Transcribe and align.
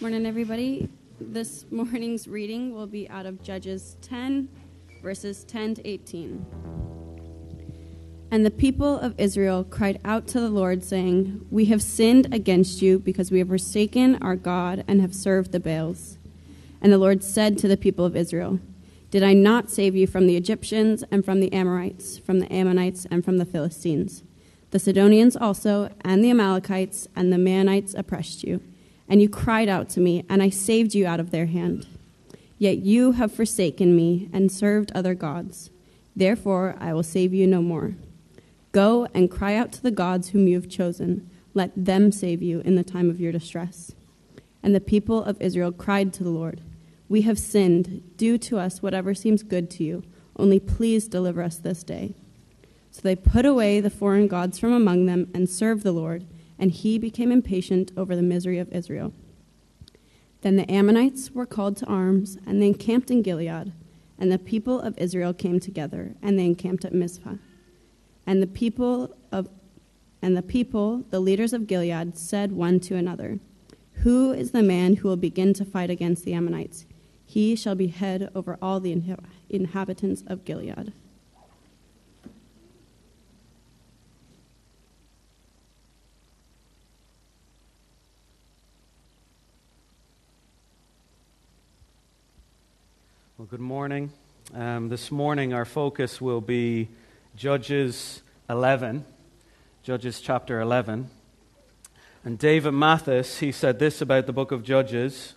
Morning, 0.00 0.26
everybody. 0.26 0.88
This 1.20 1.66
morning's 1.72 2.28
reading 2.28 2.72
will 2.72 2.86
be 2.86 3.10
out 3.10 3.26
of 3.26 3.42
Judges 3.42 3.96
10, 4.02 4.48
verses 5.02 5.42
10 5.42 5.74
to 5.74 5.88
18. 5.88 6.46
And 8.30 8.46
the 8.46 8.50
people 8.52 8.96
of 9.00 9.18
Israel 9.18 9.64
cried 9.64 9.98
out 10.04 10.28
to 10.28 10.38
the 10.38 10.50
Lord, 10.50 10.84
saying, 10.84 11.44
We 11.50 11.64
have 11.64 11.82
sinned 11.82 12.32
against 12.32 12.80
you 12.80 13.00
because 13.00 13.32
we 13.32 13.40
have 13.40 13.48
forsaken 13.48 14.22
our 14.22 14.36
God 14.36 14.84
and 14.86 15.00
have 15.00 15.16
served 15.16 15.50
the 15.50 15.58
Baals. 15.58 16.18
And 16.80 16.92
the 16.92 16.98
Lord 16.98 17.24
said 17.24 17.58
to 17.58 17.66
the 17.66 17.76
people 17.76 18.04
of 18.04 18.14
Israel, 18.14 18.60
Did 19.10 19.24
I 19.24 19.32
not 19.32 19.68
save 19.68 19.96
you 19.96 20.06
from 20.06 20.28
the 20.28 20.36
Egyptians 20.36 21.02
and 21.10 21.24
from 21.24 21.40
the 21.40 21.52
Amorites, 21.52 22.18
from 22.18 22.38
the 22.38 22.52
Ammonites 22.52 23.04
and 23.10 23.24
from 23.24 23.38
the 23.38 23.44
Philistines? 23.44 24.22
The 24.70 24.78
Sidonians 24.78 25.36
also, 25.36 25.90
and 26.02 26.22
the 26.22 26.30
Amalekites 26.30 27.08
and 27.16 27.32
the 27.32 27.36
Maonites 27.36 27.98
oppressed 27.98 28.44
you, 28.44 28.62
and 29.08 29.22
you 29.22 29.28
cried 29.28 29.68
out 29.68 29.88
to 29.90 30.00
me, 30.00 30.24
and 30.28 30.42
I 30.42 30.50
saved 30.50 30.94
you 30.94 31.06
out 31.06 31.20
of 31.20 31.30
their 31.30 31.46
hand. 31.46 31.86
Yet 32.58 32.78
you 32.78 33.12
have 33.12 33.32
forsaken 33.32 33.96
me 33.96 34.28
and 34.32 34.50
served 34.50 34.92
other 34.92 35.14
gods. 35.14 35.70
Therefore 36.14 36.76
I 36.80 36.92
will 36.92 37.04
save 37.04 37.32
you 37.32 37.46
no 37.46 37.62
more. 37.62 37.94
Go 38.72 39.08
and 39.14 39.30
cry 39.30 39.54
out 39.54 39.72
to 39.72 39.82
the 39.82 39.90
gods 39.90 40.30
whom 40.30 40.48
you 40.48 40.56
have 40.56 40.68
chosen. 40.68 41.30
Let 41.54 41.72
them 41.74 42.12
save 42.12 42.42
you 42.42 42.60
in 42.60 42.74
the 42.74 42.84
time 42.84 43.08
of 43.08 43.20
your 43.20 43.32
distress. 43.32 43.92
And 44.62 44.74
the 44.74 44.80
people 44.80 45.22
of 45.22 45.40
Israel 45.40 45.72
cried 45.72 46.12
to 46.14 46.24
the 46.24 46.30
Lord, 46.30 46.60
We 47.08 47.22
have 47.22 47.38
sinned. 47.38 48.02
Do 48.16 48.36
to 48.38 48.58
us 48.58 48.82
whatever 48.82 49.14
seems 49.14 49.42
good 49.42 49.70
to 49.72 49.84
you. 49.84 50.02
Only 50.36 50.60
please 50.60 51.08
deliver 51.08 51.42
us 51.42 51.56
this 51.56 51.82
day. 51.82 52.14
So 52.90 53.00
they 53.02 53.16
put 53.16 53.46
away 53.46 53.80
the 53.80 53.90
foreign 53.90 54.26
gods 54.26 54.58
from 54.58 54.72
among 54.72 55.06
them 55.06 55.30
and 55.32 55.48
served 55.48 55.84
the 55.84 55.92
Lord, 55.92 56.26
and 56.58 56.70
he 56.70 56.98
became 56.98 57.30
impatient 57.30 57.92
over 57.96 58.16
the 58.16 58.22
misery 58.22 58.58
of 58.58 58.72
Israel. 58.72 59.12
Then 60.42 60.56
the 60.56 60.70
Ammonites 60.70 61.32
were 61.32 61.46
called 61.46 61.76
to 61.78 61.86
arms, 61.86 62.38
and 62.46 62.62
they 62.62 62.68
encamped 62.68 63.10
in 63.10 63.22
Gilead. 63.22 63.72
And 64.18 64.32
the 64.32 64.38
people 64.38 64.80
of 64.80 64.98
Israel 64.98 65.32
came 65.32 65.60
together, 65.60 66.14
and 66.22 66.38
they 66.38 66.44
encamped 66.44 66.84
at 66.84 66.94
Mizpah. 66.94 67.34
And 68.26 68.42
the 68.42 68.46
people 68.46 69.16
of 69.32 69.48
and 70.20 70.36
the 70.36 70.42
people, 70.42 71.04
the 71.10 71.20
leaders 71.20 71.52
of 71.52 71.66
Gilead, 71.66 72.18
said 72.18 72.52
one 72.52 72.80
to 72.80 72.96
another, 72.96 73.38
Who 74.02 74.32
is 74.32 74.50
the 74.50 74.62
man 74.62 74.96
who 74.96 75.08
will 75.08 75.16
begin 75.16 75.54
to 75.54 75.64
fight 75.64 75.90
against 75.90 76.24
the 76.24 76.34
Ammonites? 76.34 76.86
He 77.24 77.54
shall 77.54 77.74
be 77.74 77.86
head 77.88 78.30
over 78.34 78.58
all 78.60 78.80
the 78.80 79.00
inhabitants 79.48 80.24
of 80.26 80.44
Gilead. 80.44 80.92
Well, 93.38 93.46
good 93.46 93.60
morning. 93.60 94.12
Um, 94.52 94.88
this 94.88 95.12
morning, 95.12 95.54
our 95.54 95.64
focus 95.64 96.20
will 96.20 96.40
be 96.40 96.88
Judges 97.36 98.20
11, 98.50 99.04
Judges 99.84 100.20
chapter 100.20 100.60
11. 100.60 101.08
And 102.24 102.36
David 102.36 102.72
Mathis, 102.72 103.38
he 103.38 103.52
said 103.52 103.78
this 103.78 104.00
about 104.00 104.26
the 104.26 104.32
book 104.32 104.50
of 104.50 104.64
Judges 104.64 105.36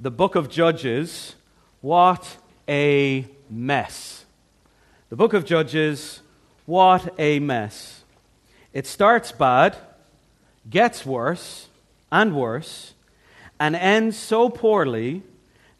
The 0.00 0.10
book 0.10 0.34
of 0.34 0.50
Judges, 0.50 1.36
what 1.82 2.36
a 2.68 3.28
mess. 3.48 4.24
The 5.08 5.14
book 5.14 5.32
of 5.32 5.44
Judges, 5.44 6.22
what 6.64 7.14
a 7.16 7.38
mess. 7.38 8.02
It 8.72 8.88
starts 8.88 9.30
bad, 9.30 9.76
gets 10.68 11.06
worse 11.06 11.68
and 12.10 12.34
worse, 12.34 12.94
and 13.60 13.76
ends 13.76 14.16
so 14.16 14.50
poorly 14.50 15.22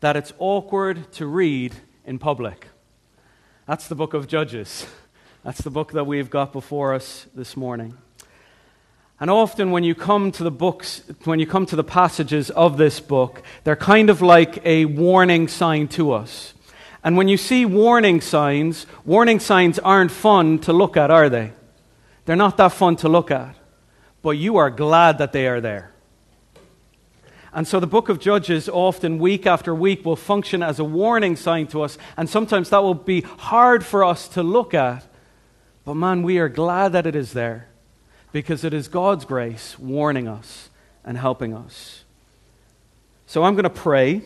that 0.00 0.16
it's 0.16 0.32
awkward 0.38 1.10
to 1.12 1.26
read 1.26 1.74
in 2.04 2.18
public. 2.18 2.68
That's 3.66 3.88
the 3.88 3.94
book 3.94 4.14
of 4.14 4.28
Judges. 4.28 4.86
That's 5.42 5.60
the 5.60 5.70
book 5.70 5.92
that 5.92 6.06
we've 6.06 6.30
got 6.30 6.52
before 6.52 6.94
us 6.94 7.26
this 7.34 7.56
morning. 7.56 7.96
And 9.18 9.30
often, 9.30 9.70
when 9.70 9.82
you 9.82 9.94
come 9.94 10.30
to 10.32 10.44
the 10.44 10.50
books, 10.50 11.02
when 11.24 11.38
you 11.38 11.46
come 11.46 11.64
to 11.66 11.76
the 11.76 11.84
passages 11.84 12.50
of 12.50 12.76
this 12.76 13.00
book, 13.00 13.42
they're 13.64 13.74
kind 13.74 14.10
of 14.10 14.20
like 14.20 14.64
a 14.66 14.84
warning 14.84 15.48
sign 15.48 15.88
to 15.88 16.12
us. 16.12 16.52
And 17.02 17.16
when 17.16 17.28
you 17.28 17.36
see 17.36 17.64
warning 17.64 18.20
signs, 18.20 18.86
warning 19.04 19.40
signs 19.40 19.78
aren't 19.78 20.10
fun 20.10 20.58
to 20.60 20.72
look 20.72 20.96
at, 20.96 21.10
are 21.10 21.28
they? 21.30 21.52
They're 22.26 22.36
not 22.36 22.56
that 22.58 22.72
fun 22.72 22.96
to 22.96 23.08
look 23.08 23.30
at. 23.30 23.56
But 24.20 24.30
you 24.32 24.56
are 24.56 24.70
glad 24.70 25.18
that 25.18 25.32
they 25.32 25.46
are 25.46 25.60
there. 25.60 25.92
And 27.56 27.66
so 27.66 27.80
the 27.80 27.86
book 27.86 28.10
of 28.10 28.20
Judges, 28.20 28.68
often 28.68 29.18
week 29.18 29.46
after 29.46 29.74
week, 29.74 30.04
will 30.04 30.14
function 30.14 30.62
as 30.62 30.78
a 30.78 30.84
warning 30.84 31.36
sign 31.36 31.66
to 31.68 31.80
us. 31.80 31.96
And 32.14 32.28
sometimes 32.28 32.68
that 32.68 32.82
will 32.82 32.92
be 32.92 33.22
hard 33.22 33.82
for 33.82 34.04
us 34.04 34.28
to 34.28 34.42
look 34.42 34.74
at. 34.74 35.06
But 35.86 35.94
man, 35.94 36.22
we 36.22 36.38
are 36.38 36.50
glad 36.50 36.92
that 36.92 37.06
it 37.06 37.16
is 37.16 37.32
there 37.32 37.68
because 38.30 38.62
it 38.62 38.74
is 38.74 38.88
God's 38.88 39.24
grace 39.24 39.78
warning 39.78 40.28
us 40.28 40.68
and 41.02 41.16
helping 41.16 41.54
us. 41.54 42.04
So 43.26 43.42
I'm 43.42 43.54
going 43.54 43.64
to 43.64 43.70
pray. 43.70 44.20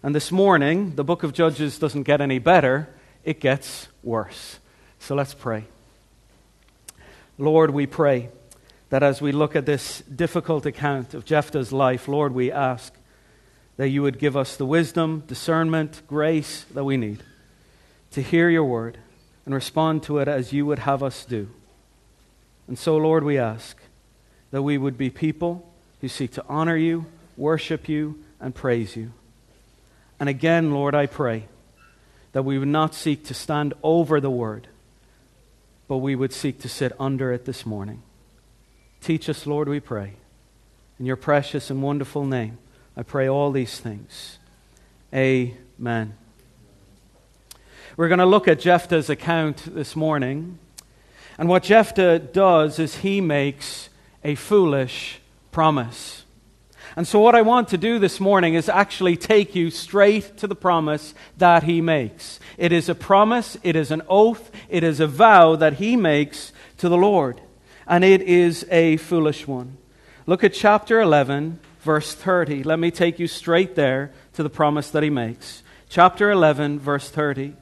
And 0.00 0.14
this 0.14 0.30
morning, 0.30 0.94
the 0.94 1.02
book 1.02 1.24
of 1.24 1.32
Judges 1.32 1.80
doesn't 1.80 2.04
get 2.04 2.20
any 2.20 2.38
better, 2.38 2.88
it 3.24 3.40
gets 3.40 3.88
worse. 4.04 4.60
So 5.00 5.16
let's 5.16 5.34
pray. 5.34 5.64
Lord, 7.38 7.70
we 7.70 7.86
pray 7.86 8.28
that 8.90 9.02
as 9.02 9.20
we 9.20 9.32
look 9.32 9.54
at 9.54 9.66
this 9.66 10.00
difficult 10.02 10.64
account 10.64 11.14
of 11.14 11.24
Jephthah's 11.24 11.72
life, 11.72 12.08
Lord, 12.08 12.34
we 12.34 12.50
ask 12.50 12.94
that 13.76 13.88
you 13.88 14.02
would 14.02 14.18
give 14.18 14.36
us 14.36 14.56
the 14.56 14.66
wisdom, 14.66 15.22
discernment, 15.26 16.02
grace 16.06 16.64
that 16.74 16.84
we 16.84 16.96
need 16.96 17.22
to 18.12 18.22
hear 18.22 18.48
your 18.48 18.64
word 18.64 18.98
and 19.44 19.54
respond 19.54 20.02
to 20.04 20.18
it 20.18 20.28
as 20.28 20.52
you 20.52 20.66
would 20.66 20.80
have 20.80 21.02
us 21.02 21.24
do. 21.24 21.48
And 22.66 22.78
so, 22.78 22.96
Lord, 22.96 23.24
we 23.24 23.38
ask 23.38 23.78
that 24.50 24.62
we 24.62 24.78
would 24.78 24.98
be 24.98 25.10
people 25.10 25.70
who 26.00 26.08
seek 26.08 26.32
to 26.32 26.44
honor 26.48 26.76
you, 26.76 27.06
worship 27.36 27.88
you, 27.88 28.22
and 28.40 28.54
praise 28.54 28.96
you. 28.96 29.12
And 30.20 30.28
again, 30.28 30.72
Lord, 30.72 30.94
I 30.94 31.06
pray 31.06 31.44
that 32.32 32.42
we 32.42 32.58
would 32.58 32.68
not 32.68 32.94
seek 32.94 33.24
to 33.26 33.34
stand 33.34 33.74
over 33.82 34.20
the 34.20 34.30
word, 34.30 34.68
but 35.86 35.98
we 35.98 36.14
would 36.14 36.32
seek 36.32 36.60
to 36.60 36.68
sit 36.68 36.92
under 36.98 37.32
it 37.32 37.44
this 37.44 37.64
morning. 37.64 38.02
Teach 39.00 39.28
us, 39.28 39.46
Lord, 39.46 39.68
we 39.68 39.80
pray. 39.80 40.14
In 40.98 41.06
your 41.06 41.16
precious 41.16 41.70
and 41.70 41.82
wonderful 41.82 42.24
name, 42.24 42.58
I 42.96 43.02
pray 43.02 43.28
all 43.28 43.52
these 43.52 43.78
things. 43.78 44.38
Amen. 45.14 46.14
We're 47.96 48.08
going 48.08 48.18
to 48.18 48.26
look 48.26 48.48
at 48.48 48.60
Jephthah's 48.60 49.08
account 49.08 49.74
this 49.74 49.94
morning. 49.94 50.58
And 51.38 51.48
what 51.48 51.62
Jephthah 51.62 52.18
does 52.18 52.78
is 52.78 52.96
he 52.96 53.20
makes 53.20 53.88
a 54.24 54.34
foolish 54.34 55.20
promise. 55.52 56.24
And 56.96 57.06
so, 57.06 57.20
what 57.20 57.36
I 57.36 57.42
want 57.42 57.68
to 57.68 57.78
do 57.78 57.98
this 58.00 58.18
morning 58.18 58.54
is 58.54 58.68
actually 58.68 59.16
take 59.16 59.54
you 59.54 59.70
straight 59.70 60.36
to 60.38 60.48
the 60.48 60.56
promise 60.56 61.14
that 61.36 61.62
he 61.62 61.80
makes. 61.80 62.40
It 62.56 62.72
is 62.72 62.88
a 62.88 62.94
promise, 62.94 63.56
it 63.62 63.76
is 63.76 63.92
an 63.92 64.02
oath, 64.08 64.50
it 64.68 64.82
is 64.82 64.98
a 64.98 65.06
vow 65.06 65.54
that 65.56 65.74
he 65.74 65.96
makes 65.96 66.52
to 66.78 66.88
the 66.88 66.96
Lord 66.96 67.40
and 67.88 68.04
it 68.04 68.20
is 68.20 68.66
a 68.70 68.98
foolish 68.98 69.48
one. 69.48 69.78
Look 70.26 70.44
at 70.44 70.52
chapter 70.52 71.00
11, 71.00 71.58
verse 71.80 72.14
30. 72.14 72.62
Let 72.62 72.78
me 72.78 72.90
take 72.90 73.18
you 73.18 73.26
straight 73.26 73.74
there 73.74 74.12
to 74.34 74.42
the 74.42 74.50
promise 74.50 74.90
that 74.90 75.02
he 75.02 75.08
makes. 75.08 75.62
Chapter 75.88 76.30
11, 76.30 76.78
verse 76.78 77.08
30. 77.08 77.54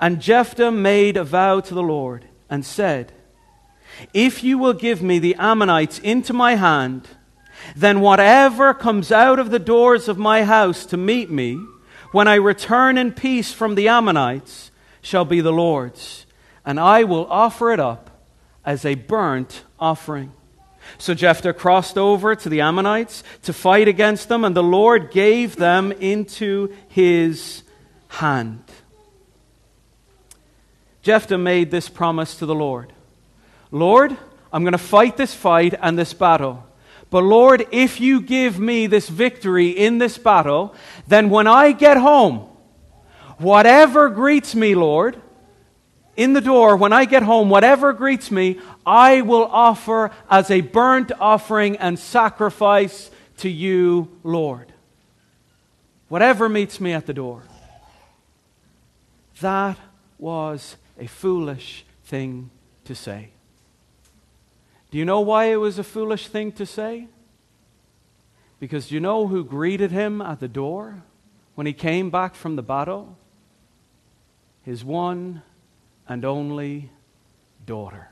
And 0.00 0.20
Jephthah 0.20 0.72
made 0.72 1.18
a 1.18 1.24
vow 1.24 1.60
to 1.60 1.74
the 1.74 1.82
Lord 1.82 2.24
and 2.48 2.64
said, 2.64 3.12
If 4.14 4.42
you 4.42 4.56
will 4.56 4.72
give 4.72 5.02
me 5.02 5.18
the 5.18 5.34
Ammonites 5.34 5.98
into 5.98 6.32
my 6.32 6.54
hand, 6.54 7.06
then 7.76 8.00
whatever 8.00 8.72
comes 8.72 9.12
out 9.12 9.38
of 9.38 9.50
the 9.50 9.58
doors 9.58 10.08
of 10.08 10.16
my 10.16 10.44
house 10.44 10.86
to 10.86 10.96
meet 10.96 11.30
me, 11.30 11.62
when 12.12 12.28
I 12.28 12.36
return 12.36 12.96
in 12.96 13.12
peace 13.12 13.52
from 13.52 13.74
the 13.74 13.88
Ammonites, 13.88 14.70
shall 15.02 15.26
be 15.26 15.42
the 15.42 15.52
Lord's, 15.52 16.24
and 16.64 16.80
I 16.80 17.04
will 17.04 17.26
offer 17.26 17.72
it 17.72 17.80
up 17.80 18.11
as 18.64 18.84
a 18.84 18.94
burnt 18.94 19.64
offering. 19.78 20.32
So 20.98 21.14
Jephthah 21.14 21.54
crossed 21.54 21.96
over 21.96 22.34
to 22.34 22.48
the 22.48 22.60
Ammonites 22.60 23.22
to 23.42 23.52
fight 23.52 23.88
against 23.88 24.28
them, 24.28 24.44
and 24.44 24.54
the 24.54 24.62
Lord 24.62 25.10
gave 25.10 25.56
them 25.56 25.92
into 25.92 26.74
his 26.88 27.62
hand. 28.08 28.64
Jephthah 31.02 31.38
made 31.38 31.70
this 31.70 31.88
promise 31.88 32.36
to 32.36 32.46
the 32.46 32.54
Lord 32.54 32.92
Lord, 33.70 34.16
I'm 34.52 34.64
going 34.64 34.72
to 34.72 34.78
fight 34.78 35.16
this 35.16 35.34
fight 35.34 35.74
and 35.80 35.98
this 35.98 36.12
battle. 36.12 36.66
But 37.08 37.24
Lord, 37.24 37.66
if 37.72 38.00
you 38.00 38.20
give 38.20 38.58
me 38.58 38.86
this 38.86 39.08
victory 39.08 39.68
in 39.68 39.98
this 39.98 40.18
battle, 40.18 40.74
then 41.06 41.30
when 41.30 41.46
I 41.46 41.72
get 41.72 41.96
home, 41.96 42.48
whatever 43.38 44.08
greets 44.08 44.54
me, 44.54 44.74
Lord, 44.74 45.20
in 46.16 46.34
the 46.34 46.40
door, 46.40 46.76
when 46.76 46.92
I 46.92 47.04
get 47.06 47.22
home, 47.22 47.48
whatever 47.48 47.92
greets 47.92 48.30
me, 48.30 48.58
I 48.84 49.22
will 49.22 49.46
offer 49.46 50.10
as 50.30 50.50
a 50.50 50.60
burnt 50.60 51.10
offering 51.18 51.76
and 51.76 51.98
sacrifice 51.98 53.10
to 53.38 53.48
you, 53.48 54.10
Lord. 54.22 54.72
Whatever 56.08 56.48
meets 56.48 56.80
me 56.80 56.92
at 56.92 57.06
the 57.06 57.14
door. 57.14 57.42
That 59.40 59.78
was 60.18 60.76
a 60.98 61.06
foolish 61.06 61.84
thing 62.04 62.50
to 62.84 62.94
say. 62.94 63.30
Do 64.90 64.98
you 64.98 65.06
know 65.06 65.20
why 65.20 65.46
it 65.46 65.56
was 65.56 65.78
a 65.78 65.84
foolish 65.84 66.28
thing 66.28 66.52
to 66.52 66.66
say? 66.66 67.08
Because 68.60 68.88
do 68.88 68.94
you 68.94 69.00
know 69.00 69.26
who 69.26 69.42
greeted 69.42 69.90
him 69.90 70.20
at 70.20 70.38
the 70.38 70.48
door 70.48 71.02
when 71.54 71.66
he 71.66 71.72
came 71.72 72.10
back 72.10 72.34
from 72.34 72.56
the 72.56 72.62
battle? 72.62 73.16
His 74.62 74.84
one 74.84 75.42
and 76.12 76.26
only 76.26 76.90
daughter. 77.64 78.10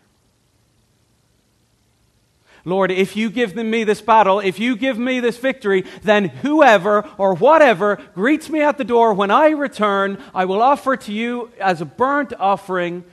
Lord, 2.64 2.90
if 2.90 3.14
you 3.14 3.28
give 3.28 3.54
me 3.54 3.84
this 3.84 4.00
battle, 4.00 4.40
if 4.40 4.58
you 4.58 4.74
give 4.74 4.98
me 4.98 5.20
this 5.20 5.36
victory, 5.36 5.84
then 6.02 6.30
whoever 6.30 7.06
or 7.18 7.34
whatever 7.34 7.96
greets 8.14 8.48
me 8.48 8.62
at 8.62 8.78
the 8.78 8.84
door 8.84 9.12
when 9.12 9.30
I 9.30 9.50
return, 9.50 10.16
I 10.34 10.46
will 10.46 10.62
offer 10.62 10.96
to 10.96 11.12
you 11.12 11.50
as 11.60 11.82
a 11.82 11.84
burnt 11.84 12.32
offering, 12.38 13.04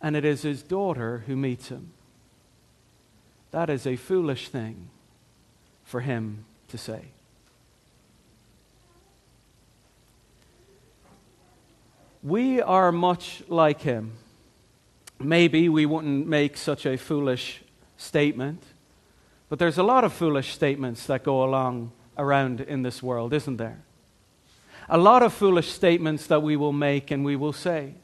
and 0.00 0.14
it 0.14 0.24
is 0.24 0.42
his 0.42 0.62
daughter 0.62 1.24
who 1.26 1.34
meets 1.34 1.68
him. 1.68 1.90
That 3.50 3.68
is 3.68 3.84
a 3.84 3.96
foolish 3.96 4.48
thing 4.48 4.90
for 5.84 6.02
him 6.02 6.44
to 6.68 6.78
say. 6.78 7.06
We 12.22 12.60
are 12.60 12.92
much 12.92 13.42
like 13.48 13.80
him. 13.80 14.12
Maybe 15.20 15.68
we 15.68 15.84
wouldn't 15.84 16.26
make 16.26 16.56
such 16.56 16.86
a 16.86 16.96
foolish 16.96 17.60
statement. 17.98 18.62
But 19.50 19.58
there's 19.58 19.76
a 19.76 19.82
lot 19.82 20.02
of 20.02 20.14
foolish 20.14 20.54
statements 20.54 21.06
that 21.06 21.24
go 21.24 21.44
along 21.44 21.92
around 22.16 22.62
in 22.62 22.82
this 22.82 23.02
world, 23.02 23.34
isn't 23.34 23.58
there? 23.58 23.82
A 24.88 24.96
lot 24.96 25.22
of 25.22 25.34
foolish 25.34 25.70
statements 25.70 26.26
that 26.28 26.42
we 26.42 26.56
will 26.56 26.72
make 26.72 27.10
and 27.10 27.22
we 27.22 27.36
will 27.36 27.52
say. 27.52 27.94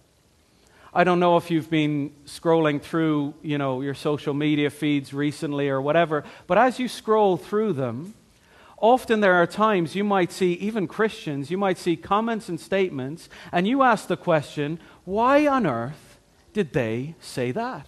I 0.93 1.05
don't 1.05 1.19
know 1.19 1.37
if 1.39 1.51
you've 1.51 1.71
been 1.71 2.11
scrolling 2.27 2.83
through, 2.83 3.35
you 3.43 3.59
know, 3.59 3.81
your 3.81 3.95
social 3.95 4.35
media 4.35 4.71
feeds 4.71 5.15
recently 5.15 5.69
or 5.69 5.81
whatever, 5.81 6.23
but 6.47 6.59
as 6.59 6.79
you 6.79 6.87
scroll 6.87 7.37
through 7.37 7.75
them, 7.75 8.15
often 8.79 9.21
there 9.21 9.35
are 9.35 9.47
times 9.47 9.95
you 9.95 10.05
might 10.05 10.33
see 10.33 10.53
even 10.55 10.87
Christians, 10.87 11.51
you 11.51 11.57
might 11.59 11.79
see 11.79 11.97
comments 11.97 12.49
and 12.49 12.61
statements 12.61 13.29
and 13.53 13.67
you 13.67 13.83
ask 13.83 14.07
the 14.07 14.17
question, 14.19 14.79
why 15.05 15.47
on 15.47 15.67
earth 15.67 16.06
did 16.57 16.73
they 16.73 17.15
say 17.21 17.53
that? 17.53 17.87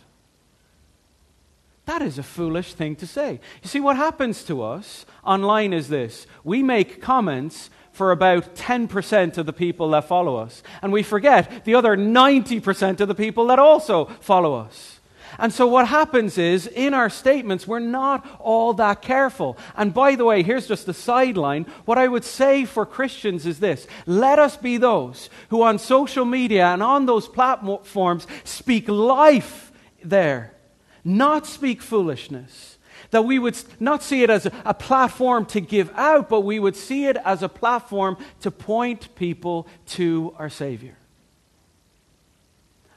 That 1.86 2.02
is 2.02 2.18
a 2.18 2.22
foolish 2.22 2.74
thing 2.74 2.96
to 2.96 3.06
say. 3.06 3.40
You 3.62 3.68
see, 3.70 3.80
what 3.80 3.96
happens 3.96 4.44
to 4.44 4.62
us 4.62 5.06
online 5.24 5.72
is 5.72 5.88
this 5.88 6.26
we 6.44 6.62
make 6.62 7.00
comments 7.00 7.70
for 7.92 8.12
about 8.12 8.54
10% 8.56 9.38
of 9.38 9.46
the 9.46 9.54
people 9.54 9.88
that 9.92 10.06
follow 10.06 10.36
us, 10.36 10.62
and 10.82 10.92
we 10.92 11.02
forget 11.02 11.64
the 11.64 11.76
other 11.76 11.96
90% 11.96 13.00
of 13.00 13.08
the 13.08 13.14
people 13.14 13.46
that 13.46 13.58
also 13.58 14.04
follow 14.20 14.52
us. 14.52 14.97
And 15.38 15.52
so, 15.52 15.66
what 15.66 15.88
happens 15.88 16.38
is, 16.38 16.66
in 16.66 16.94
our 16.94 17.10
statements, 17.10 17.66
we're 17.66 17.80
not 17.80 18.26
all 18.38 18.72
that 18.74 19.02
careful. 19.02 19.58
And 19.76 19.92
by 19.92 20.14
the 20.14 20.24
way, 20.24 20.42
here's 20.42 20.68
just 20.68 20.88
a 20.88 20.94
sideline. 20.94 21.64
What 21.84 21.98
I 21.98 22.08
would 22.08 22.24
say 22.24 22.64
for 22.64 22.86
Christians 22.86 23.46
is 23.46 23.60
this 23.60 23.86
let 24.06 24.38
us 24.38 24.56
be 24.56 24.76
those 24.76 25.28
who, 25.50 25.62
on 25.62 25.78
social 25.78 26.24
media 26.24 26.66
and 26.68 26.82
on 26.82 27.06
those 27.06 27.28
platforms, 27.28 28.26
speak 28.44 28.88
life 28.88 29.72
there 30.02 30.54
not 31.08 31.46
speak 31.46 31.80
foolishness. 31.80 32.76
That 33.10 33.24
we 33.24 33.38
would 33.38 33.56
not 33.80 34.02
see 34.02 34.22
it 34.22 34.28
as 34.28 34.46
a 34.66 34.74
platform 34.74 35.46
to 35.46 35.60
give 35.60 35.90
out, 35.94 36.28
but 36.28 36.42
we 36.42 36.60
would 36.60 36.76
see 36.76 37.06
it 37.06 37.16
as 37.24 37.42
a 37.42 37.48
platform 37.48 38.18
to 38.40 38.50
point 38.50 39.14
people 39.14 39.66
to 39.86 40.34
our 40.36 40.50
Savior. 40.50 40.97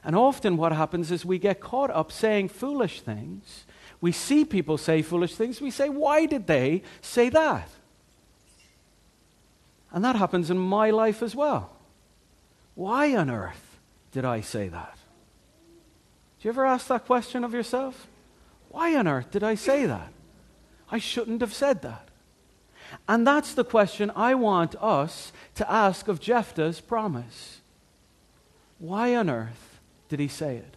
And 0.04 0.16
often 0.16 0.56
what 0.56 0.72
happens 0.72 1.10
is 1.10 1.24
we 1.24 1.38
get 1.38 1.60
caught 1.60 1.90
up 1.90 2.10
saying 2.10 2.48
foolish 2.48 3.00
things. 3.00 3.64
We 4.00 4.10
see 4.10 4.44
people 4.44 4.78
say 4.78 5.00
foolish 5.02 5.36
things. 5.36 5.60
We 5.60 5.70
say, 5.70 5.88
why 5.88 6.26
did 6.26 6.46
they 6.46 6.82
say 7.00 7.28
that? 7.28 7.68
And 9.92 10.04
that 10.04 10.16
happens 10.16 10.50
in 10.50 10.58
my 10.58 10.90
life 10.90 11.22
as 11.22 11.36
well. 11.36 11.76
Why 12.74 13.14
on 13.14 13.30
earth 13.30 13.78
did 14.10 14.24
I 14.24 14.40
say 14.40 14.68
that? 14.68 14.96
Do 16.40 16.48
you 16.48 16.50
ever 16.50 16.66
ask 16.66 16.88
that 16.88 17.06
question 17.06 17.44
of 17.44 17.54
yourself? 17.54 18.08
Why 18.70 18.96
on 18.96 19.06
earth 19.06 19.30
did 19.30 19.44
I 19.44 19.54
say 19.54 19.86
that? 19.86 20.12
I 20.90 20.98
shouldn't 20.98 21.40
have 21.40 21.54
said 21.54 21.82
that. 21.82 22.08
And 23.08 23.26
that's 23.26 23.54
the 23.54 23.64
question 23.64 24.10
I 24.16 24.34
want 24.34 24.74
us 24.76 25.32
to 25.54 25.70
ask 25.70 26.08
of 26.08 26.20
Jephthah's 26.20 26.80
promise. 26.80 27.60
Why 28.78 29.14
on 29.14 29.30
earth 29.30 29.71
did 30.12 30.20
he 30.20 30.28
say 30.28 30.56
it? 30.56 30.76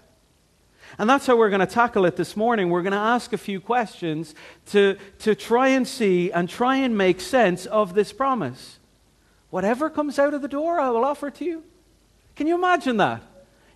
And 0.97 1.09
that's 1.09 1.27
how 1.27 1.35
we're 1.35 1.49
going 1.49 1.59
to 1.59 1.65
tackle 1.65 2.05
it 2.05 2.15
this 2.15 2.37
morning. 2.37 2.69
We're 2.69 2.83
going 2.83 2.93
to 2.93 2.97
ask 2.97 3.33
a 3.33 3.37
few 3.37 3.59
questions 3.59 4.33
to, 4.67 4.97
to 5.19 5.35
try 5.35 5.67
and 5.67 5.85
see 5.85 6.31
and 6.31 6.47
try 6.47 6.77
and 6.77 6.97
make 6.97 7.19
sense 7.19 7.65
of 7.65 7.95
this 7.95 8.13
promise. 8.13 8.79
Whatever 9.49 9.89
comes 9.89 10.19
out 10.19 10.33
of 10.33 10.41
the 10.41 10.47
door, 10.47 10.79
I 10.79 10.89
will 10.89 11.03
offer 11.03 11.29
to 11.29 11.43
you. 11.43 11.63
Can 12.37 12.47
you 12.47 12.55
imagine 12.55 12.95
that? 12.95 13.23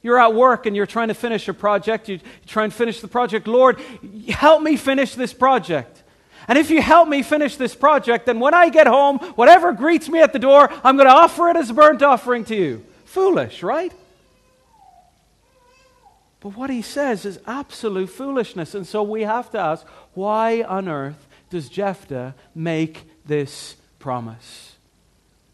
You're 0.02 0.18
at 0.18 0.34
work 0.34 0.66
and 0.66 0.78
you're 0.78 0.86
trying 0.86 1.10
to 1.10 1.14
finish 1.14 1.50
a 1.50 1.54
project. 1.54 2.08
You 2.08 2.22
try 2.48 2.64
and 2.64 2.74
finish 2.74 3.02
the 3.02 3.10
project. 3.10 3.46
Lord, 3.46 3.82
help 4.30 4.64
me 4.64 4.78
finish 4.78 5.14
this 5.14 5.34
project. 5.34 6.04
And 6.48 6.58
if 6.58 6.70
you 6.70 6.82
help 6.82 7.10
me 7.10 7.22
finish 7.22 7.58
this 7.58 7.76
project, 7.76 8.28
then 8.28 8.40
when 8.40 8.54
I 8.54 8.70
get 8.70 8.88
home, 8.88 9.20
whatever 9.36 9.74
greets 9.74 10.08
me 10.08 10.22
at 10.22 10.32
the 10.32 10.40
door, 10.40 10.70
I'm 10.86 10.96
going 10.96 11.10
to 11.10 11.14
offer 11.14 11.50
it 11.50 11.58
as 11.58 11.70
a 11.70 11.74
burnt 11.74 12.02
offering 12.02 12.46
to 12.46 12.56
you. 12.56 12.86
Foolish, 13.04 13.62
right? 13.62 13.92
But 16.42 16.56
what 16.56 16.70
he 16.70 16.82
says 16.82 17.26
is 17.26 17.40
absolute 17.46 18.10
foolishness. 18.10 18.74
And 18.74 18.88
so 18.88 19.04
we 19.04 19.24
have 19.24 19.50
to 19.52 19.60
ask 19.60 19.86
why 20.14 20.64
on 20.64 20.88
earth 20.88 21.28
does 21.50 21.70
Jephthah 21.70 22.36
make 22.56 23.04
this 23.26 23.76
promise? 24.00 24.76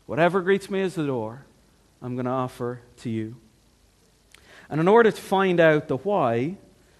Whatever 0.06 0.42
greets 0.42 0.70
me 0.70 0.84
at 0.84 0.94
the 0.94 1.08
door, 1.08 1.46
I'm 2.02 2.16
going 2.16 2.26
to 2.26 2.32
offer 2.32 2.82
to 2.98 3.10
you. 3.10 3.36
And 4.70 4.80
in 4.80 4.88
order 4.88 5.12
to 5.12 5.22
find 5.22 5.60
out 5.60 5.88
the 5.88 5.98
why, 5.98 6.58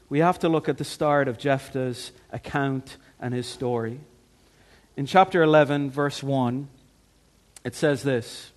we 0.10 0.20
have 0.20 0.40
to 0.40 0.50
look 0.50 0.70
at 0.70 0.78
the 0.78 0.84
start 0.84 1.28
of 1.28 1.38
Jephthah's 1.38 2.12
account 2.32 2.98
and 3.20 3.34
his 3.34 3.48
story. 3.48 4.00
In 4.98 5.06
chapter 5.06 5.44
11, 5.44 5.92
verse 5.92 6.24
1, 6.24 6.68
it 7.64 7.76
says 7.76 8.04
this 8.04 8.52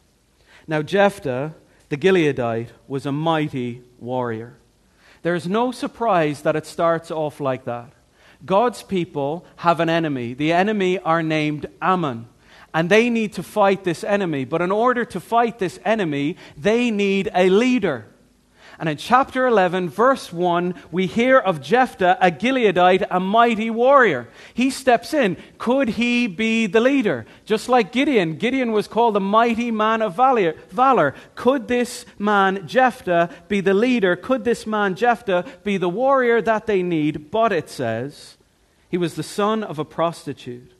Now 0.66 0.82
Jephthah, 0.82 1.54
the 1.88 1.97
Gileadite, 1.97 2.68
was 2.87 3.06
a 3.06 3.12
mighty 3.12 3.82
warrior. 3.99 4.56
There 5.22 5.34
is 5.34 5.48
no 5.48 5.72
surprise 5.72 6.42
that 6.42 6.56
it 6.56 6.66
starts 6.66 7.10
off 7.10 7.40
like 7.40 7.64
that. 7.64 7.92
God's 8.44 8.82
people 8.82 9.44
have 9.56 9.80
an 9.80 9.88
enemy. 9.88 10.34
The 10.34 10.52
enemy 10.52 10.98
are 10.98 11.22
named 11.22 11.66
Ammon. 11.82 12.28
And 12.72 12.90
they 12.90 13.10
need 13.10 13.32
to 13.34 13.42
fight 13.42 13.84
this 13.84 14.04
enemy. 14.04 14.44
But 14.44 14.62
in 14.62 14.70
order 14.70 15.04
to 15.06 15.20
fight 15.20 15.58
this 15.58 15.80
enemy, 15.84 16.37
they 16.56 16.90
need 16.90 17.30
a 17.34 17.48
leader. 17.48 18.06
And 18.80 18.88
in 18.88 18.97
chapter 18.97 19.44
11, 19.44 19.88
verse 19.88 20.32
1, 20.32 20.73
we 20.92 21.06
hear 21.06 21.37
of 21.37 21.61
Jephthah, 21.61 22.16
a 22.20 22.30
Gileadite, 22.30 23.08
a 23.11 23.18
mighty 23.18 23.70
warrior. 23.70 24.28
He 24.54 24.70
steps 24.70 25.12
in. 25.12 25.37
Could 25.58 25.88
he 25.88 26.28
be 26.28 26.66
the 26.66 26.80
leader? 26.80 27.26
Just 27.44 27.68
like 27.68 27.90
Gideon. 27.90 28.37
Gideon 28.37 28.70
was 28.70 28.87
called 28.87 29.16
a 29.16 29.20
mighty 29.20 29.73
man 29.73 30.00
of 30.00 30.14
valor. 30.14 31.14
Could 31.35 31.66
this 31.66 32.06
man, 32.20 32.68
Jephthah, 32.68 33.30
be 33.49 33.61
the 33.61 33.75
leader? 33.75 34.14
Could 34.14 34.44
this 34.44 34.64
man, 34.64 34.94
Jephthah, 34.94 35.44
be 35.64 35.76
the 35.76 35.88
warrior 35.88 36.40
that 36.42 36.66
they 36.66 36.85
need? 36.85 37.32
But 37.32 37.50
it 37.50 37.68
says, 37.68 38.37
he 38.88 38.97
was 38.97 39.14
the 39.14 39.25
son 39.25 39.64
of 39.64 39.80
a 39.80 39.85
prostitute. 39.85 40.73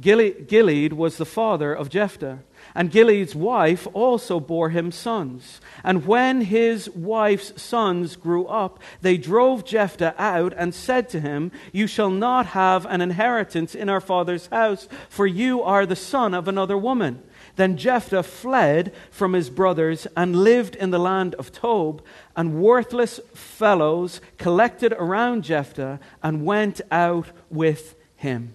Gilead 0.00 0.94
was 0.94 1.16
the 1.16 1.26
father 1.26 1.72
of 1.74 1.90
Jephthah. 1.90 2.40
And 2.74 2.90
Gilead's 2.90 3.34
wife 3.34 3.86
also 3.92 4.40
bore 4.40 4.70
him 4.70 4.90
sons. 4.90 5.60
And 5.84 6.06
when 6.06 6.42
his 6.42 6.88
wife's 6.90 7.60
sons 7.60 8.16
grew 8.16 8.46
up, 8.46 8.80
they 9.02 9.18
drove 9.18 9.64
Jephthah 9.64 10.14
out 10.16 10.54
and 10.56 10.74
said 10.74 11.08
to 11.10 11.20
him, 11.20 11.52
You 11.72 11.86
shall 11.86 12.10
not 12.10 12.46
have 12.46 12.86
an 12.86 13.00
inheritance 13.00 13.74
in 13.74 13.88
our 13.88 14.00
father's 14.00 14.46
house, 14.46 14.88
for 15.08 15.26
you 15.26 15.62
are 15.62 15.84
the 15.84 15.96
son 15.96 16.32
of 16.32 16.48
another 16.48 16.78
woman. 16.78 17.22
Then 17.56 17.76
Jephthah 17.76 18.22
fled 18.22 18.94
from 19.10 19.34
his 19.34 19.50
brothers 19.50 20.06
and 20.16 20.42
lived 20.42 20.74
in 20.74 20.90
the 20.90 20.98
land 20.98 21.34
of 21.34 21.52
Tob, 21.52 22.02
and 22.34 22.62
worthless 22.62 23.20
fellows 23.34 24.22
collected 24.38 24.92
around 24.94 25.44
Jephthah 25.44 26.00
and 26.22 26.46
went 26.46 26.80
out 26.90 27.26
with 27.50 27.94
him. 28.16 28.54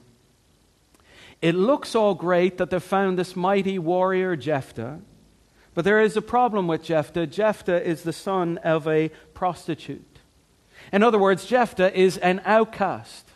It 1.41 1.55
looks 1.55 1.95
all 1.95 2.15
great 2.15 2.57
that 2.57 2.69
they've 2.69 2.81
found 2.81 3.17
this 3.17 3.35
mighty 3.35 3.77
warrior, 3.77 4.35
Jephthah, 4.35 4.99
but 5.73 5.85
there 5.85 6.01
is 6.01 6.17
a 6.17 6.21
problem 6.21 6.67
with 6.67 6.83
Jephthah. 6.83 7.27
Jephthah 7.27 7.87
is 7.87 8.01
the 8.01 8.13
son 8.13 8.57
of 8.59 8.87
a 8.87 9.09
prostitute. 9.35 10.19
In 10.91 11.03
other 11.03 11.19
words, 11.19 11.45
Jephthah 11.45 11.95
is 11.95 12.17
an 12.17 12.41
outcast. 12.45 13.29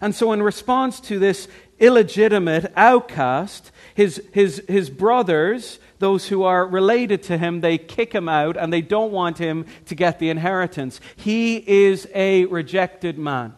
And 0.00 0.14
so, 0.14 0.32
in 0.32 0.42
response 0.42 1.00
to 1.00 1.18
this 1.18 1.48
illegitimate 1.80 2.72
outcast, 2.76 3.72
his, 3.94 4.22
his, 4.32 4.62
his 4.68 4.90
brothers, 4.90 5.80
those 5.98 6.28
who 6.28 6.44
are 6.44 6.66
related 6.66 7.24
to 7.24 7.38
him, 7.38 7.60
they 7.60 7.78
kick 7.78 8.12
him 8.12 8.28
out 8.28 8.56
and 8.56 8.72
they 8.72 8.82
don't 8.82 9.10
want 9.10 9.38
him 9.38 9.66
to 9.86 9.94
get 9.94 10.18
the 10.18 10.30
inheritance. 10.30 11.00
He 11.16 11.56
is 11.56 12.06
a 12.14 12.44
rejected 12.44 13.18
man. 13.18 13.54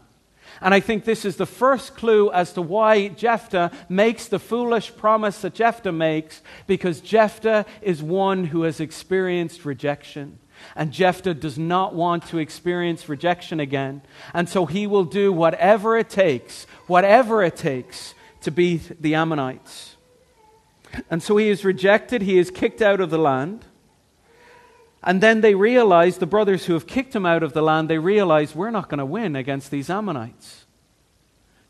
And 0.60 0.74
I 0.74 0.80
think 0.80 1.04
this 1.04 1.24
is 1.24 1.36
the 1.36 1.46
first 1.46 1.96
clue 1.96 2.30
as 2.30 2.52
to 2.52 2.62
why 2.62 3.08
Jephthah 3.08 3.70
makes 3.88 4.28
the 4.28 4.38
foolish 4.38 4.94
promise 4.94 5.40
that 5.40 5.54
Jephthah 5.54 5.92
makes, 5.92 6.42
because 6.66 7.00
Jephthah 7.00 7.64
is 7.80 8.02
one 8.02 8.44
who 8.44 8.62
has 8.62 8.80
experienced 8.80 9.64
rejection. 9.64 10.38
And 10.76 10.92
Jephthah 10.92 11.34
does 11.34 11.58
not 11.58 11.94
want 11.94 12.26
to 12.26 12.38
experience 12.38 13.08
rejection 13.08 13.60
again. 13.60 14.02
And 14.34 14.48
so 14.48 14.66
he 14.66 14.86
will 14.86 15.04
do 15.04 15.32
whatever 15.32 15.96
it 15.96 16.10
takes, 16.10 16.66
whatever 16.86 17.42
it 17.42 17.56
takes 17.56 18.14
to 18.42 18.50
beat 18.50 19.00
the 19.00 19.14
Ammonites. 19.14 19.96
And 21.08 21.22
so 21.22 21.36
he 21.36 21.48
is 21.48 21.64
rejected, 21.64 22.22
he 22.22 22.38
is 22.38 22.50
kicked 22.50 22.82
out 22.82 23.00
of 23.00 23.10
the 23.10 23.18
land. 23.18 23.64
And 25.02 25.22
then 25.22 25.40
they 25.40 25.54
realize, 25.54 26.18
the 26.18 26.26
brothers 26.26 26.66
who 26.66 26.74
have 26.74 26.86
kicked 26.86 27.16
him 27.16 27.24
out 27.24 27.42
of 27.42 27.52
the 27.52 27.62
land, 27.62 27.88
they 27.88 27.98
realize 27.98 28.54
we're 28.54 28.70
not 28.70 28.88
going 28.88 28.98
to 28.98 29.06
win 29.06 29.34
against 29.34 29.70
these 29.70 29.88
Ammonites. 29.88 30.66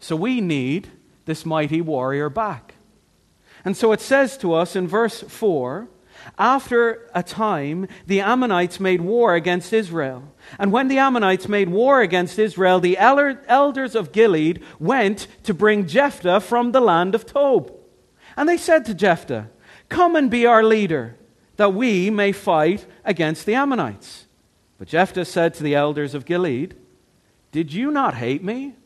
So 0.00 0.16
we 0.16 0.40
need 0.40 0.88
this 1.26 1.46
mighty 1.46 1.80
warrior 1.80 2.28
back. 2.28 2.74
And 3.64 3.76
so 3.76 3.92
it 3.92 4.00
says 4.00 4.36
to 4.38 4.54
us 4.54 4.74
in 4.74 4.88
verse 4.88 5.20
4 5.20 5.88
after 6.38 7.08
a 7.14 7.22
time, 7.22 7.88
the 8.06 8.20
Ammonites 8.20 8.80
made 8.80 9.00
war 9.00 9.34
against 9.34 9.72
Israel. 9.72 10.24
And 10.58 10.72
when 10.72 10.88
the 10.88 10.98
Ammonites 10.98 11.48
made 11.48 11.68
war 11.68 12.00
against 12.00 12.38
Israel, 12.38 12.80
the 12.80 12.98
elders 12.98 13.94
of 13.94 14.12
Gilead 14.12 14.62
went 14.78 15.26
to 15.44 15.54
bring 15.54 15.86
Jephthah 15.86 16.40
from 16.40 16.72
the 16.72 16.80
land 16.80 17.14
of 17.14 17.26
Tob. 17.26 17.72
And 18.36 18.48
they 18.48 18.56
said 18.56 18.84
to 18.86 18.94
Jephthah, 18.94 19.50
Come 19.88 20.16
and 20.16 20.30
be 20.30 20.46
our 20.46 20.62
leader, 20.62 21.16
that 21.60 21.74
we 21.74 22.08
may 22.08 22.32
fight 22.32 22.86
against 23.04 23.44
the 23.44 23.54
Ammonites. 23.54 24.24
But 24.78 24.88
Jephthah 24.88 25.26
said 25.26 25.52
to 25.52 25.62
the 25.62 25.74
elders 25.74 26.14
of 26.14 26.24
Gilead, 26.24 26.74
Did 27.52 27.70
you 27.70 27.90
not 27.90 28.14
hate 28.14 28.42
me 28.42 28.76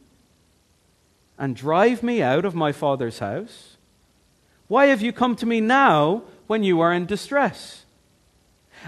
and 1.38 1.54
drive 1.54 2.02
me 2.02 2.20
out 2.20 2.44
of 2.44 2.56
my 2.56 2.72
father's 2.72 3.20
house? 3.20 3.76
Why 4.66 4.86
have 4.86 5.02
you 5.02 5.12
come 5.12 5.36
to 5.36 5.46
me 5.46 5.60
now 5.60 6.24
when 6.48 6.64
you 6.64 6.80
are 6.80 6.92
in 6.92 7.06
distress? 7.06 7.84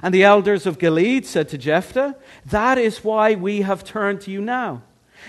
And 0.03 0.13
the 0.13 0.25
elders 0.25 0.67
of 0.67 0.81
Gilead 0.81 1.25
said 1.25 1.49
to 1.51 1.57
Jephthah, 1.57 2.17
That 2.45 2.79
is 2.79 3.05
why 3.05 3.37
we 3.37 3.61
have 3.61 3.85
turned 3.85 4.21
to 4.23 4.33
you 4.33 4.41
now, 4.41 4.83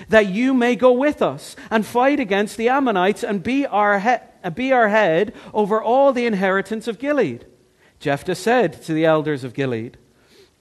that 0.09 0.29
you 0.29 0.55
may 0.55 0.75
go 0.75 0.93
with 0.93 1.21
us 1.21 1.55
and 1.69 1.85
fight 1.85 2.19
against 2.19 2.57
the 2.57 2.69
Ammonites 2.69 3.23
and 3.23 3.43
be 3.43 3.67
our, 3.67 3.99
he- 3.99 4.49
be 4.49 4.71
our 4.71 4.89
head 4.89 5.35
over 5.53 5.79
all 5.79 6.11
the 6.11 6.25
inheritance 6.25 6.87
of 6.87 6.97
Gilead. 6.97 7.45
Jephthah 7.99 8.35
said 8.35 8.81
to 8.83 8.93
the 8.93 9.05
elders 9.05 9.43
of 9.43 9.53
Gilead, 9.53 9.97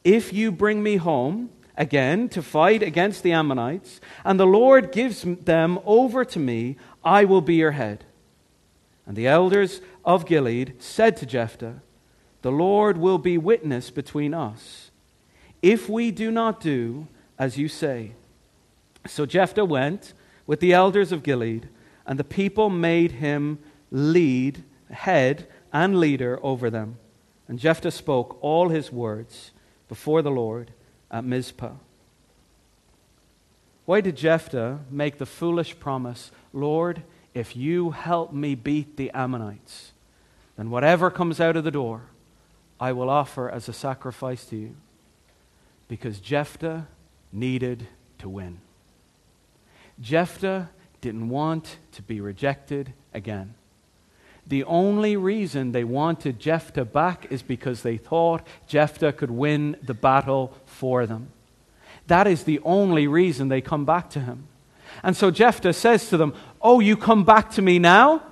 If 0.05 0.33
you 0.33 0.50
bring 0.50 0.83
me 0.83 0.97
home 0.97 1.50
again 1.76 2.28
to 2.31 2.43
fight 2.43 2.83
against 2.83 3.23
the 3.23 3.33
Ammonites, 3.33 4.00
and 4.25 4.40
the 4.40 4.47
Lord 4.47 4.93
gives 4.93 5.23
them 5.23 5.78
over 5.85 6.25
to 6.25 6.38
me, 6.38 6.76
I 7.05 7.25
will 7.25 7.43
be 7.43 7.57
your 7.57 7.73
head. 7.73 8.05
And 9.07 9.16
the 9.16 9.26
elders 9.26 9.81
of 10.05 10.26
Gilead 10.26 10.83
said 10.83 11.16
to 11.19 11.26
Jephthah, 11.26 11.81
The 12.43 12.50
Lord 12.50 12.97
will 12.97 13.19
be 13.19 13.38
witness 13.38 13.90
between 13.90 14.35
us, 14.35 14.90
if 15.62 15.88
we 15.88 16.11
do 16.11 16.31
not 16.31 16.61
do 16.61 17.07
as 17.38 17.59
you 17.59 17.69
say. 17.69 18.12
So 19.07 19.26
Jephthah 19.26 19.64
went 19.64 20.14
with 20.47 20.61
the 20.61 20.73
elders 20.73 21.12
of 21.12 21.23
Gilead, 21.23 21.69
and 22.07 22.19
the 22.19 22.25
people 22.25 22.71
made 22.71 23.12
him 23.12 23.59
lead, 23.90 24.64
head, 24.90 25.47
and 25.73 26.00
leader 26.00 26.40
over 26.43 26.71
them. 26.71 26.97
And 27.49 27.59
Jephthah 27.59 27.91
spoke 27.91 28.38
all 28.41 28.71
his 28.71 28.91
words 28.91 29.53
before 29.88 30.23
the 30.23 30.31
Lord 30.31 30.73
at 31.11 31.25
Mizpah. 31.25 31.75
Why 33.85 34.00
did 34.00 34.17
Jephthah 34.17 34.81
make 34.91 35.19
the 35.19 35.26
foolish 35.26 35.79
promise, 35.79 36.33
Lord, 36.53 37.03
if 37.35 37.55
you 37.55 37.93
help 37.93 38.33
me 38.33 38.57
beat 38.57 38.97
the 38.97 39.12
Ammonites, 39.12 39.93
then 40.57 40.71
whatever 40.71 41.11
comes 41.11 41.41
out 41.41 41.57
of 41.57 41.65
the 41.65 41.71
door, 41.71 42.03
I 42.81 42.93
will 42.93 43.09
offer 43.09 43.49
as 43.49 43.69
a 43.69 43.73
sacrifice 43.73 44.45
to 44.47 44.57
you? 44.57 44.76
Because 45.87 46.19
Jephthah 46.19 46.88
needed 47.33 47.87
to 48.19 48.29
win. 48.29 48.59
Jephthah 50.00 50.71
didn't 51.00 51.29
want 51.29 51.76
to 51.93 52.03
be 52.03 52.21
rejected 52.21 52.93
again. 53.15 53.55
The 54.49 54.65
only 54.65 55.17
reason 55.17 55.73
they 55.73 55.85
wanted 55.85 56.38
Jephthah 56.38 56.85
back 56.85 57.26
is 57.31 57.43
because 57.43 57.83
they 57.83 57.97
thought 57.97 58.47
Jephthah 58.69 59.12
could 59.12 59.31
win 59.31 59.76
the 59.83 59.95
battle 59.95 60.55
for 60.67 61.05
them. 61.05 61.29
That 62.07 62.29
is 62.29 62.45
the 62.45 62.61
only 62.61 63.09
reason 63.09 63.49
they 63.49 63.61
come 63.61 63.85
back 63.85 64.09
to 64.11 64.21
him. 64.21 64.47
And 65.03 65.17
so 65.17 65.33
Jephthah 65.33 65.73
says 65.73 66.09
to 66.11 66.17
them, 66.17 66.33
Oh, 66.62 66.79
you 66.79 66.97
come 66.97 67.25
back 67.25 67.50
to 67.53 67.62
me 67.62 67.81
now 67.81 68.23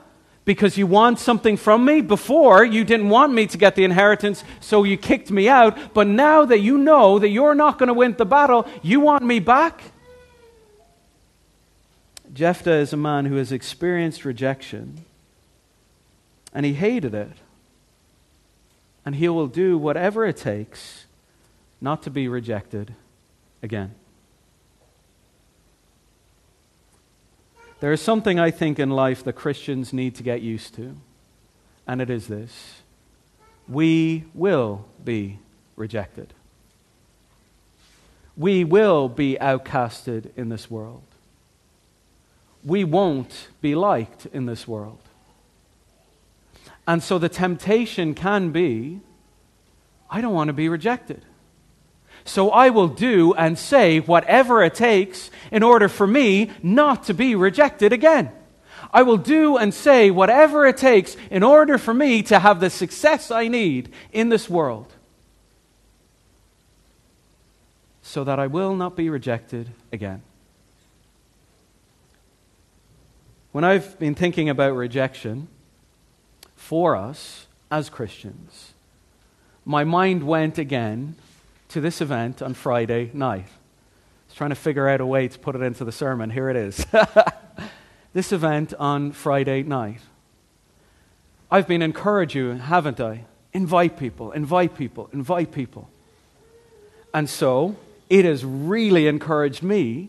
because 0.45 0.79
you 0.79 0.87
want 0.87 1.19
something 1.19 1.57
from 1.57 1.85
me? 1.85 2.01
Before, 2.01 2.65
you 2.65 2.85
didn't 2.85 3.09
want 3.09 3.33
me 3.33 3.49
to 3.49 3.59
get 3.59 3.75
the 3.75 3.85
inheritance, 3.85 4.45
so 4.61 4.85
you 4.85 4.97
kicked 4.97 5.33
me 5.33 5.49
out. 5.49 5.95
But 5.95 6.07
now 6.07 6.45
that 6.45 6.61
you 6.61 6.79
know 6.79 7.19
that 7.19 7.31
you're 7.31 7.55
not 7.57 7.79
going 7.79 7.89
to 7.89 7.95
win 7.95 8.15
the 8.17 8.25
battle, 8.25 8.69
you 8.83 9.01
want 9.01 9.25
me 9.25 9.41
back? 9.41 9.83
Jephthah 12.33 12.75
is 12.75 12.93
a 12.93 12.97
man 12.97 13.27
who 13.27 13.37
has 13.37 13.51
experienced 13.51 14.25
rejection 14.25 15.05
and 16.55 16.65
he 16.65 16.75
hated 16.75 17.15
it. 17.15 17.33
And 19.05 19.17
he 19.17 19.29
will 19.29 19.49
do 19.49 19.77
whatever 19.77 20.25
it 20.25 20.37
takes 20.37 21.05
not 21.81 22.03
to 22.05 22.11
be 22.11 22.29
rejected 22.29 22.95
again. 23.63 23.95
There 27.81 27.93
is 27.93 28.01
something 28.01 28.41
I 28.41 28.51
think 28.51 28.79
in 28.79 28.89
life 28.89 29.23
that 29.25 29.35
Christians 29.35 29.93
need 29.93 30.15
to 30.15 30.23
get 30.23 30.41
used 30.41 30.75
to, 30.77 30.97
and 31.87 32.01
it 32.01 32.09
is 32.09 32.29
this 32.29 32.81
we 33.69 34.25
will 34.35 34.87
be 35.05 35.39
rejected. 35.77 36.33
We 38.37 38.65
will 38.65 39.09
be 39.09 39.37
outcasted 39.41 40.31
in 40.37 40.49
this 40.49 40.71
world. 40.71 41.03
We 42.65 42.85
won't 42.85 43.49
be 43.61 43.75
liked 43.75 44.27
in 44.27 44.47
this 44.47 44.67
world. 44.67 45.04
And 46.87 47.03
so 47.03 47.19
the 47.19 47.29
temptation 47.29 48.15
can 48.15 48.51
be 48.51 49.01
I 50.11 50.21
don't 50.21 50.35
want 50.35 50.49
to 50.49 50.53
be 50.53 50.69
rejected. 50.69 51.25
So 52.25 52.51
I 52.51 52.71
will 52.71 52.89
do 52.89 53.35
and 53.35 53.59
say 53.59 53.99
whatever 54.01 54.63
it 54.63 54.75
takes 54.75 55.31
in 55.51 55.63
order 55.63 55.89
for 55.89 56.07
me 56.07 56.51
not 56.63 57.05
to 57.05 57.15
be 57.15 57.35
rejected 57.35 57.93
again. 57.93 58.31
I 58.93 59.03
will 59.03 59.17
do 59.17 59.57
and 59.57 59.75
say 59.75 60.11
whatever 60.11 60.67
it 60.67 60.77
takes 60.77 61.17
in 61.31 61.43
order 61.43 61.79
for 61.79 61.93
me 61.93 62.23
to 62.25 62.39
have 62.39 62.61
the 62.61 62.71
success 62.71 63.31
I 63.31 63.49
need 63.49 63.91
in 64.13 64.29
this 64.29 64.49
world 64.49 64.93
so 68.03 68.23
that 68.23 68.39
I 68.39 68.47
will 68.47 68.77
not 68.77 68.95
be 68.95 69.11
rejected 69.11 69.71
again. 69.93 70.23
When 73.51 73.65
I've 73.65 73.99
been 73.99 74.15
thinking 74.15 74.49
about 74.49 74.77
rejection, 74.77 75.49
for 76.65 76.97
us 76.97 77.47
as 77.71 77.91
Christians, 77.91 78.73
my 79.67 79.85
mind 79.85 80.23
went 80.23 80.57
again 80.57 81.15
to 81.69 81.79
this 81.79 82.01
event 82.01 82.41
on 82.41 82.55
Friday 82.55 83.11
night. 83.13 83.45
I 83.45 84.27
was 84.29 84.35
trying 84.35 84.51
to 84.51 84.57
figure 84.57 84.89
out 84.89 85.03
a 85.03 85.07
way 85.07 85.29
to 85.29 85.39
put 85.39 85.55
it 85.55 85.61
into 85.61 85.85
the 85.85 85.93
sermon. 85.93 86.31
Here 86.31 86.49
it 86.49 86.57
is. 86.57 86.87
this 88.15 88.33
event 88.33 88.73
on 88.79 89.13
Friday 89.13 89.63
night. 89.63 90.01
I've 91.51 91.69
been 91.69 91.83
encouraging 91.83 92.43
you, 92.43 92.53
haven't 92.53 92.99
I? 92.99 93.25
Invite 93.53 93.99
people, 93.99 94.33
invite 94.33 94.75
people, 94.75 95.11
invite 95.13 95.53
people. 95.53 95.91
And 97.13 97.29
so 97.29 97.77
it 98.09 98.25
has 98.25 98.43
really 98.43 99.07
encouraged 99.07 99.63
me 99.63 100.09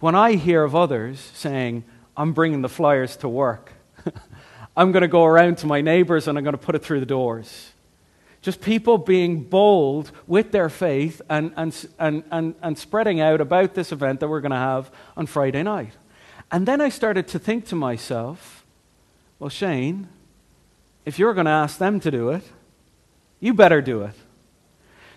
when 0.00 0.14
I 0.14 0.36
hear 0.36 0.64
of 0.64 0.74
others 0.74 1.20
saying, 1.34 1.84
I'm 2.16 2.32
bringing 2.32 2.62
the 2.62 2.70
flyers 2.70 3.14
to 3.18 3.28
work. 3.28 3.72
I'm 4.76 4.92
going 4.92 5.02
to 5.02 5.08
go 5.08 5.24
around 5.24 5.58
to 5.58 5.66
my 5.66 5.80
neighbors 5.80 6.28
and 6.28 6.38
I'm 6.38 6.44
going 6.44 6.52
to 6.52 6.58
put 6.58 6.74
it 6.74 6.82
through 6.82 7.00
the 7.00 7.06
doors. 7.06 7.72
Just 8.40 8.60
people 8.60 8.98
being 8.98 9.42
bold 9.42 10.10
with 10.26 10.50
their 10.50 10.68
faith 10.68 11.22
and, 11.28 11.52
and, 11.56 11.88
and, 11.98 12.24
and, 12.30 12.54
and 12.60 12.78
spreading 12.78 13.20
out 13.20 13.40
about 13.40 13.74
this 13.74 13.92
event 13.92 14.20
that 14.20 14.28
we're 14.28 14.40
going 14.40 14.50
to 14.50 14.56
have 14.56 14.90
on 15.16 15.26
Friday 15.26 15.62
night. 15.62 15.92
And 16.50 16.66
then 16.66 16.80
I 16.80 16.88
started 16.88 17.28
to 17.28 17.38
think 17.38 17.66
to 17.66 17.76
myself, 17.76 18.64
well, 19.38 19.50
Shane, 19.50 20.08
if 21.04 21.18
you're 21.18 21.34
going 21.34 21.46
to 21.46 21.52
ask 21.52 21.78
them 21.78 22.00
to 22.00 22.10
do 22.10 22.30
it, 22.30 22.42
you 23.40 23.54
better 23.54 23.80
do 23.80 24.02
it. 24.02 24.14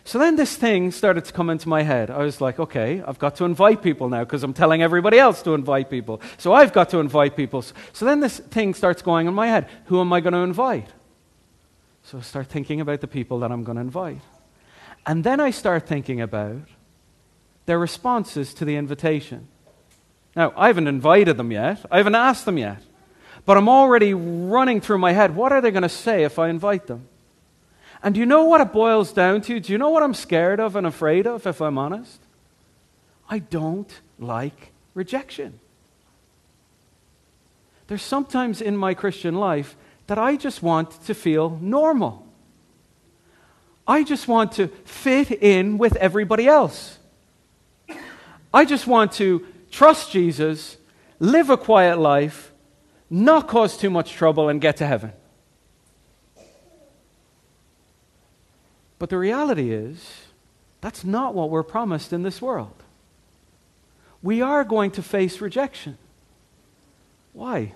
So 0.06 0.20
then 0.20 0.36
this 0.36 0.56
thing 0.56 0.92
started 0.92 1.26
to 1.26 1.34
come 1.34 1.50
into 1.50 1.68
my 1.68 1.82
head. 1.82 2.12
I 2.12 2.20
was 2.20 2.40
like, 2.40 2.60
okay, 2.60 3.02
I've 3.06 3.18
got 3.18 3.38
to 3.38 3.44
invite 3.44 3.82
people 3.82 4.08
now 4.08 4.24
because 4.24 4.44
I'm 4.44 4.54
telling 4.54 4.84
everybody 4.84 5.18
else 5.18 5.42
to 5.42 5.56
invite 5.56 5.90
people. 5.90 6.22
So 6.38 6.54
I've 6.54 6.72
got 6.72 6.90
to 6.92 7.00
invite 7.00 7.36
people. 7.36 7.64
So 7.64 8.06
then 8.06 8.20
this 8.20 8.38
thing 8.38 8.76
starts 8.76 9.02
going 9.02 9.26
in 9.26 9.34
my 9.34 9.48
head. 9.48 9.68
Who 9.86 10.00
am 10.00 10.14
I 10.14 10.20
going 10.22 10.34
to 10.34 10.40
invite? 10.40 10.90
So 12.04 12.20
I 12.20 12.22
start 12.22 12.48
thinking 12.48 12.82
about 12.82 13.02
the 13.02 13.08
people 13.08 13.40
that 13.40 13.52
I'm 13.52 13.64
going 13.64 13.78
to 13.78 13.82
invite. 13.82 14.22
And 15.08 15.24
then 15.24 15.40
I 15.40 15.50
start 15.50 15.88
thinking 15.88 16.22
about 16.22 16.62
their 17.66 17.80
responses 17.80 18.54
to 18.54 18.66
the 18.66 18.76
invitation. 18.76 19.48
Now, 20.36 20.54
I 20.56 20.68
haven't 20.68 20.88
invited 20.88 21.36
them 21.36 21.52
yet, 21.52 21.84
I 21.90 21.98
haven't 21.98 22.14
asked 22.14 22.46
them 22.46 22.60
yet. 22.60 22.84
But 23.44 23.58
I'm 23.58 23.70
already 23.70 24.14
running 24.14 24.82
through 24.82 25.00
my 25.00 25.14
head 25.14 25.36
what 25.36 25.52
are 25.52 25.62
they 25.62 25.72
going 25.72 25.84
to 25.84 25.90
say 25.90 26.24
if 26.24 26.38
I 26.38 26.50
invite 26.50 26.86
them? 26.86 27.08
And 28.06 28.14
do 28.14 28.20
you 28.20 28.28
know 28.28 28.44
what 28.44 28.62
it 28.62 28.72
boils 28.72 29.12
down 29.12 29.42
to? 29.42 29.60
Do 29.60 29.72
you 29.72 29.80
know 29.80 29.90
what 29.90 30.04
I'm 30.04 30.14
scared 30.14 30.60
of 30.60 30.76
and 30.76 30.86
afraid 30.86 31.26
of, 31.26 31.48
if 31.48 31.60
I'm 31.60 31.80
honest? 31.80 32.22
I 33.28 33.40
don't 33.40 33.92
like 34.20 34.72
rejection. 34.94 35.60
There's 37.88 38.04
sometimes 38.04 38.62
in 38.62 38.78
my 38.78 38.94
Christian 38.94 39.34
life 39.34 39.76
that 40.06 40.20
I 40.20 40.36
just 40.36 40.62
want 40.62 40.92
to 41.06 41.16
feel 41.16 41.58
normal. 41.60 42.28
I 43.88 44.04
just 44.04 44.28
want 44.28 44.52
to 44.54 44.68
fit 44.68 45.32
in 45.32 45.80
with 45.80 45.96
everybody 45.96 46.48
else. 46.48 47.00
I 48.54 48.66
just 48.66 48.86
want 48.86 49.14
to 49.14 49.48
trust 49.72 50.12
Jesus, 50.12 50.78
live 51.18 51.50
a 51.50 51.58
quiet 51.58 51.98
life, 51.98 52.52
not 53.10 53.48
cause 53.48 53.76
too 53.76 53.90
much 53.90 54.12
trouble, 54.12 54.48
and 54.48 54.62
get 54.62 54.78
to 54.78 54.86
heaven. 54.86 55.12
But 59.06 59.12
the 59.12 59.20
reality 59.20 59.72
is, 59.72 60.24
that's 60.82 61.04
not 61.06 61.36
what 61.36 61.52
we're 61.52 61.62
promised 61.62 62.12
in 62.12 62.24
this 62.24 62.42
world. 62.42 62.74
We 64.24 64.42
are 64.42 64.64
going 64.64 64.90
to 64.90 65.04
face 65.04 65.42
rejection. 65.42 66.00
Why? 67.32 67.74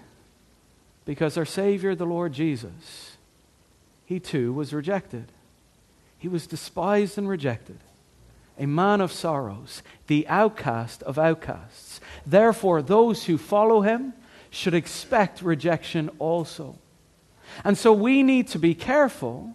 Because 1.06 1.38
our 1.38 1.46
Savior, 1.46 1.94
the 1.94 2.08
Lord 2.08 2.34
Jesus, 2.34 3.16
he 4.08 4.20
too 4.20 4.54
was 4.54 4.74
rejected. 4.74 5.26
He 6.18 6.28
was 6.28 6.48
despised 6.48 7.16
and 7.20 7.30
rejected, 7.30 7.78
a 8.58 8.66
man 8.66 9.00
of 9.00 9.12
sorrows, 9.12 9.84
the 10.08 10.28
outcast 10.28 11.04
of 11.04 11.20
outcasts. 11.20 12.02
Therefore, 12.26 12.82
those 12.82 13.26
who 13.26 13.38
follow 13.38 13.82
him 13.82 14.14
should 14.50 14.74
expect 14.74 15.44
rejection 15.44 16.10
also. 16.18 16.80
And 17.64 17.78
so 17.78 17.94
we 17.94 18.24
need 18.24 18.48
to 18.48 18.58
be 18.58 18.74
careful 18.74 19.54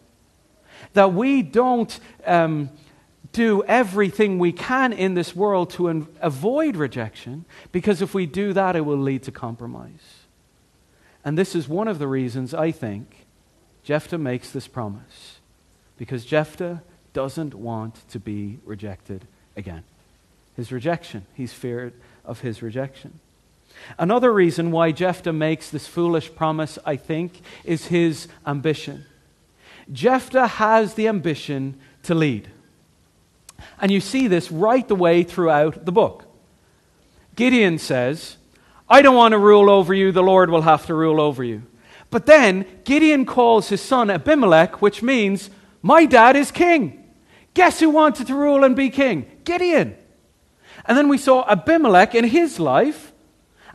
that 0.93 1.13
we 1.13 1.43
don't 1.43 1.99
um, 2.27 2.71
do 3.33 3.63
everything 3.65 4.39
we 4.39 4.53
can 4.53 4.93
in 4.93 5.15
this 5.15 5.35
world 5.35 5.71
to 5.71 5.89
in- 5.89 6.07
avoid 6.21 6.77
rejection, 6.77 7.45
because 7.73 8.01
if 8.01 8.15
we 8.15 8.27
do 8.27 8.53
that, 8.53 8.77
it 8.77 8.83
will 8.83 8.99
lead 8.99 9.23
to 9.25 9.33
compromise. 9.33 10.23
And 11.25 11.37
this 11.39 11.55
is 11.55 11.69
one 11.69 11.89
of 11.89 11.99
the 11.99 12.07
reasons 12.07 12.55
I 12.55 12.71
think 12.71 13.27
Jephthah 13.83 14.19
makes 14.19 14.51
this 14.51 14.69
promise, 14.69 15.41
because 15.99 16.25
Jephthah 16.25 16.83
doesn't 17.13 17.55
want 17.55 18.09
to 18.11 18.19
be 18.19 18.59
rejected 18.65 19.27
again. 19.57 19.85
His 20.57 20.71
rejection, 20.71 21.27
he's 21.35 21.53
feared 21.53 21.93
of 22.25 22.41
his 22.41 22.63
rejection. 22.63 23.21
Another 23.99 24.33
reason 24.33 24.71
why 24.71 24.93
Jephthah 24.93 25.33
makes 25.33 25.71
this 25.71 25.87
foolish 25.87 26.35
promise, 26.35 26.79
I 26.87 26.97
think, 26.97 27.41
is 27.65 27.87
his 27.87 28.29
ambition. 28.47 29.05
Jephthah 29.93 30.47
has 30.47 30.95
the 30.95 31.09
ambition 31.09 31.79
to 32.05 32.15
lead. 32.15 32.51
And 33.81 33.91
you 33.91 34.01
see 34.01 34.29
this 34.29 34.51
right 34.51 34.87
the 34.87 34.95
way 34.95 35.23
throughout 35.23 35.85
the 35.85 35.93
book. 35.93 36.25
Gideon 37.37 37.79
says, 37.79 38.37
I 38.89 39.03
don't 39.03 39.17
want 39.17 39.33
to 39.33 39.39
rule 39.39 39.71
over 39.71 39.93
you, 39.93 40.13
the 40.13 40.23
Lord 40.23 40.51
will 40.51 40.63
have 40.63 40.87
to 40.87 40.95
rule 40.95 41.21
over 41.21 41.43
you. 41.43 41.63
But 42.11 42.27
then 42.27 42.67
Gideon 42.85 43.27
calls 43.27 43.69
his 43.69 43.81
son 43.81 44.11
Abimelech, 44.11 44.81
which 44.81 45.03
means, 45.03 45.51
My 45.83 46.05
dad 46.05 46.37
is 46.37 46.51
king. 46.51 47.03
Guess 47.55 47.81
who 47.81 47.91
wanted 47.91 48.27
to 48.29 48.35
rule 48.35 48.65
and 48.65 48.77
be 48.77 48.91
king? 48.91 49.27
Gideon. 49.45 49.97
And 50.85 50.99
then 50.99 51.09
we 51.09 51.19
saw 51.19 51.45
Abimelech 51.49 52.15
in 52.15 52.25
his 52.25 52.61
life 52.61 53.13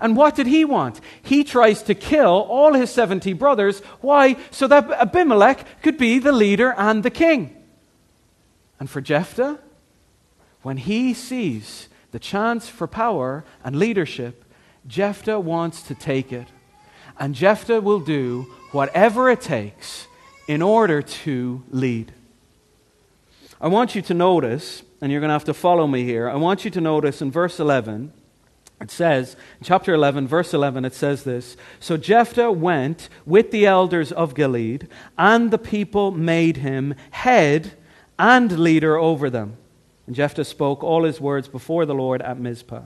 and 0.02 0.16
what 0.16 0.36
did 0.36 0.48
he 0.48 0.66
want? 0.66 1.02
He 1.22 1.44
tries 1.44 1.84
to 1.84 1.96
kill 1.96 2.46
all 2.50 2.74
his 2.74 2.90
70 2.90 3.34
brothers. 3.34 3.80
Why? 4.02 4.38
So 4.52 4.68
that 4.68 4.90
Abimelech 4.92 5.82
could 5.82 5.98
be 5.98 6.20
the 6.20 6.32
leader 6.32 6.74
and 6.78 7.04
the 7.04 7.10
king. 7.10 7.56
And 8.80 8.90
for 8.90 9.02
Jephthah, 9.02 9.60
when 10.62 10.78
he 10.78 11.14
sees 11.14 11.90
the 12.12 12.20
chance 12.20 12.68
for 12.68 12.88
power 12.88 13.44
and 13.64 13.76
leadership, 13.76 14.46
Jephthah 14.88 15.40
wants 15.40 15.82
to 15.84 15.96
take 15.96 16.32
it. 16.32 16.48
And 17.20 17.36
Jephthah 17.36 17.82
will 17.82 18.00
do 18.00 18.48
whatever 18.72 19.30
it 19.30 19.42
takes 19.42 20.08
in 20.48 20.62
order 20.62 21.02
to 21.02 21.64
lead. 21.70 22.14
I 23.62 23.68
want 23.68 23.94
you 23.94 24.02
to 24.04 24.14
notice, 24.14 24.84
and 25.02 25.12
you're 25.12 25.20
going 25.20 25.30
to 25.30 25.34
have 25.34 25.44
to 25.46 25.54
follow 25.54 25.86
me 25.86 26.06
here, 26.06 26.30
I 26.30 26.36
want 26.36 26.64
you 26.64 26.72
to 26.72 26.82
notice 26.82 27.22
in 27.22 27.30
verse 27.30 27.60
11 27.60 28.14
it 28.82 28.92
says, 28.92 29.36
in 29.60 29.66
chapter 29.66 29.94
11, 29.94 30.28
verse 30.28 30.54
11, 30.54 30.86
it 30.86 30.94
says 30.94 31.24
this 31.24 31.58
So 31.80 31.98
Jephthah 31.98 32.52
went 32.52 33.10
with 33.26 33.52
the 33.52 33.66
elders 33.66 34.12
of 34.12 34.36
Gilead, 34.36 34.88
and 35.18 35.52
the 35.52 35.58
people 35.58 36.12
made 36.12 36.58
him 36.58 36.96
head 37.12 37.74
and 38.18 38.60
leader 38.60 38.98
over 38.98 39.30
them. 39.30 39.58
And 40.08 40.16
Jephthah 40.16 40.46
spoke 40.46 40.84
all 40.84 41.04
his 41.04 41.20
words 41.20 41.48
before 41.48 41.86
the 41.86 41.94
Lord 41.94 42.22
at 42.22 42.40
Mizpah. 42.40 42.84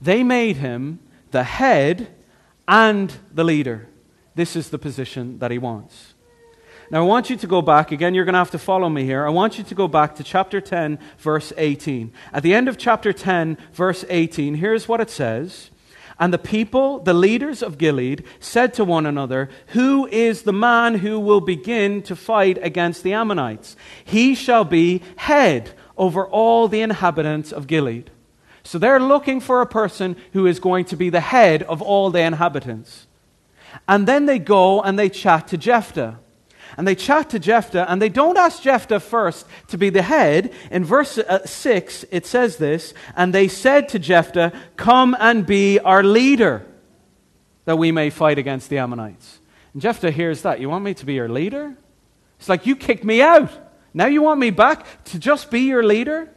They 0.00 0.22
made 0.22 0.56
him 0.56 0.98
the 1.30 1.44
head 1.44 2.08
and 2.66 3.12
the 3.32 3.44
leader. 3.44 3.88
This 4.34 4.56
is 4.56 4.70
the 4.70 4.78
position 4.78 5.38
that 5.40 5.50
he 5.50 5.58
wants. 5.58 6.11
Now, 6.92 6.98
I 6.98 7.06
want 7.06 7.30
you 7.30 7.36
to 7.36 7.46
go 7.46 7.62
back. 7.62 7.90
Again, 7.90 8.14
you're 8.14 8.26
going 8.26 8.34
to 8.34 8.38
have 8.38 8.50
to 8.50 8.58
follow 8.58 8.90
me 8.90 9.04
here. 9.04 9.26
I 9.26 9.30
want 9.30 9.56
you 9.56 9.64
to 9.64 9.74
go 9.74 9.88
back 9.88 10.14
to 10.16 10.22
chapter 10.22 10.60
10, 10.60 10.98
verse 11.16 11.50
18. 11.56 12.12
At 12.34 12.42
the 12.42 12.52
end 12.52 12.68
of 12.68 12.76
chapter 12.76 13.14
10, 13.14 13.56
verse 13.72 14.04
18, 14.10 14.56
here's 14.56 14.86
what 14.86 15.00
it 15.00 15.08
says. 15.08 15.70
And 16.20 16.34
the 16.34 16.38
people, 16.38 16.98
the 16.98 17.14
leaders 17.14 17.62
of 17.62 17.78
Gilead, 17.78 18.24
said 18.40 18.74
to 18.74 18.84
one 18.84 19.06
another, 19.06 19.48
Who 19.68 20.06
is 20.08 20.42
the 20.42 20.52
man 20.52 20.96
who 20.96 21.18
will 21.18 21.40
begin 21.40 22.02
to 22.02 22.14
fight 22.14 22.58
against 22.60 23.02
the 23.02 23.14
Ammonites? 23.14 23.74
He 24.04 24.34
shall 24.34 24.64
be 24.64 25.00
head 25.16 25.72
over 25.96 26.26
all 26.26 26.68
the 26.68 26.82
inhabitants 26.82 27.52
of 27.52 27.66
Gilead. 27.66 28.10
So 28.64 28.78
they're 28.78 29.00
looking 29.00 29.40
for 29.40 29.62
a 29.62 29.66
person 29.66 30.14
who 30.34 30.46
is 30.46 30.60
going 30.60 30.84
to 30.86 30.96
be 30.96 31.08
the 31.08 31.20
head 31.20 31.62
of 31.62 31.80
all 31.80 32.10
the 32.10 32.20
inhabitants. 32.20 33.06
And 33.88 34.06
then 34.06 34.26
they 34.26 34.38
go 34.38 34.82
and 34.82 34.98
they 34.98 35.08
chat 35.08 35.48
to 35.48 35.56
Jephthah. 35.56 36.18
And 36.76 36.86
they 36.86 36.94
chat 36.94 37.30
to 37.30 37.38
Jephthah, 37.38 37.90
and 37.90 38.00
they 38.00 38.08
don't 38.08 38.38
ask 38.38 38.62
Jephthah 38.62 39.00
first 39.00 39.46
to 39.68 39.78
be 39.78 39.90
the 39.90 40.02
head. 40.02 40.52
In 40.70 40.84
verse 40.84 41.18
uh, 41.18 41.46
6, 41.46 42.04
it 42.10 42.26
says 42.26 42.56
this 42.56 42.94
And 43.16 43.34
they 43.34 43.48
said 43.48 43.88
to 43.90 43.98
Jephthah, 43.98 44.52
Come 44.76 45.16
and 45.18 45.46
be 45.46 45.78
our 45.78 46.02
leader, 46.02 46.66
that 47.64 47.76
we 47.76 47.92
may 47.92 48.10
fight 48.10 48.38
against 48.38 48.70
the 48.70 48.78
Ammonites. 48.78 49.40
And 49.72 49.82
Jephthah 49.82 50.10
hears 50.10 50.42
that. 50.42 50.60
You 50.60 50.68
want 50.68 50.84
me 50.84 50.94
to 50.94 51.06
be 51.06 51.14
your 51.14 51.28
leader? 51.28 51.76
It's 52.38 52.48
like, 52.48 52.66
You 52.66 52.76
kicked 52.76 53.04
me 53.04 53.22
out. 53.22 53.50
Now 53.94 54.06
you 54.06 54.22
want 54.22 54.40
me 54.40 54.50
back 54.50 55.04
to 55.04 55.18
just 55.18 55.50
be 55.50 55.60
your 55.60 55.82
leader? 55.82 56.30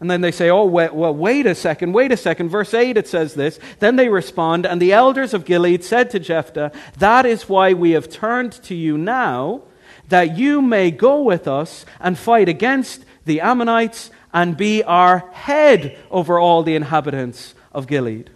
And 0.00 0.10
then 0.10 0.20
they 0.20 0.32
say, 0.32 0.50
Oh, 0.50 0.64
wait, 0.64 0.94
well, 0.94 1.14
wait 1.14 1.46
a 1.46 1.54
second, 1.54 1.92
wait 1.92 2.12
a 2.12 2.16
second. 2.16 2.48
Verse 2.48 2.74
8, 2.74 2.96
it 2.96 3.08
says 3.08 3.34
this. 3.34 3.58
Then 3.78 3.96
they 3.96 4.08
respond, 4.08 4.66
And 4.66 4.80
the 4.80 4.92
elders 4.92 5.34
of 5.34 5.44
Gilead 5.44 5.84
said 5.84 6.10
to 6.10 6.18
Jephthah, 6.18 6.72
That 6.98 7.26
is 7.26 7.48
why 7.48 7.72
we 7.72 7.92
have 7.92 8.10
turned 8.10 8.52
to 8.64 8.74
you 8.74 8.98
now, 8.98 9.62
that 10.08 10.36
you 10.36 10.60
may 10.60 10.90
go 10.90 11.22
with 11.22 11.48
us 11.48 11.86
and 12.00 12.18
fight 12.18 12.48
against 12.48 13.04
the 13.24 13.40
Ammonites 13.40 14.10
and 14.32 14.56
be 14.56 14.82
our 14.82 15.30
head 15.32 15.96
over 16.10 16.38
all 16.38 16.62
the 16.62 16.74
inhabitants 16.74 17.54
of 17.72 17.86
Gilead. 17.86 18.30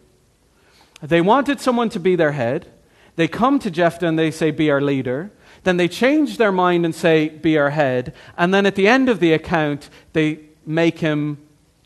They 1.03 1.21
wanted 1.21 1.61
someone 1.61 1.91
to 1.91 2.01
be 2.01 2.17
their 2.17 2.33
head. 2.33 2.71
They 3.17 3.29
come 3.29 3.59
to 3.59 3.71
Jephthah 3.71 4.07
and 4.07 4.19
they 4.19 4.31
say, 4.31 4.53
Be 4.53 4.71
our 4.71 4.81
leader. 4.81 5.33
Then 5.65 5.77
they 5.77 5.89
change 5.89 6.39
their 6.39 6.53
mind 6.53 6.85
and 6.85 6.95
say, 6.95 7.29
Be 7.29 7.59
our 7.59 7.71
head. 7.71 8.15
And 8.37 8.55
then 8.55 8.65
at 8.65 8.77
the 8.77 8.89
end 8.89 9.09
of 9.09 9.19
the 9.19 9.33
account, 9.33 9.91
they 10.13 10.41
make 10.65 11.01
him 11.01 11.39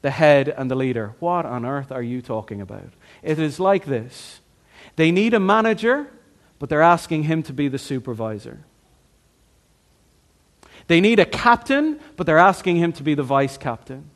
the 0.03 0.11
head 0.11 0.49
and 0.49 0.71
the 0.71 0.75
leader. 0.75 1.15
What 1.21 1.47
on 1.47 1.65
earth 1.65 1.91
are 1.91 2.03
you 2.03 2.21
talking 2.21 2.61
about? 2.61 2.91
It 3.23 3.39
is 3.39 3.59
like 3.59 3.87
this 3.87 4.41
they 4.97 5.11
need 5.11 5.33
a 5.35 5.41
manager, 5.41 6.09
but 6.59 6.69
they're 6.69 6.83
asking 6.83 7.25
him 7.25 7.43
to 7.45 7.53
be 7.53 7.69
the 7.69 7.79
supervisor. 7.79 8.65
They 10.89 11.01
need 11.01 11.21
a 11.21 11.25
captain, 11.25 12.01
but 12.17 12.27
they're 12.27 12.39
asking 12.39 12.77
him 12.77 12.93
to 12.95 13.03
be 13.03 13.15
the 13.15 13.23
vice 13.23 13.57
captain. 13.57 14.11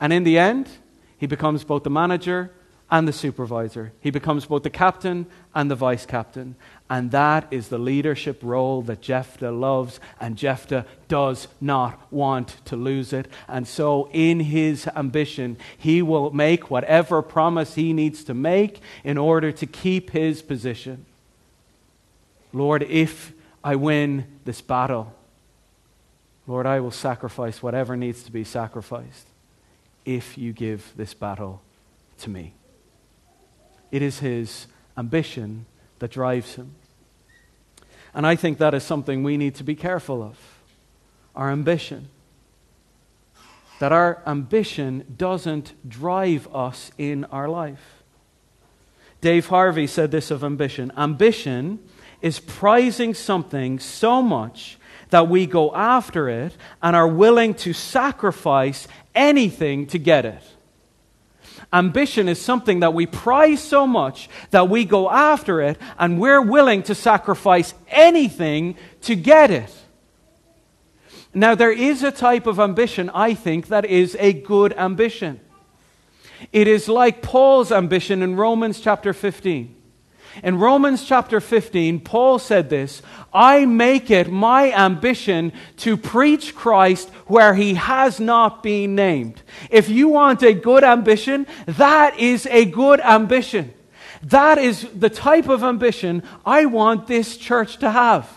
And 0.00 0.12
in 0.12 0.24
the 0.24 0.38
end, 0.38 0.68
he 1.16 1.26
becomes 1.26 1.64
both 1.64 1.82
the 1.82 1.90
manager 1.90 2.50
and 2.90 3.08
the 3.08 3.12
supervisor. 3.12 3.92
He 4.00 4.10
becomes 4.10 4.46
both 4.46 4.62
the 4.62 4.70
captain 4.70 5.26
and 5.54 5.70
the 5.70 5.74
vice 5.74 6.04
captain. 6.04 6.56
And 6.90 7.10
that 7.12 7.46
is 7.50 7.68
the 7.68 7.78
leadership 7.78 8.40
role 8.42 8.82
that 8.82 9.00
Jephthah 9.00 9.50
loves, 9.50 10.00
and 10.20 10.36
Jephthah 10.36 10.84
does 11.08 11.48
not 11.60 12.12
want 12.12 12.56
to 12.66 12.76
lose 12.76 13.14
it. 13.14 13.26
And 13.48 13.66
so, 13.66 14.10
in 14.12 14.40
his 14.40 14.86
ambition, 14.94 15.56
he 15.78 16.02
will 16.02 16.30
make 16.30 16.70
whatever 16.70 17.22
promise 17.22 17.74
he 17.74 17.94
needs 17.94 18.22
to 18.24 18.34
make 18.34 18.80
in 19.02 19.16
order 19.16 19.50
to 19.50 19.66
keep 19.66 20.10
his 20.10 20.42
position. 20.42 21.06
Lord, 22.52 22.82
if 22.82 23.32
I 23.64 23.76
win 23.76 24.26
this 24.44 24.60
battle, 24.60 25.14
Lord, 26.46 26.66
I 26.66 26.80
will 26.80 26.90
sacrifice 26.90 27.62
whatever 27.62 27.96
needs 27.96 28.22
to 28.24 28.30
be 28.30 28.44
sacrificed 28.44 29.26
if 30.04 30.36
you 30.36 30.52
give 30.52 30.92
this 30.96 31.14
battle 31.14 31.62
to 32.18 32.28
me. 32.28 32.52
It 33.90 34.02
is 34.02 34.18
his 34.18 34.66
ambition 34.98 35.64
that 36.04 36.10
drives 36.10 36.56
him. 36.56 36.74
And 38.12 38.26
I 38.26 38.36
think 38.36 38.58
that 38.58 38.74
is 38.74 38.82
something 38.82 39.22
we 39.22 39.38
need 39.38 39.54
to 39.54 39.64
be 39.64 39.74
careful 39.74 40.22
of 40.22 40.36
our 41.34 41.50
ambition. 41.50 42.10
That 43.78 43.90
our 43.90 44.22
ambition 44.26 45.14
doesn't 45.16 45.72
drive 45.88 46.46
us 46.54 46.90
in 46.98 47.24
our 47.32 47.48
life. 47.48 48.02
Dave 49.22 49.46
Harvey 49.46 49.86
said 49.86 50.10
this 50.10 50.30
of 50.30 50.44
ambition 50.44 50.92
ambition 50.94 51.78
is 52.20 52.38
prizing 52.38 53.14
something 53.14 53.78
so 53.78 54.20
much 54.20 54.76
that 55.08 55.30
we 55.30 55.46
go 55.46 55.74
after 55.74 56.28
it 56.28 56.54
and 56.82 56.94
are 56.94 57.08
willing 57.08 57.54
to 57.54 57.72
sacrifice 57.72 58.86
anything 59.14 59.86
to 59.86 59.98
get 59.98 60.26
it. 60.26 60.42
Ambition 61.72 62.28
is 62.28 62.40
something 62.40 62.80
that 62.80 62.94
we 62.94 63.06
prize 63.06 63.62
so 63.62 63.86
much 63.86 64.28
that 64.50 64.68
we 64.68 64.84
go 64.84 65.10
after 65.10 65.60
it 65.60 65.78
and 65.98 66.20
we're 66.20 66.42
willing 66.42 66.82
to 66.84 66.94
sacrifice 66.94 67.74
anything 67.88 68.76
to 69.02 69.14
get 69.14 69.50
it. 69.50 69.72
Now, 71.32 71.54
there 71.54 71.72
is 71.72 72.02
a 72.02 72.12
type 72.12 72.46
of 72.46 72.60
ambition, 72.60 73.10
I 73.10 73.34
think, 73.34 73.66
that 73.68 73.84
is 73.84 74.16
a 74.20 74.32
good 74.32 74.72
ambition. 74.74 75.40
It 76.52 76.68
is 76.68 76.88
like 76.88 77.22
Paul's 77.22 77.72
ambition 77.72 78.22
in 78.22 78.36
Romans 78.36 78.80
chapter 78.80 79.12
15. 79.12 79.74
In 80.42 80.58
Romans 80.58 81.04
chapter 81.04 81.40
15, 81.40 82.00
Paul 82.00 82.38
said 82.38 82.68
this 82.68 83.02
I 83.32 83.66
make 83.66 84.10
it 84.10 84.30
my 84.30 84.72
ambition 84.72 85.52
to 85.78 85.96
preach 85.96 86.54
Christ 86.54 87.08
where 87.26 87.54
he 87.54 87.74
has 87.74 88.18
not 88.18 88.62
been 88.62 88.94
named. 88.94 89.42
If 89.70 89.88
you 89.88 90.08
want 90.08 90.42
a 90.42 90.52
good 90.52 90.82
ambition, 90.82 91.46
that 91.66 92.18
is 92.18 92.46
a 92.46 92.64
good 92.64 93.00
ambition. 93.00 93.72
That 94.22 94.58
is 94.58 94.88
the 94.94 95.10
type 95.10 95.48
of 95.48 95.62
ambition 95.62 96.22
I 96.44 96.66
want 96.66 97.06
this 97.06 97.36
church 97.36 97.76
to 97.78 97.90
have. 97.90 98.28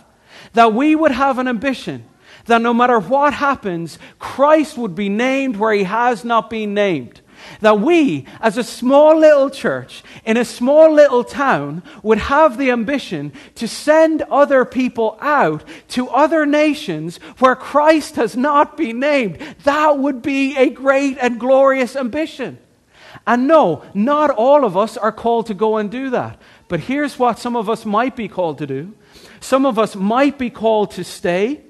That 0.54 0.74
we 0.74 0.96
would 0.96 1.12
have 1.12 1.40
an 1.40 1.48
ambition 1.48 2.06
that 2.46 2.62
no 2.62 2.74
matter 2.74 3.00
what 3.00 3.34
happens, 3.34 4.00
Christ 4.20 4.78
would 4.78 4.96
be 4.96 5.10
named 5.10 5.58
where 5.58 5.74
he 5.74 5.84
has 5.84 6.24
not 6.24 6.50
been 6.50 6.74
named 6.74 7.22
that 7.62 7.80
we, 7.80 8.26
as 8.42 8.58
a 8.58 8.64
small 8.64 9.18
little 9.18 9.50
church 9.50 10.04
in 10.26 10.38
a 10.38 10.46
small 10.46 10.94
little 10.94 11.24
town, 11.24 11.84
would 12.04 12.18
have 12.18 12.58
the 12.58 12.72
ambition 12.72 13.32
to 13.56 13.68
send 13.68 14.22
other 14.24 14.66
people 14.66 15.18
out 15.22 15.64
to 15.90 16.10
other 16.10 16.46
nations 16.46 17.18
where 17.40 17.56
Christ 17.56 18.16
has 18.16 18.36
not 18.36 18.78
been 18.78 19.00
named. 19.00 19.40
That 19.64 19.98
would 19.98 20.22
be 20.22 20.56
a 20.56 20.70
great 20.70 21.18
and 21.20 21.40
glorious 21.40 21.96
ambition. 21.96 22.58
And 23.26 23.48
no, 23.48 23.84
not 23.94 24.30
all 24.30 24.66
of 24.66 24.78
us 24.78 24.98
are 24.98 25.12
called 25.12 25.48
to 25.48 25.54
go 25.54 25.78
and 25.78 25.90
do 25.90 26.10
that. 26.12 26.40
But 26.68 26.82
here's 26.82 27.18
what 27.18 27.40
some 27.40 27.56
of 27.56 27.70
us 27.70 27.86
might 27.86 28.16
be 28.16 28.28
called 28.28 28.58
to 28.60 28.68
do. 28.68 28.94
Some 29.40 29.66
of 29.66 29.78
us 29.78 29.96
might 29.96 30.38
be 30.38 30.50
called 30.50 30.92
to 30.92 31.04
stay 31.04 31.62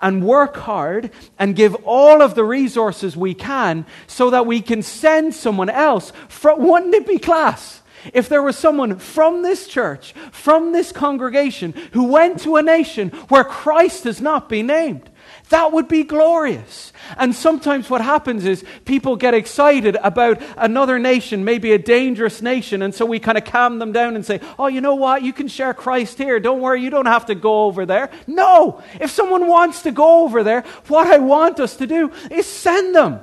and 0.00 0.24
work 0.24 0.56
hard 0.56 1.10
and 1.38 1.56
give 1.56 1.74
all 1.84 2.22
of 2.22 2.34
the 2.34 2.44
resources 2.44 3.16
we 3.16 3.34
can 3.34 3.86
so 4.06 4.30
that 4.30 4.46
we 4.46 4.60
can 4.60 4.82
send 4.82 5.34
someone 5.34 5.70
else 5.70 6.12
from 6.28 6.62
one 6.62 6.90
nippy 6.90 7.18
class? 7.18 7.82
If 8.12 8.28
there 8.28 8.42
was 8.42 8.56
someone 8.56 8.98
from 8.98 9.42
this 9.42 9.66
church 9.66 10.12
from 10.30 10.72
this 10.72 10.92
congregation 10.92 11.72
who 11.92 12.04
went 12.04 12.40
to 12.40 12.56
a 12.56 12.62
nation 12.62 13.08
where 13.28 13.42
christ 13.42 14.04
has 14.04 14.20
not 14.20 14.48
been 14.48 14.68
named 14.68 15.10
that 15.48 15.72
would 15.72 15.86
be 15.86 16.02
glorious. 16.02 16.92
And 17.16 17.34
sometimes 17.34 17.88
what 17.88 18.00
happens 18.00 18.44
is 18.44 18.64
people 18.84 19.14
get 19.14 19.32
excited 19.32 19.96
about 20.02 20.42
another 20.56 20.98
nation, 20.98 21.44
maybe 21.44 21.72
a 21.72 21.78
dangerous 21.78 22.42
nation, 22.42 22.82
and 22.82 22.92
so 22.92 23.06
we 23.06 23.20
kind 23.20 23.38
of 23.38 23.44
calm 23.44 23.78
them 23.78 23.92
down 23.92 24.16
and 24.16 24.26
say, 24.26 24.40
Oh, 24.58 24.66
you 24.66 24.80
know 24.80 24.96
what? 24.96 25.22
You 25.22 25.32
can 25.32 25.46
share 25.46 25.72
Christ 25.72 26.18
here. 26.18 26.40
Don't 26.40 26.60
worry, 26.60 26.82
you 26.82 26.90
don't 26.90 27.06
have 27.06 27.26
to 27.26 27.36
go 27.36 27.64
over 27.66 27.86
there. 27.86 28.10
No! 28.26 28.82
If 29.00 29.12
someone 29.12 29.46
wants 29.46 29.82
to 29.82 29.92
go 29.92 30.24
over 30.24 30.42
there, 30.42 30.62
what 30.88 31.06
I 31.06 31.18
want 31.18 31.60
us 31.60 31.76
to 31.76 31.86
do 31.86 32.10
is 32.30 32.46
send 32.46 32.94
them. 32.94 33.20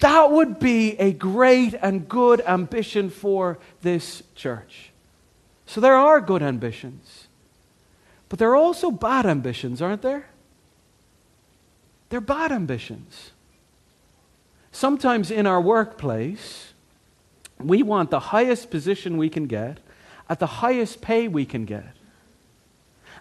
That 0.00 0.30
would 0.30 0.58
be 0.58 0.98
a 0.98 1.12
great 1.12 1.72
and 1.72 2.06
good 2.06 2.42
ambition 2.42 3.08
for 3.08 3.58
this 3.80 4.22
church. 4.34 4.90
So 5.64 5.80
there 5.80 5.94
are 5.94 6.20
good 6.20 6.42
ambitions. 6.42 7.28
But 8.28 8.38
there 8.38 8.50
are 8.50 8.56
also 8.56 8.90
bad 8.90 9.24
ambitions, 9.24 9.80
aren't 9.80 10.02
there? 10.02 10.28
They're 12.08 12.20
bad 12.20 12.52
ambitions. 12.52 13.32
Sometimes 14.70 15.30
in 15.30 15.46
our 15.46 15.60
workplace, 15.60 16.72
we 17.58 17.82
want 17.82 18.10
the 18.10 18.20
highest 18.20 18.70
position 18.70 19.16
we 19.16 19.28
can 19.28 19.46
get 19.46 19.78
at 20.28 20.38
the 20.38 20.46
highest 20.46 21.00
pay 21.00 21.28
we 21.28 21.46
can 21.46 21.64
get. 21.64 21.96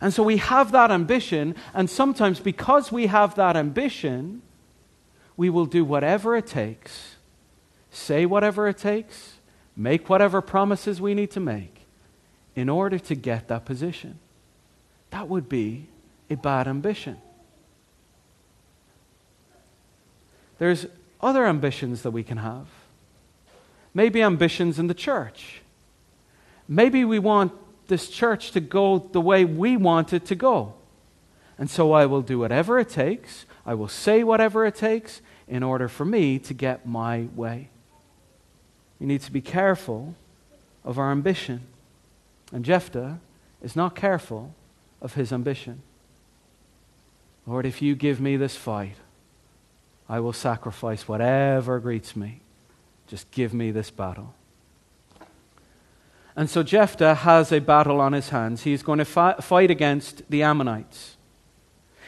And 0.01 0.13
so 0.13 0.23
we 0.23 0.37
have 0.37 0.71
that 0.73 0.91
ambition, 0.91 1.55
and 1.73 1.89
sometimes 1.89 2.39
because 2.39 2.91
we 2.91 3.07
have 3.07 3.35
that 3.35 3.55
ambition, 3.55 4.41
we 5.37 5.49
will 5.49 5.65
do 5.65 5.85
whatever 5.85 6.35
it 6.35 6.47
takes, 6.47 7.15
say 7.91 8.25
whatever 8.25 8.67
it 8.67 8.77
takes, 8.77 9.35
make 9.75 10.09
whatever 10.09 10.41
promises 10.41 10.99
we 10.99 11.13
need 11.13 11.31
to 11.31 11.39
make 11.39 11.85
in 12.55 12.69
order 12.69 12.99
to 12.99 13.15
get 13.15 13.47
that 13.47 13.65
position. 13.65 14.19
That 15.11 15.29
would 15.29 15.47
be 15.47 15.87
a 16.29 16.35
bad 16.35 16.67
ambition. 16.67 17.17
There's 20.57 20.85
other 21.21 21.45
ambitions 21.45 22.01
that 22.03 22.11
we 22.11 22.23
can 22.23 22.37
have. 22.37 22.67
Maybe 23.93 24.21
ambitions 24.21 24.79
in 24.79 24.87
the 24.87 24.93
church. 24.93 25.61
Maybe 26.67 27.05
we 27.05 27.19
want 27.19 27.53
this 27.87 28.09
church 28.09 28.51
to 28.51 28.59
go 28.59 28.99
the 28.99 29.21
way 29.21 29.45
we 29.45 29.77
want 29.77 30.13
it 30.13 30.25
to 30.25 30.35
go. 30.35 30.73
And 31.57 31.69
so 31.69 31.93
I 31.93 32.05
will 32.05 32.21
do 32.21 32.39
whatever 32.39 32.79
it 32.79 32.89
takes, 32.89 33.45
I 33.65 33.73
will 33.73 33.87
say 33.87 34.23
whatever 34.23 34.65
it 34.65 34.75
takes 34.75 35.21
in 35.47 35.63
order 35.63 35.87
for 35.87 36.05
me 36.05 36.39
to 36.39 36.53
get 36.53 36.87
my 36.87 37.27
way. 37.35 37.69
We 38.99 39.05
need 39.05 39.21
to 39.21 39.31
be 39.31 39.41
careful 39.41 40.15
of 40.83 40.99
our 40.99 41.11
ambition. 41.11 41.61
And 42.51 42.65
Jephthah 42.65 43.19
is 43.61 43.75
not 43.75 43.95
careful 43.95 44.53
of 45.01 45.13
his 45.13 45.31
ambition. 45.31 45.81
Lord, 47.47 47.65
if 47.65 47.81
you 47.81 47.95
give 47.95 48.19
me 48.19 48.37
this 48.37 48.55
fight, 48.55 48.95
I 50.07 50.19
will 50.19 50.33
sacrifice 50.33 51.07
whatever 51.07 51.79
greets 51.79 52.15
me. 52.15 52.41
Just 53.07 53.29
give 53.31 53.53
me 53.53 53.71
this 53.71 53.89
battle. 53.89 54.33
And 56.35 56.49
so 56.49 56.63
Jephthah 56.63 57.15
has 57.15 57.51
a 57.51 57.59
battle 57.59 58.01
on 58.01 58.13
his 58.13 58.29
hands. 58.29 58.63
He's 58.63 58.83
going 58.83 58.99
to 58.99 59.05
fi- 59.05 59.35
fight 59.35 59.71
against 59.71 60.29
the 60.29 60.43
Ammonites. 60.43 61.15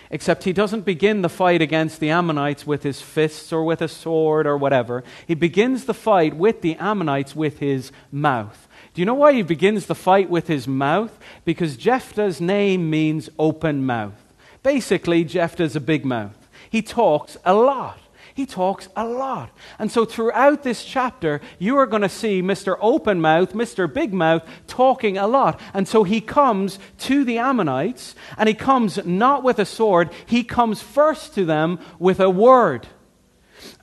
Except 0.10 0.44
he 0.44 0.54
doesn't 0.54 0.86
begin 0.86 1.22
the 1.22 1.30
fight 1.30 1.62
against 1.62 2.00
the 2.00 2.10
Ammonites 2.10 2.66
with 2.66 2.84
his 2.84 3.02
fists 3.02 3.52
or 3.52 3.64
with 3.64 3.82
a 3.82 3.88
sword 3.88 4.48
or 4.48 4.58
whatever. 4.58 5.04
He 5.26 5.34
begins 5.34 5.86
the 5.86 5.94
fight 5.94 6.36
with 6.36 6.62
the 6.62 6.76
Ammonites 6.76 7.36
with 7.36 7.60
his 7.60 7.92
mouth. 8.12 8.68
Do 8.94 9.02
you 9.02 9.06
know 9.06 9.14
why 9.14 9.34
he 9.34 9.44
begins 9.44 9.86
the 9.86 9.96
fight 9.96 10.30
with 10.30 10.48
his 10.48 10.68
mouth? 10.68 11.18
Because 11.46 11.78
Jephthah's 11.78 12.40
name 12.40 12.90
means 12.90 13.30
open 13.38 13.86
mouth. 13.86 14.34
Basically, 14.64 15.24
Jephthah's 15.24 15.76
a 15.76 15.82
big 15.82 16.06
mouth. 16.06 16.37
He 16.70 16.82
talks 16.82 17.38
a 17.46 17.54
lot. 17.54 18.00
He 18.38 18.46
talks 18.46 18.88
a 18.96 19.04
lot. 19.04 19.50
And 19.80 19.92
so 19.92 20.06
throughout 20.06 20.62
this 20.62 20.86
chapter, 20.86 21.42
you 21.58 21.76
are 21.78 21.88
going 21.88 22.04
to 22.04 22.10
see 22.10 22.44
Mr. 22.44 22.78
Open 22.80 23.20
Mouth, 23.20 23.54
Mr. 23.54 23.92
Big 23.92 24.14
Mouth 24.14 24.48
talking 24.68 25.18
a 25.18 25.26
lot. 25.26 25.60
And 25.74 25.88
so 25.88 26.04
he 26.04 26.22
comes 26.22 26.78
to 27.00 27.24
the 27.24 27.40
Ammonites, 27.40 28.14
and 28.38 28.48
he 28.48 28.54
comes 28.54 29.04
not 29.04 29.44
with 29.44 29.58
a 29.58 29.66
sword, 29.66 30.12
he 30.28 30.44
comes 30.44 30.84
first 30.84 31.34
to 31.34 31.46
them 31.46 31.80
with 31.98 32.20
a 32.20 32.30
word. 32.30 32.88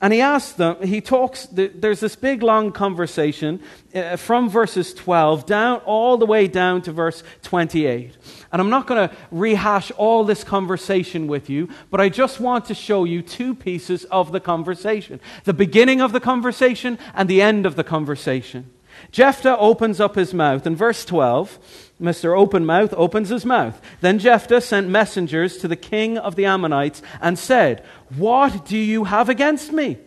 And 0.01 0.13
he 0.13 0.21
asks 0.21 0.53
them, 0.53 0.81
he 0.81 1.01
talks, 1.01 1.47
there's 1.51 1.99
this 1.99 2.15
big 2.15 2.43
long 2.43 2.71
conversation 2.71 3.61
uh, 3.93 4.15
from 4.17 4.49
verses 4.49 4.93
12 4.93 5.45
down, 5.45 5.79
all 5.85 6.17
the 6.17 6.25
way 6.25 6.47
down 6.47 6.81
to 6.83 6.91
verse 6.91 7.23
28. 7.43 8.17
And 8.51 8.61
I'm 8.61 8.69
not 8.69 8.87
going 8.87 9.09
to 9.09 9.15
rehash 9.31 9.91
all 9.91 10.23
this 10.23 10.43
conversation 10.43 11.27
with 11.27 11.49
you, 11.49 11.69
but 11.89 12.01
I 12.01 12.09
just 12.09 12.39
want 12.39 12.65
to 12.65 12.73
show 12.73 13.03
you 13.03 13.21
two 13.21 13.55
pieces 13.55 14.03
of 14.05 14.31
the 14.31 14.39
conversation 14.39 15.19
the 15.43 15.53
beginning 15.53 16.01
of 16.01 16.11
the 16.11 16.19
conversation 16.19 16.97
and 17.13 17.29
the 17.29 17.41
end 17.41 17.65
of 17.65 17.75
the 17.75 17.83
conversation. 17.83 18.69
Jephthah 19.11 19.57
opens 19.57 19.99
up 19.99 20.15
his 20.15 20.33
mouth. 20.33 20.67
In 20.67 20.75
verse 20.75 21.05
12, 21.05 21.59
Mr. 22.01 22.37
Open 22.37 22.65
Mouth 22.65 22.93
opens 22.97 23.29
his 23.29 23.45
mouth. 23.45 23.81
Then 24.01 24.19
Jephthah 24.19 24.61
sent 24.61 24.89
messengers 24.89 25.57
to 25.57 25.67
the 25.67 25.75
king 25.75 26.17
of 26.17 26.35
the 26.35 26.45
Ammonites 26.45 27.01
and 27.21 27.39
said, 27.39 27.83
What 28.15 28.65
do 28.65 28.77
you 28.77 29.05
have 29.05 29.29
against 29.29 29.71
me? 29.71 29.97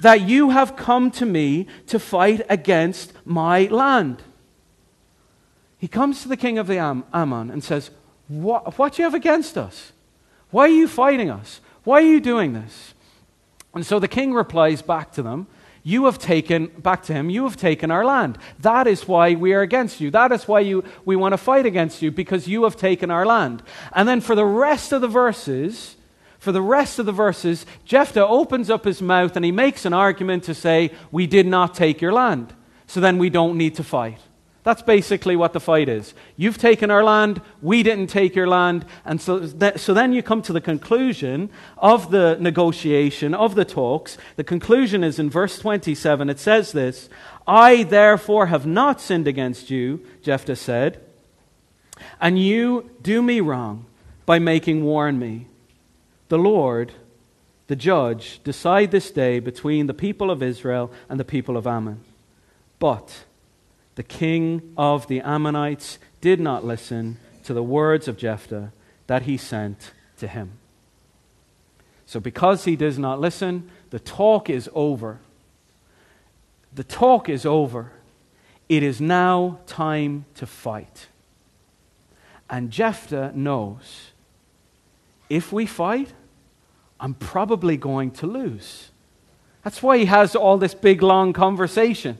That 0.00 0.22
you 0.22 0.50
have 0.50 0.76
come 0.76 1.10
to 1.12 1.26
me 1.26 1.66
to 1.88 1.98
fight 1.98 2.42
against 2.48 3.12
my 3.24 3.64
land. 3.64 4.22
He 5.78 5.88
comes 5.88 6.22
to 6.22 6.28
the 6.28 6.36
king 6.36 6.58
of 6.58 6.66
the 6.66 6.78
Am- 6.78 7.04
Ammon 7.12 7.50
and 7.50 7.62
says, 7.62 7.90
what, 8.28 8.78
what 8.78 8.92
do 8.92 9.02
you 9.02 9.04
have 9.04 9.14
against 9.14 9.56
us? 9.56 9.92
Why 10.50 10.64
are 10.64 10.68
you 10.68 10.86
fighting 10.86 11.30
us? 11.30 11.60
Why 11.84 12.02
are 12.02 12.06
you 12.06 12.20
doing 12.20 12.52
this? 12.52 12.94
And 13.74 13.84
so 13.84 13.98
the 13.98 14.08
king 14.08 14.34
replies 14.34 14.82
back 14.82 15.12
to 15.12 15.22
them, 15.22 15.46
You 15.82 16.06
have 16.06 16.18
taken, 16.18 16.66
back 16.66 17.02
to 17.04 17.12
him, 17.12 17.30
you 17.30 17.44
have 17.44 17.56
taken 17.56 17.90
our 17.90 18.04
land. 18.04 18.38
That 18.60 18.86
is 18.86 19.06
why 19.06 19.34
we 19.34 19.52
are 19.54 19.62
against 19.62 20.00
you. 20.00 20.10
That 20.10 20.32
is 20.32 20.46
why 20.46 20.60
you, 20.60 20.84
we 21.04 21.16
want 21.16 21.32
to 21.32 21.38
fight 21.38 21.66
against 21.66 22.02
you, 22.02 22.10
because 22.10 22.48
you 22.48 22.64
have 22.64 22.76
taken 22.76 23.10
our 23.10 23.24
land. 23.24 23.62
And 23.92 24.08
then 24.08 24.20
for 24.20 24.34
the 24.34 24.44
rest 24.44 24.92
of 24.92 25.00
the 25.00 25.08
verses, 25.08 25.96
for 26.38 26.52
the 26.52 26.62
rest 26.62 26.98
of 26.98 27.06
the 27.06 27.12
verses, 27.12 27.66
Jephthah 27.84 28.26
opens 28.26 28.70
up 28.70 28.84
his 28.84 29.02
mouth 29.02 29.34
and 29.34 29.44
he 29.44 29.52
makes 29.52 29.84
an 29.84 29.92
argument 29.92 30.44
to 30.44 30.54
say, 30.54 30.92
We 31.10 31.26
did 31.26 31.46
not 31.46 31.74
take 31.74 32.00
your 32.00 32.12
land. 32.12 32.54
So 32.86 33.00
then 33.00 33.18
we 33.18 33.28
don't 33.28 33.58
need 33.58 33.74
to 33.76 33.84
fight. 33.84 34.18
That's 34.68 34.82
basically 34.82 35.34
what 35.34 35.54
the 35.54 35.60
fight 35.60 35.88
is. 35.88 36.12
You've 36.36 36.58
taken 36.58 36.90
our 36.90 37.02
land, 37.02 37.40
we 37.62 37.82
didn't 37.82 38.08
take 38.08 38.34
your 38.34 38.46
land. 38.46 38.84
And 39.06 39.18
so, 39.18 39.38
that, 39.38 39.80
so 39.80 39.94
then 39.94 40.12
you 40.12 40.22
come 40.22 40.42
to 40.42 40.52
the 40.52 40.60
conclusion 40.60 41.48
of 41.78 42.10
the 42.10 42.36
negotiation, 42.38 43.32
of 43.32 43.54
the 43.54 43.64
talks. 43.64 44.18
The 44.36 44.44
conclusion 44.44 45.02
is 45.02 45.18
in 45.18 45.30
verse 45.30 45.58
27. 45.58 46.28
It 46.28 46.38
says 46.38 46.72
this 46.72 47.08
I 47.46 47.84
therefore 47.84 48.48
have 48.48 48.66
not 48.66 49.00
sinned 49.00 49.26
against 49.26 49.70
you, 49.70 50.04
Jephthah 50.20 50.56
said, 50.56 51.00
and 52.20 52.38
you 52.38 52.90
do 53.00 53.22
me 53.22 53.40
wrong 53.40 53.86
by 54.26 54.38
making 54.38 54.84
war 54.84 55.08
on 55.08 55.18
me. 55.18 55.46
The 56.28 56.38
Lord, 56.38 56.92
the 57.68 57.76
judge, 57.76 58.42
decide 58.44 58.90
this 58.90 59.10
day 59.10 59.40
between 59.40 59.86
the 59.86 59.94
people 59.94 60.30
of 60.30 60.42
Israel 60.42 60.92
and 61.08 61.18
the 61.18 61.24
people 61.24 61.56
of 61.56 61.66
Ammon. 61.66 62.04
But 62.78 63.24
the 63.98 64.04
king 64.04 64.74
of 64.76 65.08
the 65.08 65.20
Ammonites 65.22 65.98
did 66.20 66.38
not 66.38 66.64
listen 66.64 67.18
to 67.42 67.52
the 67.52 67.64
words 67.64 68.06
of 68.06 68.16
Jephthah 68.16 68.70
that 69.08 69.22
he 69.22 69.36
sent 69.36 69.90
to 70.18 70.28
him. 70.28 70.52
So, 72.06 72.20
because 72.20 72.64
he 72.64 72.76
does 72.76 72.96
not 72.96 73.20
listen, 73.20 73.68
the 73.90 73.98
talk 73.98 74.48
is 74.48 74.70
over. 74.72 75.18
The 76.72 76.84
talk 76.84 77.28
is 77.28 77.44
over. 77.44 77.90
It 78.68 78.84
is 78.84 79.00
now 79.00 79.58
time 79.66 80.26
to 80.36 80.46
fight. 80.46 81.08
And 82.48 82.70
Jephthah 82.70 83.32
knows 83.34 84.12
if 85.28 85.52
we 85.52 85.66
fight, 85.66 86.12
I'm 87.00 87.14
probably 87.14 87.76
going 87.76 88.12
to 88.12 88.28
lose. 88.28 88.90
That's 89.64 89.82
why 89.82 89.98
he 89.98 90.04
has 90.04 90.36
all 90.36 90.56
this 90.56 90.74
big, 90.74 91.02
long 91.02 91.32
conversation. 91.32 92.16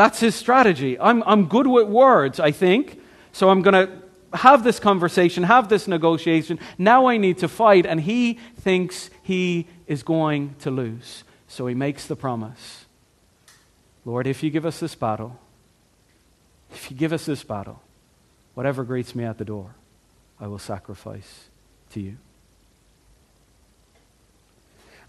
That's 0.00 0.18
his 0.18 0.34
strategy. 0.34 0.98
I'm, 0.98 1.22
I'm 1.26 1.44
good 1.44 1.66
with 1.66 1.86
words, 1.86 2.40
I 2.40 2.52
think, 2.52 2.98
so 3.32 3.50
I'm 3.50 3.60
going 3.60 3.86
to 3.86 4.02
have 4.32 4.64
this 4.64 4.80
conversation, 4.80 5.42
have 5.42 5.68
this 5.68 5.86
negotiation. 5.86 6.58
Now 6.78 7.04
I 7.04 7.18
need 7.18 7.36
to 7.40 7.48
fight, 7.48 7.84
and 7.84 8.00
he 8.00 8.38
thinks 8.60 9.10
he 9.22 9.66
is 9.86 10.02
going 10.02 10.54
to 10.60 10.70
lose. 10.70 11.22
So 11.48 11.66
he 11.66 11.74
makes 11.74 12.06
the 12.06 12.16
promise 12.16 12.86
Lord, 14.06 14.26
if 14.26 14.42
you 14.42 14.48
give 14.48 14.64
us 14.64 14.80
this 14.80 14.94
battle, 14.94 15.38
if 16.72 16.90
you 16.90 16.96
give 16.96 17.12
us 17.12 17.26
this 17.26 17.44
battle, 17.44 17.82
whatever 18.54 18.84
greets 18.84 19.14
me 19.14 19.24
at 19.24 19.36
the 19.36 19.44
door, 19.44 19.74
I 20.40 20.46
will 20.46 20.58
sacrifice 20.58 21.50
to 21.90 22.00
you. 22.00 22.16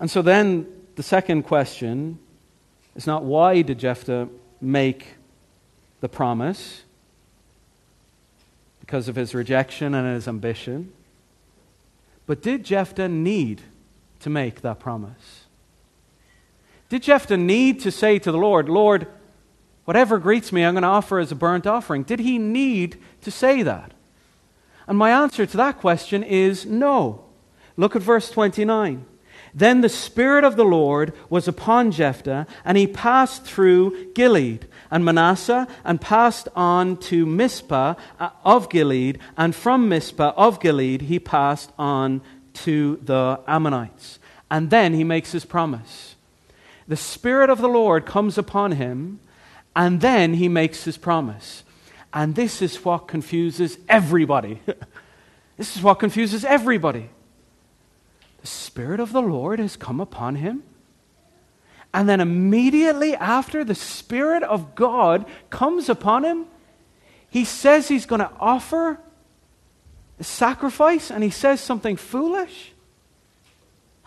And 0.02 0.12
so 0.12 0.22
then 0.22 0.68
the 0.98 1.04
second 1.04 1.44
question 1.44 2.20
is 2.94 3.08
not 3.08 3.24
why 3.24 3.62
did 3.62 3.80
Jephthah 3.80 4.28
make 4.62 5.16
the 6.00 6.10
promise 6.10 6.84
because 8.80 9.08
of 9.08 9.16
his 9.16 9.34
rejection 9.34 9.94
and 9.94 10.14
his 10.14 10.28
ambition. 10.28 10.92
But 12.28 12.42
did 12.42 12.64
Jephthah 12.64 13.10
need 13.10 13.62
to 14.20 14.30
make 14.30 14.62
that 14.62 14.80
promise? 14.80 15.46
Did 16.90 17.04
Jephthah 17.04 17.38
need 17.38 17.80
to 17.82 17.92
say 17.92 18.20
to 18.20 18.32
the 18.32 18.38
Lord, 18.38 18.68
Lord, 18.68 19.08
whatever 19.86 20.20
greets 20.20 20.52
me, 20.52 20.64
I'm 20.64 20.74
going 20.74 20.84
to 20.84 20.90
offer 20.90 21.20
as 21.20 21.32
a 21.32 21.36
burnt 21.36 21.66
offering? 21.66 22.04
Did 22.04 22.20
he 22.20 22.38
need 22.38 23.00
to 23.22 23.32
say 23.32 23.64
that? 23.64 23.94
And 24.88 24.98
my 24.98 25.12
answer 25.12 25.46
to 25.46 25.58
that 25.58 25.80
question 25.80 26.22
is 26.22 26.66
no. 26.66 27.24
Look 27.78 27.96
at 27.96 28.02
verse 28.02 28.30
29. 28.30 29.06
Then 29.54 29.82
the 29.82 29.90
Spirit 29.90 30.44
of 30.44 30.56
the 30.56 30.66
Lord 30.66 31.14
was 31.30 31.48
upon 31.48 31.92
Jephthah, 31.92 32.48
and 32.64 32.78
he 32.78 32.88
passed 32.88 33.44
through 33.44 34.14
Gilead 34.14 34.68
and 34.90 35.04
Manasseh, 35.04 35.68
and 35.84 36.00
passed 36.00 36.48
on 36.56 36.98
to 36.98 37.26
Mizpah 37.26 37.96
uh, 38.20 38.30
of 38.44 38.70
Gilead, 38.70 39.20
and 39.38 39.56
from 39.56 39.90
Mizpah 39.90 40.34
of 40.38 40.60
Gilead 40.60 41.04
he 41.04 41.20
passed 41.20 41.72
on 41.78 42.22
to 42.54 43.00
the 43.04 43.40
Ammonites. 43.48 44.20
And 44.50 44.70
then 44.70 44.94
he 44.94 45.04
makes 45.04 45.32
his 45.32 45.46
promise. 45.46 46.16
The 46.88 46.98
Spirit 46.98 47.50
of 47.50 47.60
the 47.60 47.70
Lord 47.70 48.06
comes 48.06 48.38
upon 48.38 48.74
him, 48.74 49.20
and 49.76 50.02
then 50.02 50.36
he 50.36 50.50
makes 50.50 50.84
his 50.84 50.98
promise. 50.98 51.64
And 52.14 52.36
this 52.36 52.62
is 52.62 52.84
what 52.84 53.08
confuses 53.08 53.78
everybody. 53.88 54.62
this 55.58 55.78
is 55.78 55.82
what 55.82 56.00
confuses 56.00 56.44
everybody. 56.44 57.10
The 58.42 58.48
Spirit 58.48 59.00
of 59.00 59.14
the 59.14 59.22
Lord 59.22 59.60
has 59.60 59.76
come 59.76 60.00
upon 60.00 60.36
him. 60.36 60.64
And 61.94 62.08
then 62.08 62.22
immediately 62.22 63.16
after 63.16 63.64
the 63.64 63.76
Spirit 63.76 64.44
of 64.44 64.76
God 64.76 65.26
comes 65.50 65.90
upon 65.90 66.24
him, 66.24 66.46
he 67.30 67.46
says 67.46 67.88
he's 67.88 68.06
going 68.06 68.22
to 68.22 68.32
offer 68.40 69.00
a 70.20 70.24
sacrifice 70.24 71.12
and 71.12 71.24
he 71.24 71.30
says 71.30 71.62
something 71.62 71.96
foolish. 71.96 72.74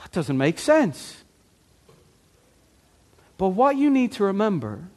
That 0.02 0.12
doesn't 0.12 0.36
make 0.36 0.58
sense. 0.58 1.24
But 3.36 3.48
what 3.48 3.76
you 3.76 3.90
need 3.90 4.12
to 4.12 4.24
remember 4.24 4.88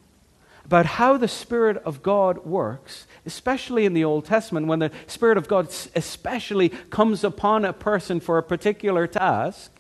about 0.67 0.86
how 0.86 1.15
the 1.15 1.30
Spirit 1.30 1.77
of 1.86 2.03
God 2.03 2.45
works, 2.45 3.08
especially 3.25 3.86
in 3.86 3.93
the 3.93 4.03
Old 4.03 4.25
Testament, 4.25 4.67
when 4.67 4.80
the 4.80 4.91
Spirit 5.08 5.38
of 5.38 5.47
God 5.47 5.73
especially 5.95 6.69
comes 6.89 7.23
upon 7.23 7.63
a 7.63 7.71
person 7.71 8.19
for 8.19 8.38
a 8.38 8.43
particular 8.43 9.08
task, 9.08 9.71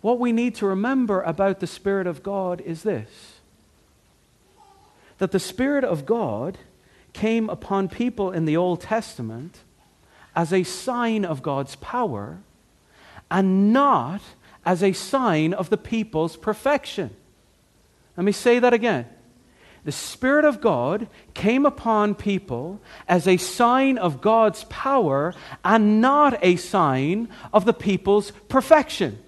what 0.00 0.18
we 0.18 0.32
need 0.32 0.56
to 0.56 0.66
remember 0.66 1.22
about 1.22 1.60
the 1.60 1.68
Spirit 1.68 2.08
of 2.08 2.24
God 2.24 2.60
is 2.60 2.82
this 2.82 3.08
that 5.18 5.30
the 5.30 5.38
Spirit 5.38 5.84
of 5.84 6.04
God 6.04 6.58
came 7.12 7.48
upon 7.48 7.88
people 7.88 8.32
in 8.32 8.46
the 8.46 8.56
Old 8.56 8.80
Testament 8.80 9.60
as 10.34 10.52
a 10.52 10.64
sign 10.64 11.24
of 11.24 11.40
God's 11.40 11.76
power 11.76 12.38
and 13.30 13.72
not 13.72 14.20
as 14.66 14.82
a 14.82 14.92
sign 14.92 15.54
of 15.54 15.70
the 15.70 15.76
people's 15.76 16.36
perfection. 16.36 17.14
Let 18.16 18.24
me 18.24 18.32
say 18.32 18.58
that 18.58 18.74
again 18.74 19.06
the 19.84 19.92
Spirit 19.92 20.46
of 20.46 20.60
God 20.60 21.08
came 21.34 21.66
upon 21.66 22.14
people 22.14 22.80
as 23.06 23.28
a 23.28 23.36
sign 23.36 23.98
of 23.98 24.22
God's 24.22 24.64
power 24.64 25.34
and 25.62 26.00
not 26.00 26.38
a 26.42 26.56
sign 26.56 27.28
of 27.52 27.66
the 27.66 27.74
people's 27.74 28.30
perfection. 28.48 29.18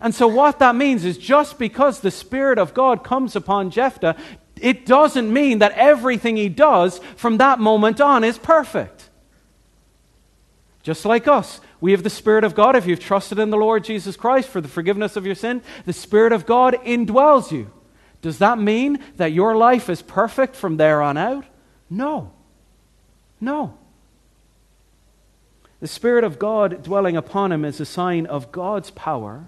And 0.00 0.14
so, 0.14 0.28
what 0.28 0.60
that 0.60 0.76
means 0.76 1.04
is 1.04 1.18
just 1.18 1.58
because 1.58 2.00
the 2.00 2.12
Spirit 2.12 2.58
of 2.58 2.74
God 2.74 3.02
comes 3.02 3.34
upon 3.34 3.70
Jephthah, 3.70 4.16
it 4.60 4.86
doesn't 4.86 5.32
mean 5.32 5.58
that 5.58 5.72
everything 5.72 6.36
he 6.36 6.48
does 6.48 7.00
from 7.16 7.38
that 7.38 7.58
moment 7.58 8.00
on 8.00 8.22
is 8.22 8.38
perfect. 8.38 9.08
Just 10.84 11.04
like 11.04 11.26
us, 11.26 11.60
we 11.80 11.90
have 11.90 12.04
the 12.04 12.10
Spirit 12.10 12.44
of 12.44 12.54
God. 12.54 12.76
If 12.76 12.86
you've 12.86 13.00
trusted 13.00 13.40
in 13.40 13.50
the 13.50 13.56
Lord 13.56 13.82
Jesus 13.82 14.16
Christ 14.16 14.48
for 14.48 14.60
the 14.60 14.68
forgiveness 14.68 15.16
of 15.16 15.26
your 15.26 15.34
sin, 15.34 15.62
the 15.86 15.92
Spirit 15.92 16.32
of 16.32 16.46
God 16.46 16.74
indwells 16.84 17.50
you. 17.50 17.70
Does 18.20 18.38
that 18.38 18.58
mean 18.58 18.98
that 19.16 19.32
your 19.32 19.56
life 19.56 19.88
is 19.88 20.02
perfect 20.02 20.56
from 20.56 20.76
there 20.76 21.00
on 21.00 21.16
out? 21.16 21.44
No. 21.88 22.32
No. 23.40 23.78
The 25.80 25.86
Spirit 25.86 26.24
of 26.24 26.38
God 26.38 26.82
dwelling 26.82 27.16
upon 27.16 27.52
him 27.52 27.64
is 27.64 27.80
a 27.80 27.86
sign 27.86 28.26
of 28.26 28.50
God's 28.50 28.90
power 28.90 29.44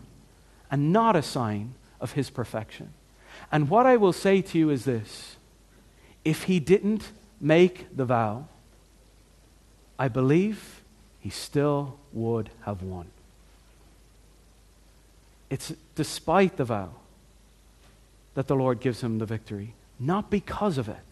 and 0.70 0.92
not 0.92 1.16
a 1.16 1.22
sign 1.22 1.74
of 2.00 2.12
his 2.12 2.30
perfection. 2.30 2.92
And 3.50 3.68
what 3.68 3.86
I 3.86 3.96
will 3.96 4.12
say 4.12 4.40
to 4.42 4.58
you 4.58 4.70
is 4.70 4.84
this 4.84 5.36
if 6.24 6.44
he 6.44 6.60
didn't 6.60 7.10
make 7.40 7.96
the 7.96 8.04
vow, 8.04 8.46
I 9.98 10.06
believe 10.08 10.82
he 11.18 11.30
still 11.30 11.98
would 12.12 12.50
have 12.62 12.82
won. 12.82 13.06
It's 15.48 15.72
despite 15.96 16.56
the 16.56 16.64
vow 16.64 16.90
that 18.34 18.46
the 18.46 18.56
Lord 18.56 18.80
gives 18.80 19.02
him 19.02 19.18
the 19.18 19.26
victory, 19.26 19.74
not 19.98 20.30
because 20.30 20.78
of 20.78 20.88
it. 20.88 21.10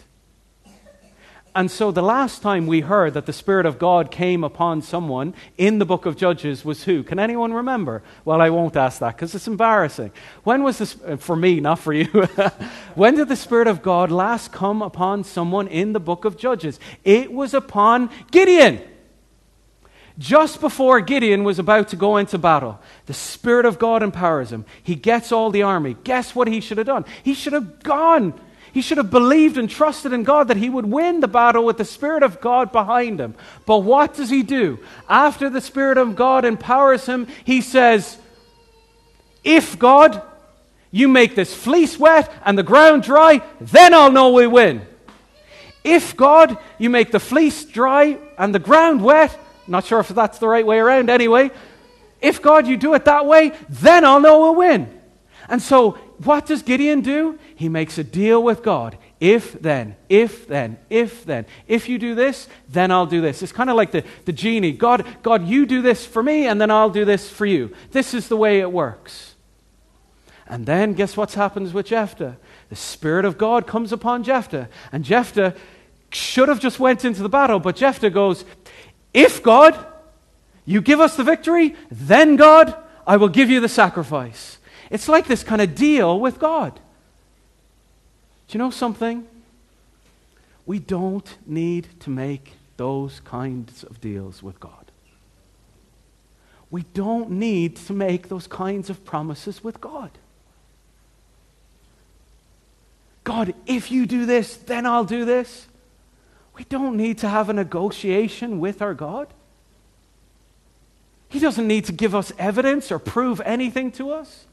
And 1.54 1.70
so 1.70 1.90
the 1.90 2.02
last 2.02 2.40
time 2.40 2.68
we 2.68 2.82
heard 2.82 3.14
that 3.14 3.26
the 3.26 3.32
Spirit 3.32 3.66
of 3.66 3.80
God 3.80 4.12
came 4.12 4.44
upon 4.44 4.80
someone 4.80 5.34
in 5.56 5.80
the 5.80 5.84
book 5.84 6.06
of 6.06 6.16
Judges 6.16 6.64
was 6.64 6.84
who? 6.84 7.02
Can 7.02 7.18
anyone 7.18 7.52
remember? 7.52 8.02
Well, 8.24 8.40
I 8.40 8.50
won't 8.50 8.76
ask 8.76 9.00
that 9.00 9.16
because 9.16 9.34
it's 9.34 9.48
embarrassing. 9.48 10.12
When 10.44 10.62
was 10.62 10.78
this, 10.78 10.96
uh, 11.04 11.16
for 11.16 11.34
me, 11.34 11.58
not 11.58 11.80
for 11.80 11.92
you, 11.92 12.04
when 12.94 13.16
did 13.16 13.28
the 13.28 13.34
Spirit 13.34 13.66
of 13.66 13.82
God 13.82 14.12
last 14.12 14.52
come 14.52 14.82
upon 14.82 15.24
someone 15.24 15.66
in 15.66 15.94
the 15.94 16.00
book 16.00 16.24
of 16.24 16.36
Judges? 16.36 16.78
It 17.02 17.32
was 17.32 17.54
upon 17.54 18.10
Gideon. 18.30 18.80
Just 20.18 20.60
before 20.60 21.00
Gideon 21.00 21.44
was 21.44 21.58
about 21.58 21.88
to 21.88 21.96
go 21.96 22.16
into 22.16 22.38
battle, 22.38 22.80
the 23.06 23.14
Spirit 23.14 23.66
of 23.66 23.78
God 23.78 24.02
empowers 24.02 24.50
him. 24.50 24.64
He 24.82 24.96
gets 24.96 25.30
all 25.30 25.50
the 25.50 25.62
army. 25.62 25.96
Guess 26.02 26.34
what 26.34 26.48
he 26.48 26.60
should 26.60 26.78
have 26.78 26.88
done? 26.88 27.04
He 27.22 27.34
should 27.34 27.52
have 27.52 27.82
gone 27.82 28.34
he 28.72 28.82
should 28.82 28.98
have 28.98 29.10
believed 29.10 29.56
and 29.56 29.68
trusted 29.68 30.12
in 30.12 30.24
God 30.24 30.48
that 30.48 30.56
he 30.56 30.68
would 30.68 30.86
win 30.86 31.20
the 31.20 31.28
battle 31.28 31.64
with 31.64 31.78
the 31.78 31.84
Spirit 31.84 32.22
of 32.22 32.40
God 32.40 32.72
behind 32.72 33.20
him. 33.20 33.34
But 33.66 33.78
what 33.78 34.14
does 34.14 34.30
he 34.30 34.42
do? 34.42 34.78
After 35.08 35.48
the 35.48 35.60
Spirit 35.60 35.98
of 35.98 36.16
God 36.16 36.44
empowers 36.44 37.06
him, 37.06 37.26
he 37.44 37.60
says, 37.60 38.18
If 39.42 39.78
God, 39.78 40.22
you 40.90 41.08
make 41.08 41.34
this 41.34 41.54
fleece 41.54 41.98
wet 41.98 42.30
and 42.44 42.58
the 42.58 42.62
ground 42.62 43.02
dry, 43.02 43.42
then 43.60 43.94
I'll 43.94 44.12
know 44.12 44.32
we 44.32 44.46
win. 44.46 44.82
If 45.82 46.16
God, 46.16 46.58
you 46.76 46.90
make 46.90 47.10
the 47.10 47.20
fleece 47.20 47.64
dry 47.64 48.18
and 48.36 48.54
the 48.54 48.58
ground 48.58 49.02
wet, 49.02 49.36
not 49.68 49.84
sure 49.84 50.00
if 50.00 50.08
that's 50.08 50.38
the 50.38 50.48
right 50.48 50.66
way 50.66 50.78
around 50.78 51.10
anyway. 51.10 51.50
If 52.20 52.42
God, 52.42 52.66
you 52.66 52.76
do 52.76 52.94
it 52.94 53.04
that 53.04 53.26
way, 53.26 53.52
then 53.68 54.04
I'll 54.04 54.20
know 54.20 54.40
we'll 54.40 54.56
win. 54.56 55.00
And 55.48 55.62
so, 55.62 55.92
what 56.24 56.46
does 56.46 56.62
Gideon 56.62 57.00
do? 57.00 57.38
He 57.54 57.68
makes 57.68 57.96
a 57.96 58.04
deal 58.04 58.42
with 58.42 58.62
God. 58.62 58.98
If 59.20 59.60
then, 59.60 59.96
if 60.08 60.46
then, 60.46 60.78
if 60.90 61.24
then, 61.24 61.46
if 61.66 61.88
you 61.88 61.98
do 61.98 62.14
this, 62.14 62.48
then 62.68 62.90
I'll 62.90 63.06
do 63.06 63.20
this. 63.20 63.42
It's 63.42 63.52
kind 63.52 63.70
of 63.70 63.76
like 63.76 63.92
the, 63.92 64.04
the 64.24 64.32
genie. 64.32 64.72
God, 64.72 65.06
God, 65.22 65.46
you 65.46 65.64
do 65.64 65.80
this 65.80 66.04
for 66.04 66.22
me, 66.22 66.46
and 66.46 66.60
then 66.60 66.70
I'll 66.70 66.90
do 66.90 67.04
this 67.04 67.30
for 67.30 67.46
you. 67.46 67.72
This 67.92 68.14
is 68.14 68.28
the 68.28 68.36
way 68.36 68.60
it 68.60 68.70
works. 68.70 69.36
And 70.46 70.66
then 70.66 70.94
guess 70.94 71.16
what 71.16 71.32
happens 71.34 71.72
with 71.72 71.86
Jephthah? 71.86 72.36
The 72.68 72.76
Spirit 72.76 73.24
of 73.24 73.38
God 73.38 73.66
comes 73.66 73.92
upon 73.92 74.24
Jephthah. 74.24 74.68
And 74.92 75.04
Jephthah 75.04 75.54
should 76.10 76.48
have 76.48 76.60
just 76.60 76.80
went 76.80 77.04
into 77.04 77.22
the 77.22 77.28
battle, 77.28 77.60
but 77.60 77.76
Jephthah 77.76 78.10
goes, 78.10 78.44
If 79.12 79.42
God, 79.42 79.86
you 80.64 80.80
give 80.80 81.00
us 81.00 81.16
the 81.16 81.24
victory, 81.24 81.74
then 81.90 82.36
God, 82.36 82.74
I 83.06 83.16
will 83.16 83.28
give 83.28 83.50
you 83.50 83.60
the 83.60 83.68
sacrifice. 83.68 84.58
It's 84.90 85.08
like 85.08 85.26
this 85.26 85.42
kind 85.42 85.60
of 85.60 85.74
deal 85.74 86.20
with 86.20 86.38
God. 86.38 86.74
Do 88.48 88.56
you 88.56 88.58
know 88.58 88.70
something? 88.70 89.26
We 90.66 90.78
don't 90.78 91.36
need 91.46 91.88
to 92.00 92.10
make 92.10 92.54
those 92.76 93.20
kinds 93.20 93.84
of 93.84 94.00
deals 94.00 94.42
with 94.42 94.60
God. 94.60 94.90
We 96.70 96.84
don't 96.94 97.30
need 97.30 97.76
to 97.76 97.92
make 97.92 98.28
those 98.28 98.46
kinds 98.46 98.90
of 98.90 99.04
promises 99.04 99.64
with 99.64 99.80
God. 99.80 100.10
God, 103.24 103.54
if 103.66 103.90
you 103.90 104.06
do 104.06 104.26
this, 104.26 104.56
then 104.56 104.86
I'll 104.86 105.04
do 105.04 105.24
this. 105.24 105.66
We 106.58 106.64
don't 106.64 106.96
need 106.96 107.18
to 107.18 107.28
have 107.28 107.48
a 107.48 107.52
negotiation 107.52 108.58
with 108.58 108.82
our 108.82 108.92
God. 108.92 109.28
He 111.28 111.38
doesn't 111.38 111.68
need 111.68 111.84
to 111.84 111.92
give 111.92 112.16
us 112.16 112.32
evidence 112.36 112.90
or 112.90 112.98
prove 112.98 113.40
anything 113.42 113.92
to 113.92 114.10
us. 114.10 114.44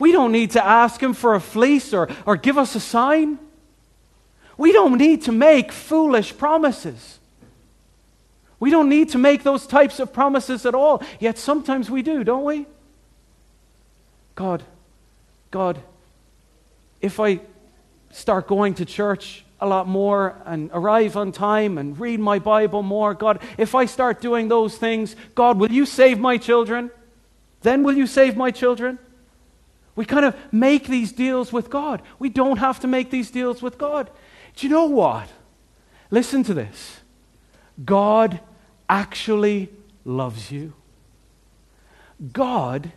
We 0.00 0.10
don't 0.10 0.32
need 0.32 0.50
to 0.52 0.66
ask 0.66 1.00
him 1.00 1.12
for 1.12 1.34
a 1.34 1.40
fleece 1.40 1.94
or, 1.94 2.08
or 2.26 2.36
give 2.36 2.58
us 2.58 2.74
a 2.74 2.80
sign. 2.80 3.38
We 4.56 4.72
don't 4.72 4.98
need 4.98 5.22
to 5.22 5.32
make 5.32 5.70
foolish 5.70 6.36
promises. 6.36 7.18
We 8.58 8.70
don't 8.70 8.88
need 8.88 9.10
to 9.10 9.18
make 9.18 9.42
those 9.42 9.66
types 9.66 10.00
of 10.00 10.12
promises 10.12 10.66
at 10.66 10.74
all. 10.74 11.02
Yet 11.20 11.38
sometimes 11.38 11.88
we 11.88 12.02
do, 12.02 12.24
don't 12.24 12.44
we? 12.44 12.66
God, 14.34 14.62
God, 15.50 15.78
if 17.00 17.20
I 17.20 17.40
start 18.10 18.48
going 18.48 18.74
to 18.74 18.84
church 18.84 19.44
a 19.60 19.66
lot 19.66 19.86
more 19.86 20.40
and 20.46 20.70
arrive 20.72 21.16
on 21.16 21.32
time 21.32 21.78
and 21.78 21.98
read 21.98 22.18
my 22.18 22.38
Bible 22.38 22.82
more, 22.82 23.14
God, 23.14 23.40
if 23.58 23.74
I 23.74 23.84
start 23.84 24.20
doing 24.20 24.48
those 24.48 24.76
things, 24.76 25.14
God, 25.34 25.58
will 25.58 25.70
you 25.70 25.86
save 25.86 26.18
my 26.18 26.38
children? 26.38 26.90
Then 27.62 27.82
will 27.82 27.96
you 27.96 28.06
save 28.06 28.36
my 28.36 28.50
children? 28.50 28.98
We 29.96 30.04
kind 30.06 30.24
of 30.24 30.34
make 30.50 30.86
these 30.86 31.12
deals 31.12 31.52
with 31.52 31.68
God. 31.68 32.02
We 32.18 32.30
don't 32.30 32.58
have 32.58 32.80
to 32.80 32.86
make 32.86 33.10
these 33.10 33.30
deals 33.30 33.60
with 33.60 33.76
God. 33.76 34.10
Do 34.56 34.66
you 34.66 34.72
know 34.72 34.86
what? 34.86 35.28
Listen 36.10 36.42
to 36.44 36.54
this 36.54 37.00
God 37.84 38.40
actually 38.88 39.70
loves 40.04 40.50
you. 40.50 40.72
God 42.32 42.92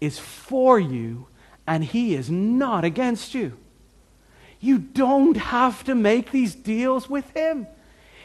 is 0.00 0.18
for 0.18 0.78
you, 0.78 1.26
and 1.66 1.84
He 1.84 2.14
is 2.14 2.30
not 2.30 2.84
against 2.84 3.34
you. 3.34 3.56
You 4.60 4.78
don't 4.78 5.36
have 5.36 5.84
to 5.84 5.94
make 5.94 6.30
these 6.30 6.54
deals 6.54 7.08
with 7.08 7.28
Him. 7.30 7.66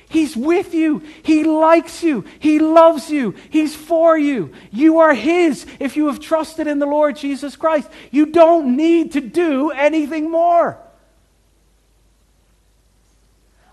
He's 0.10 0.36
with 0.38 0.74
you. 0.74 1.02
He 1.24 1.44
likes 1.44 2.04
you. 2.04 2.26
He 2.40 2.60
loves 2.60 3.10
you. 3.10 3.36
He's 3.50 3.76
for 3.76 4.18
you. 4.18 4.52
You 4.72 5.00
are 5.00 5.14
His 5.14 5.66
if 5.80 5.96
you 5.98 6.08
have 6.08 6.20
trusted 6.20 6.68
in 6.68 6.80
the 6.80 6.86
Lord 6.86 7.16
Jesus 7.16 7.56
Christ. 7.56 7.90
You 8.12 8.28
don't 8.28 8.76
need 8.76 9.14
to 9.14 9.22
do 9.22 9.72
anything 9.72 10.30
more. 10.30 10.78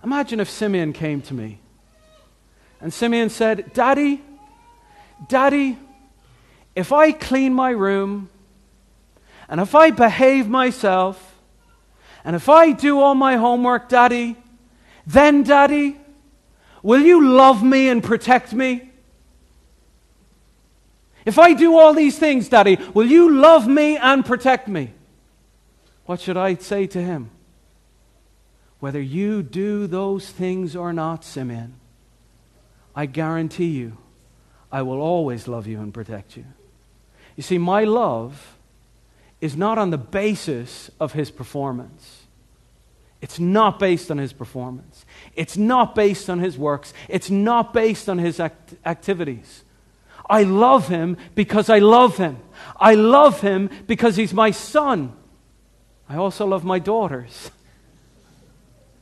Imagine 0.02 0.40
if 0.40 0.48
Simeon 0.48 0.94
came 0.94 1.20
to 1.22 1.34
me 1.34 1.60
and 2.80 2.92
Simeon 2.92 3.28
said, 3.28 3.72
Daddy, 3.74 4.22
Daddy, 5.28 5.78
if 6.74 6.92
I 6.92 7.12
clean 7.12 7.52
my 7.52 7.70
room 7.70 8.30
and 9.48 9.60
if 9.60 9.74
I 9.74 9.90
behave 9.90 10.48
myself 10.48 11.29
and 12.24 12.36
if 12.36 12.48
I 12.48 12.72
do 12.72 13.00
all 13.00 13.14
my 13.14 13.36
homework, 13.36 13.88
Daddy, 13.88 14.36
then, 15.06 15.42
Daddy, 15.42 15.96
Will 16.82 17.02
you 17.02 17.28
love 17.28 17.62
me 17.62 17.88
and 17.88 18.02
protect 18.02 18.52
me? 18.52 18.90
If 21.24 21.38
I 21.38 21.52
do 21.52 21.78
all 21.78 21.92
these 21.92 22.18
things, 22.18 22.48
Daddy, 22.48 22.78
will 22.94 23.06
you 23.06 23.30
love 23.30 23.68
me 23.68 23.98
and 23.98 24.24
protect 24.24 24.68
me? 24.68 24.94
What 26.06 26.20
should 26.20 26.36
I 26.36 26.54
say 26.54 26.86
to 26.88 27.02
him? 27.02 27.30
Whether 28.80 29.00
you 29.00 29.42
do 29.42 29.86
those 29.86 30.30
things 30.30 30.74
or 30.74 30.92
not, 30.94 31.24
Simeon, 31.24 31.74
I 32.96 33.04
guarantee 33.04 33.66
you, 33.66 33.98
I 34.72 34.80
will 34.82 35.00
always 35.00 35.46
love 35.46 35.66
you 35.66 35.80
and 35.80 35.92
protect 35.92 36.36
you. 36.36 36.46
You 37.36 37.42
see, 37.42 37.58
my 37.58 37.84
love 37.84 38.56
is 39.40 39.56
not 39.56 39.78
on 39.78 39.90
the 39.90 39.98
basis 39.98 40.90
of 41.00 41.12
his 41.12 41.30
performance. 41.30 42.24
It's 43.20 43.38
not 43.38 43.78
based 43.78 44.10
on 44.10 44.18
his 44.18 44.32
performance. 44.32 45.04
It's 45.34 45.56
not 45.56 45.94
based 45.94 46.30
on 46.30 46.38
his 46.38 46.56
works. 46.56 46.94
It's 47.08 47.30
not 47.30 47.74
based 47.74 48.08
on 48.08 48.18
his 48.18 48.40
act- 48.40 48.74
activities. 48.84 49.62
I 50.28 50.44
love 50.44 50.88
him 50.88 51.16
because 51.34 51.68
I 51.68 51.80
love 51.80 52.16
him. 52.16 52.38
I 52.76 52.94
love 52.94 53.40
him 53.40 53.68
because 53.86 54.16
he's 54.16 54.32
my 54.32 54.52
son. 54.52 55.12
I 56.08 56.16
also 56.16 56.46
love 56.46 56.64
my 56.64 56.78
daughters 56.78 57.50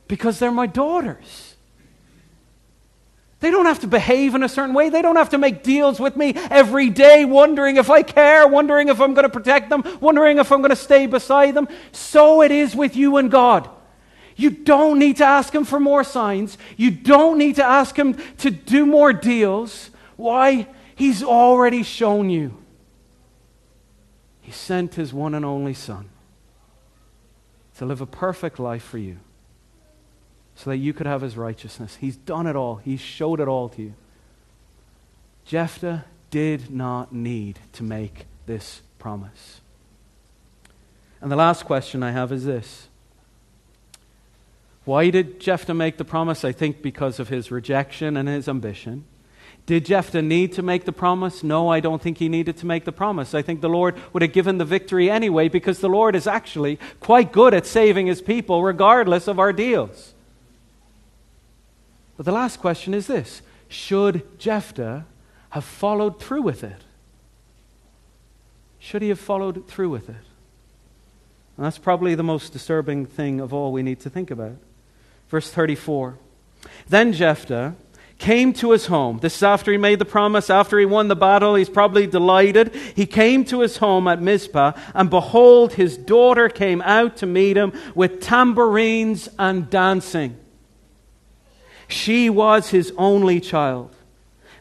because 0.07 0.39
they're 0.39 0.51
my 0.51 0.67
daughters. 0.67 1.48
They 3.39 3.51
don't 3.51 3.65
have 3.65 3.79
to 3.79 3.87
behave 3.87 4.35
in 4.35 4.43
a 4.43 4.49
certain 4.49 4.75
way. 4.75 4.89
They 4.89 5.01
don't 5.01 5.15
have 5.15 5.29
to 5.29 5.37
make 5.37 5.63
deals 5.63 5.99
with 5.99 6.17
me 6.17 6.33
every 6.49 6.89
day, 6.89 7.23
wondering 7.23 7.77
if 7.77 7.89
I 7.89 8.03
care, 8.03 8.45
wondering 8.47 8.89
if 8.89 8.99
I'm 8.99 9.13
going 9.13 9.23
to 9.23 9.29
protect 9.29 9.69
them, 9.69 9.83
wondering 10.01 10.39
if 10.39 10.51
I'm 10.51 10.59
going 10.59 10.71
to 10.71 10.75
stay 10.75 11.05
beside 11.05 11.53
them. 11.53 11.69
So 11.93 12.41
it 12.41 12.51
is 12.51 12.75
with 12.75 12.97
you 12.97 13.15
and 13.17 13.31
God. 13.31 13.69
You 14.35 14.49
don't 14.49 14.99
need 14.99 15.17
to 15.17 15.25
ask 15.25 15.53
him 15.53 15.63
for 15.63 15.79
more 15.79 16.03
signs. 16.03 16.57
You 16.75 16.91
don't 16.91 17.37
need 17.37 17.55
to 17.55 17.63
ask 17.63 17.95
him 17.95 18.17
to 18.39 18.51
do 18.51 18.85
more 18.85 19.13
deals. 19.13 19.89
Why? 20.17 20.67
He's 20.95 21.23
already 21.23 21.83
shown 21.83 22.29
you. 22.29 22.57
He 24.41 24.51
sent 24.51 24.95
his 24.95 25.13
one 25.13 25.33
and 25.33 25.45
only 25.45 25.73
Son 25.73 26.09
to 27.77 27.85
live 27.85 28.01
a 28.01 28.05
perfect 28.05 28.59
life 28.59 28.83
for 28.83 28.97
you 28.97 29.19
so 30.59 30.71
that 30.71 30.77
you 30.77 30.91
could 30.91 31.07
have 31.07 31.21
his 31.21 31.37
righteousness. 31.37 31.95
He's 32.01 32.17
done 32.17 32.45
it 32.45 32.55
all, 32.55 32.75
he's 32.75 32.99
showed 32.99 33.39
it 33.39 33.47
all 33.47 33.69
to 33.69 33.81
you. 33.81 33.93
Jephthah 35.45 36.03
did 36.31 36.69
not 36.69 37.13
need 37.13 37.59
to 37.73 37.83
make 37.83 38.25
this 38.45 38.81
promise. 38.99 39.61
And 41.21 41.31
the 41.31 41.37
last 41.37 41.63
question 41.63 42.03
I 42.03 42.11
have 42.11 42.33
is 42.33 42.43
this 42.43 42.89
why 44.83 45.09
did 45.11 45.39
Jephthah 45.39 45.73
make 45.73 45.97
the 45.97 46.03
promise? 46.03 46.43
I 46.43 46.51
think 46.51 46.81
because 46.81 47.19
of 47.19 47.29
his 47.29 47.51
rejection 47.51 48.17
and 48.17 48.27
his 48.27 48.49
ambition. 48.49 49.05
Did 49.65 49.85
Jephthah 49.85 50.23
need 50.23 50.53
to 50.53 50.61
make 50.61 50.83
the 50.83 50.91
promise? 50.91 51.41
No, 51.41 51.69
I 51.69 51.79
don't 51.79 52.01
think 52.01 52.17
he 52.17 52.27
needed 52.27 52.57
to 52.57 52.65
make 52.65 52.83
the 52.83 52.91
promise. 52.91 53.33
I 53.33 53.43
think 53.43 53.61
the 53.61 53.69
Lord 53.69 53.95
would 54.11 54.23
have 54.23 54.33
given 54.33 54.57
the 54.57 54.65
victory 54.65 55.09
anyway 55.09 55.47
because 55.47 55.79
the 55.79 55.87
Lord 55.87 56.15
is 56.15 56.27
actually 56.27 56.79
quite 56.99 57.31
good 57.31 57.53
at 57.53 57.65
saving 57.65 58.07
his 58.07 58.21
people 58.21 58.63
regardless 58.63 59.27
of 59.27 59.39
our 59.39 59.53
deals. 59.53 60.15
But 62.19 62.25
the 62.25 62.33
last 62.33 62.59
question 62.59 62.93
is 62.93 63.07
this 63.07 63.41
Should 63.69 64.37
Jephthah 64.39 65.05
have 65.51 65.63
followed 65.63 66.19
through 66.19 66.41
with 66.41 66.65
it? 66.65 66.81
Should 68.77 69.01
he 69.01 69.07
have 69.07 69.21
followed 69.21 69.69
through 69.69 69.89
with 69.89 70.09
it? 70.09 70.25
And 71.55 71.65
that's 71.65 71.77
probably 71.77 72.15
the 72.15 72.23
most 72.23 72.51
disturbing 72.51 73.05
thing 73.05 73.39
of 73.39 73.53
all 73.53 73.71
we 73.71 73.83
need 73.83 74.01
to 74.01 74.09
think 74.09 74.31
about. 74.31 74.57
Verse 75.29 75.49
34 75.49 76.17
Then 76.89 77.13
Jephthah 77.13 77.75
came 78.17 78.51
to 78.51 78.71
his 78.71 78.87
home. 78.87 79.19
This 79.19 79.37
is 79.37 79.43
after 79.43 79.71
he 79.71 79.77
made 79.77 79.99
the 79.99 80.03
promise, 80.03 80.49
after 80.49 80.77
he 80.77 80.85
won 80.85 81.07
the 81.07 81.15
battle. 81.15 81.55
He's 81.55 81.69
probably 81.69 82.05
delighted. 82.05 82.75
He 82.97 83.05
came 83.05 83.45
to 83.45 83.61
his 83.61 83.77
home 83.77 84.09
at 84.09 84.21
Mizpah, 84.21 84.73
and 84.93 85.09
behold, 85.09 85.75
his 85.75 85.95
daughter 85.95 86.49
came 86.49 86.81
out 86.81 87.15
to 87.15 87.25
meet 87.25 87.55
him 87.55 87.71
with 87.95 88.19
tambourines 88.19 89.29
and 89.39 89.69
dancing. 89.69 90.35
She 91.89 92.29
was 92.29 92.69
his 92.69 92.93
only 92.97 93.41
child. 93.41 93.93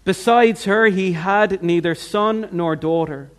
Besides 0.04 0.64
her, 0.64 0.86
he 0.86 1.12
had 1.12 1.62
neither 1.62 1.94
son 1.94 2.48
nor 2.50 2.74
daughter. 2.74 3.30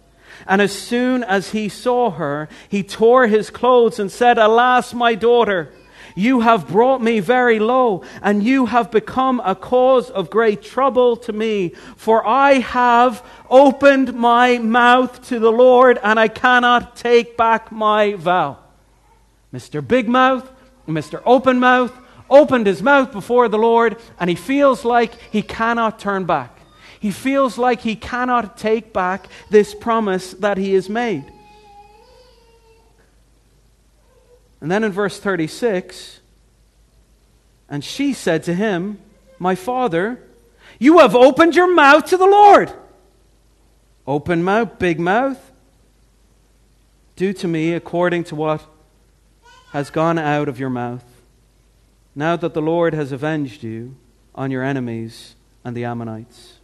And 0.48 0.62
as 0.62 0.72
soon 0.72 1.24
as 1.24 1.52
he 1.52 1.68
saw 1.68 2.12
her, 2.12 2.48
he 2.70 2.84
tore 2.84 3.28
his 3.28 3.50
clothes 3.50 4.00
and 4.00 4.12
said, 4.12 4.38
Alas, 4.38 4.94
my 4.94 5.16
daughter, 5.16 5.74
you 6.16 6.42
have 6.42 6.68
brought 6.68 7.02
me 7.02 7.20
very 7.20 7.58
low, 7.58 8.04
and 8.22 8.44
you 8.44 8.68
have 8.68 8.92
become 8.92 9.42
a 9.44 9.56
cause 9.56 10.12
of 10.12 10.30
great 10.30 10.62
trouble 10.62 11.18
to 11.18 11.34
me. 11.34 11.70
For 11.98 12.26
I 12.26 12.60
have 12.60 13.26
opened 13.50 14.14
my 14.14 14.60
mouth 14.60 15.28
to 15.30 15.40
the 15.40 15.52
Lord, 15.52 16.00
and 16.04 16.20
I 16.20 16.28
cannot 16.28 16.96
take 16.96 17.36
back 17.36 17.72
my 17.72 18.14
vow. 18.14 18.60
Mr. 19.52 19.86
Big 19.86 20.08
Mouth, 20.08 20.50
Mr. 20.88 21.24
Open 21.26 21.60
Mouth, 21.60 21.98
opened 22.30 22.68
his 22.68 22.82
mouth 22.82 23.12
before 23.12 23.48
the 23.48 23.58
Lord, 23.58 23.98
and 24.20 24.30
he 24.30 24.36
feels 24.36 24.86
like 24.86 25.14
he 25.32 25.42
cannot 25.42 26.00
turn 26.00 26.26
back. 26.26 26.58
He 27.00 27.12
feels 27.12 27.58
like 27.58 27.82
he 27.82 27.96
cannot 27.96 28.58
take 28.58 28.92
back 28.92 29.28
this 29.50 29.74
promise 29.74 30.34
that 30.34 30.58
he 30.58 30.74
has 30.74 30.90
made. 30.90 31.24
And 34.62 34.70
then 34.70 34.84
in 34.84 34.92
verse 34.92 35.20
36, 35.20 36.20
and 37.70 37.84
she 37.84 38.14
said 38.14 38.44
to 38.44 38.54
him, 38.54 39.00
My 39.38 39.56
father, 39.56 40.22
you 40.78 41.00
have 41.00 41.16
opened 41.16 41.56
your 41.56 41.74
mouth 41.74 42.06
to 42.08 42.18
the 42.18 42.26
Lord. 42.26 42.74
Open 44.06 44.44
mouth, 44.44 44.80
big 44.80 45.00
mouth. 45.00 45.52
Do 47.16 47.32
to 47.34 47.48
me 47.48 47.74
according 47.74 48.24
to 48.26 48.36
what 48.36 48.66
has 49.72 49.90
gone 49.90 50.18
out 50.18 50.50
of 50.50 50.60
your 50.60 50.70
mouth. 50.70 51.04
Now 52.20 52.36
that 52.36 52.54
the 52.54 52.62
Lord 52.62 52.94
has 52.94 53.14
avenged 53.14 53.64
you 53.64 53.96
on 54.36 54.52
your 54.52 54.62
enemies 54.62 55.36
and 55.64 55.74
the 55.74 55.86
Ammonites. 55.86 56.58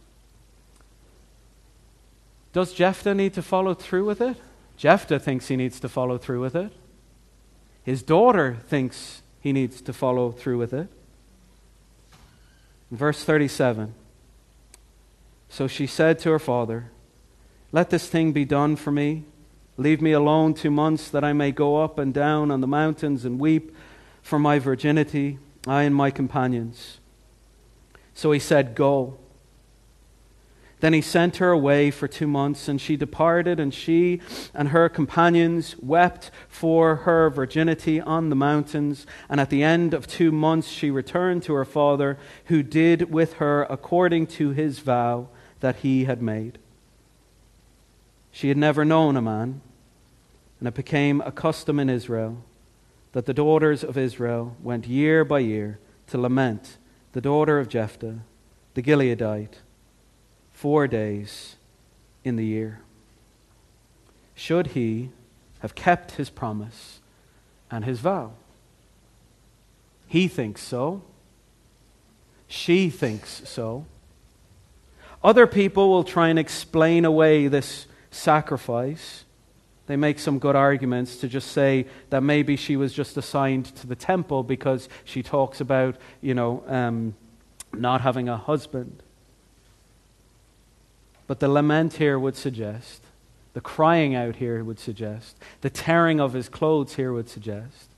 Does 2.52 2.74
Jephthah 2.74 3.14
need 3.14 3.32
to 3.32 3.40
follow 3.40 3.72
through 3.72 4.04
with 4.04 4.20
it? 4.20 4.36
Jephthah 4.76 5.18
thinks 5.18 5.48
he 5.48 5.56
needs 5.56 5.80
to 5.80 5.88
follow 5.88 6.18
through 6.18 6.42
with 6.42 6.54
it. 6.54 6.72
His 7.82 8.02
daughter 8.02 8.58
thinks 8.68 9.22
he 9.40 9.50
needs 9.50 9.80
to 9.80 9.94
follow 9.94 10.30
through 10.30 10.58
with 10.58 10.74
it. 10.74 10.88
Verse 12.90 13.24
37 13.24 13.94
So 15.48 15.66
she 15.66 15.86
said 15.86 16.18
to 16.18 16.32
her 16.32 16.38
father, 16.38 16.90
Let 17.72 17.88
this 17.88 18.10
thing 18.10 18.32
be 18.32 18.44
done 18.44 18.76
for 18.76 18.90
me. 18.90 19.24
Leave 19.78 20.02
me 20.02 20.12
alone 20.12 20.52
two 20.52 20.70
months 20.70 21.08
that 21.08 21.24
I 21.24 21.32
may 21.32 21.50
go 21.50 21.82
up 21.82 21.98
and 21.98 22.12
down 22.12 22.50
on 22.50 22.60
the 22.60 22.66
mountains 22.66 23.24
and 23.24 23.40
weep 23.40 23.74
for 24.20 24.38
my 24.38 24.58
virginity, 24.58 25.38
I 25.66 25.82
and 25.82 25.94
my 25.94 26.10
companions. 26.10 26.98
So 28.14 28.32
he 28.32 28.38
said, 28.38 28.74
Go. 28.74 29.18
Then 30.80 30.92
he 30.92 31.00
sent 31.00 31.38
her 31.38 31.50
away 31.50 31.90
for 31.90 32.06
two 32.06 32.26
months, 32.26 32.68
and 32.68 32.78
she 32.80 32.96
departed, 32.96 33.58
and 33.58 33.72
she 33.72 34.20
and 34.54 34.68
her 34.68 34.88
companions 34.90 35.74
wept 35.78 36.30
for 36.48 36.96
her 36.96 37.30
virginity 37.30 38.00
on 38.00 38.28
the 38.28 38.36
mountains. 38.36 39.06
And 39.28 39.40
at 39.40 39.48
the 39.48 39.62
end 39.62 39.94
of 39.94 40.06
two 40.06 40.30
months, 40.30 40.68
she 40.68 40.90
returned 40.90 41.42
to 41.44 41.54
her 41.54 41.64
father, 41.64 42.18
who 42.46 42.62
did 42.62 43.10
with 43.10 43.34
her 43.34 43.62
according 43.64 44.26
to 44.28 44.50
his 44.50 44.80
vow 44.80 45.28
that 45.60 45.76
he 45.76 46.04
had 46.04 46.20
made. 46.20 46.58
She 48.30 48.48
had 48.48 48.58
never 48.58 48.84
known 48.84 49.16
a 49.16 49.22
man, 49.22 49.62
and 50.58 50.68
it 50.68 50.74
became 50.74 51.22
a 51.22 51.32
custom 51.32 51.80
in 51.80 51.88
Israel 51.88 52.42
that 53.16 53.24
the 53.24 53.32
daughters 53.32 53.82
of 53.82 53.96
Israel 53.96 54.54
went 54.62 54.86
year 54.86 55.24
by 55.24 55.38
year 55.38 55.78
to 56.06 56.18
lament 56.18 56.76
the 57.12 57.20
daughter 57.22 57.58
of 57.58 57.66
Jephthah, 57.66 58.18
the 58.74 58.82
Gileadite 58.82 59.54
four 60.52 60.86
days 60.86 61.56
in 62.24 62.36
the 62.36 62.44
year. 62.44 62.82
Should 64.34 64.66
he 64.66 65.12
have 65.60 65.74
kept 65.74 66.16
his 66.16 66.28
promise 66.28 67.00
and 67.70 67.86
his 67.86 68.00
vow? 68.00 68.32
He 70.06 70.28
thinks 70.28 70.60
so. 70.60 71.00
She 72.46 72.90
thinks 72.90 73.48
so. 73.48 73.86
Other 75.24 75.46
people 75.46 75.88
will 75.88 76.04
try 76.04 76.28
and 76.28 76.38
explain 76.38 77.06
away 77.06 77.48
this 77.48 77.86
sacrifice. 78.10 79.24
They 79.86 79.96
make 79.96 80.18
some 80.18 80.38
good 80.38 80.56
arguments 80.56 81.16
to 81.18 81.28
just 81.28 81.52
say 81.52 81.86
that 82.10 82.22
maybe 82.22 82.56
she 82.56 82.76
was 82.76 82.92
just 82.92 83.16
assigned 83.16 83.66
to 83.76 83.86
the 83.86 83.94
temple 83.94 84.42
because 84.42 84.88
she 85.04 85.22
talks 85.22 85.60
about, 85.60 85.96
you 86.20 86.34
know, 86.34 86.64
um, 86.66 87.14
not 87.72 88.00
having 88.00 88.28
a 88.28 88.36
husband. 88.36 89.02
But 91.26 91.40
the 91.40 91.48
lament 91.48 91.94
here 91.94 92.18
would 92.18 92.36
suggest, 92.36 93.02
the 93.52 93.60
crying 93.60 94.14
out 94.14 94.36
here 94.36 94.62
would 94.62 94.80
suggest, 94.80 95.36
the 95.60 95.70
tearing 95.70 96.20
of 96.20 96.32
his 96.32 96.48
clothes 96.48 96.94
here 96.94 97.12
would 97.12 97.28
suggest 97.28 97.88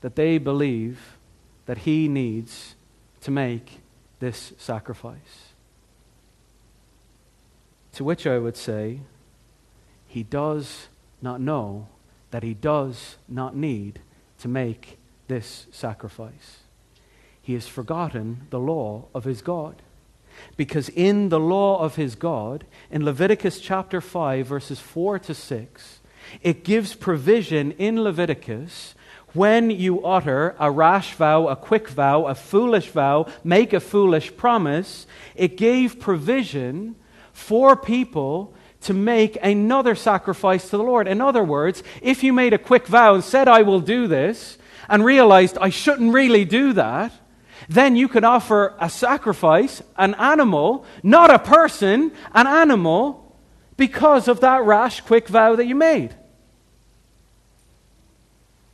that 0.00 0.16
they 0.16 0.38
believe 0.38 1.16
that 1.66 1.78
he 1.78 2.08
needs 2.08 2.74
to 3.20 3.30
make 3.30 3.80
this 4.18 4.52
sacrifice. 4.58 5.52
To 7.94 8.04
which 8.04 8.26
I 8.26 8.38
would 8.38 8.56
say, 8.56 9.00
he 10.06 10.22
does 10.22 10.88
not 11.22 11.40
know 11.40 11.88
that 12.30 12.42
he 12.42 12.54
does 12.54 13.16
not 13.28 13.56
need 13.56 14.00
to 14.38 14.48
make 14.48 14.98
this 15.28 15.66
sacrifice. 15.70 16.60
He 17.40 17.54
has 17.54 17.68
forgotten 17.68 18.46
the 18.50 18.60
law 18.60 19.06
of 19.14 19.24
his 19.24 19.42
God. 19.42 19.82
Because 20.56 20.88
in 20.88 21.28
the 21.28 21.40
law 21.40 21.78
of 21.80 21.96
his 21.96 22.14
God, 22.14 22.64
in 22.90 23.04
Leviticus 23.04 23.60
chapter 23.60 24.00
5, 24.00 24.46
verses 24.46 24.80
4 24.80 25.18
to 25.20 25.34
6, 25.34 26.00
it 26.42 26.64
gives 26.64 26.94
provision 26.94 27.72
in 27.72 28.02
Leviticus 28.02 28.94
when 29.34 29.70
you 29.70 30.04
utter 30.04 30.54
a 30.58 30.70
rash 30.70 31.14
vow, 31.14 31.48
a 31.48 31.56
quick 31.56 31.88
vow, 31.88 32.26
a 32.26 32.34
foolish 32.34 32.88
vow, 32.88 33.26
make 33.42 33.72
a 33.72 33.80
foolish 33.80 34.36
promise, 34.36 35.06
it 35.34 35.56
gave 35.56 35.98
provision 35.98 36.94
for 37.32 37.74
people 37.74 38.54
to 38.82 38.94
make 38.94 39.38
another 39.42 39.94
sacrifice 39.94 40.70
to 40.70 40.76
the 40.76 40.82
Lord. 40.82 41.08
In 41.08 41.20
other 41.20 41.44
words, 41.44 41.82
if 42.00 42.22
you 42.22 42.32
made 42.32 42.52
a 42.52 42.58
quick 42.58 42.86
vow 42.86 43.14
and 43.14 43.24
said, 43.24 43.48
I 43.48 43.62
will 43.62 43.80
do 43.80 44.06
this, 44.06 44.58
and 44.88 45.04
realized 45.04 45.56
I 45.60 45.70
shouldn't 45.70 46.12
really 46.12 46.44
do 46.44 46.72
that, 46.74 47.12
then 47.68 47.96
you 47.96 48.08
could 48.08 48.24
offer 48.24 48.74
a 48.80 48.90
sacrifice, 48.90 49.82
an 49.96 50.14
animal, 50.14 50.84
not 51.02 51.30
a 51.30 51.38
person, 51.38 52.12
an 52.34 52.46
animal, 52.46 53.36
because 53.76 54.28
of 54.28 54.40
that 54.40 54.64
rash, 54.64 55.00
quick 55.00 55.28
vow 55.28 55.56
that 55.56 55.66
you 55.66 55.74
made. 55.74 56.14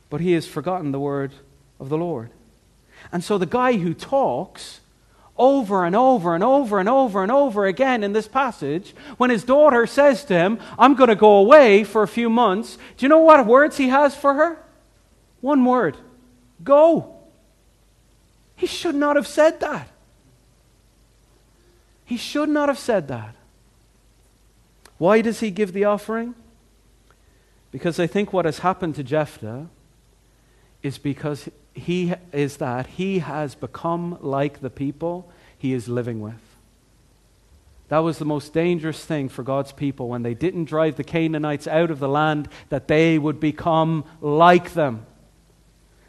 But 0.09 0.21
he 0.21 0.33
has 0.33 0.47
forgotten 0.47 0.91
the 0.91 0.99
word 0.99 1.31
of 1.79 1.89
the 1.89 1.97
Lord. 1.97 2.31
And 3.11 3.23
so 3.23 3.37
the 3.37 3.45
guy 3.45 3.77
who 3.77 3.93
talks 3.93 4.78
over 5.39 5.85
and 5.85 5.95
over 5.95 6.35
and 6.35 6.43
over 6.43 6.79
and 6.79 6.89
over 6.89 7.23
and 7.23 7.31
over 7.31 7.65
again 7.65 8.03
in 8.03 8.13
this 8.13 8.27
passage, 8.27 8.93
when 9.17 9.29
his 9.29 9.45
daughter 9.45 9.87
says 9.87 10.25
to 10.25 10.33
him, 10.33 10.59
I'm 10.77 10.93
going 10.95 11.07
to 11.07 11.15
go 11.15 11.37
away 11.37 11.85
for 11.85 12.03
a 12.03 12.07
few 12.07 12.29
months, 12.29 12.77
do 12.97 13.05
you 13.05 13.09
know 13.09 13.19
what 13.21 13.45
words 13.47 13.77
he 13.77 13.87
has 13.87 14.15
for 14.15 14.33
her? 14.33 14.59
One 15.41 15.63
word 15.63 15.97
go. 16.63 17.15
He 18.55 18.67
should 18.67 18.95
not 18.95 19.15
have 19.15 19.27
said 19.27 19.61
that. 19.61 19.87
He 22.03 22.17
should 22.17 22.49
not 22.49 22.67
have 22.67 22.79
said 22.79 23.07
that. 23.07 23.35
Why 24.97 25.21
does 25.21 25.39
he 25.39 25.49
give 25.49 25.71
the 25.71 25.85
offering? 25.85 26.35
Because 27.71 27.99
I 27.99 28.07
think 28.07 28.33
what 28.33 28.45
has 28.45 28.59
happened 28.59 28.95
to 28.95 29.03
Jephthah 29.03 29.67
is 30.83 30.97
because 30.97 31.47
he 31.79 32.13
is 32.31 32.57
that 32.57 32.87
he 32.87 33.19
has 33.19 33.55
become 33.55 34.17
like 34.21 34.61
the 34.61 34.69
people 34.69 35.31
he 35.57 35.73
is 35.73 35.89
living 35.89 36.21
with. 36.21 36.49
That 37.89 37.99
was 37.99 38.19
the 38.19 38.25
most 38.25 38.53
dangerous 38.53 39.03
thing 39.03 39.29
for 39.29 39.41
God's 39.41 39.71
people 39.71 40.09
when 40.09 40.21
they 40.21 40.35
didn't 40.35 40.65
drive 40.65 40.95
the 40.95 41.03
Canaanites 41.03 41.67
out 41.67 41.89
of 41.89 41.99
the 41.99 42.07
land, 42.07 42.47
that 42.69 42.87
they 42.87 43.17
would 43.17 43.39
become 43.39 44.05
like 44.21 44.73
them. 44.73 45.07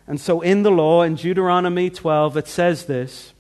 And 0.07 0.21
so 0.21 0.43
in 0.43 0.62
the 0.62 0.71
law, 0.71 1.03
in 1.03 1.14
Deuteronomy 1.14 1.89
12, 1.89 2.37
it 2.37 2.49
says 2.49 2.85
this 2.85 3.33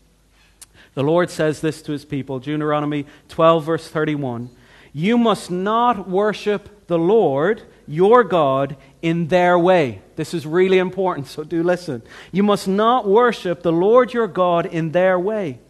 The 0.94 1.02
Lord 1.02 1.28
says 1.28 1.60
this 1.60 1.82
to 1.82 1.92
his 1.92 2.06
people 2.06 2.38
Deuteronomy 2.38 3.04
12, 3.28 3.64
verse 3.64 3.88
31 3.88 4.48
You 4.94 5.18
must 5.18 5.50
not 5.50 6.08
worship 6.08 6.86
the 6.86 6.98
Lord 6.98 7.62
your 7.86 8.24
God 8.24 8.76
in 9.02 9.28
their 9.28 9.58
way. 9.58 10.00
This 10.20 10.34
is 10.34 10.46
really 10.46 10.76
important, 10.76 11.28
so 11.28 11.44
do 11.44 11.62
listen. 11.62 12.02
You 12.30 12.42
must 12.42 12.68
not 12.68 13.08
worship 13.08 13.62
the 13.62 13.72
Lord 13.72 14.12
your 14.12 14.26
God 14.26 14.66
in 14.66 14.92
their 14.92 15.18
way, 15.18 15.60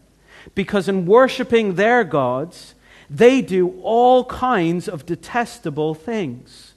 because 0.56 0.88
in 0.88 1.06
worshiping 1.06 1.76
their 1.76 2.02
gods, 2.02 2.74
they 3.08 3.42
do 3.42 3.80
all 3.84 4.24
kinds 4.24 4.88
of 4.88 5.06
detestable 5.06 5.94
things 5.94 6.74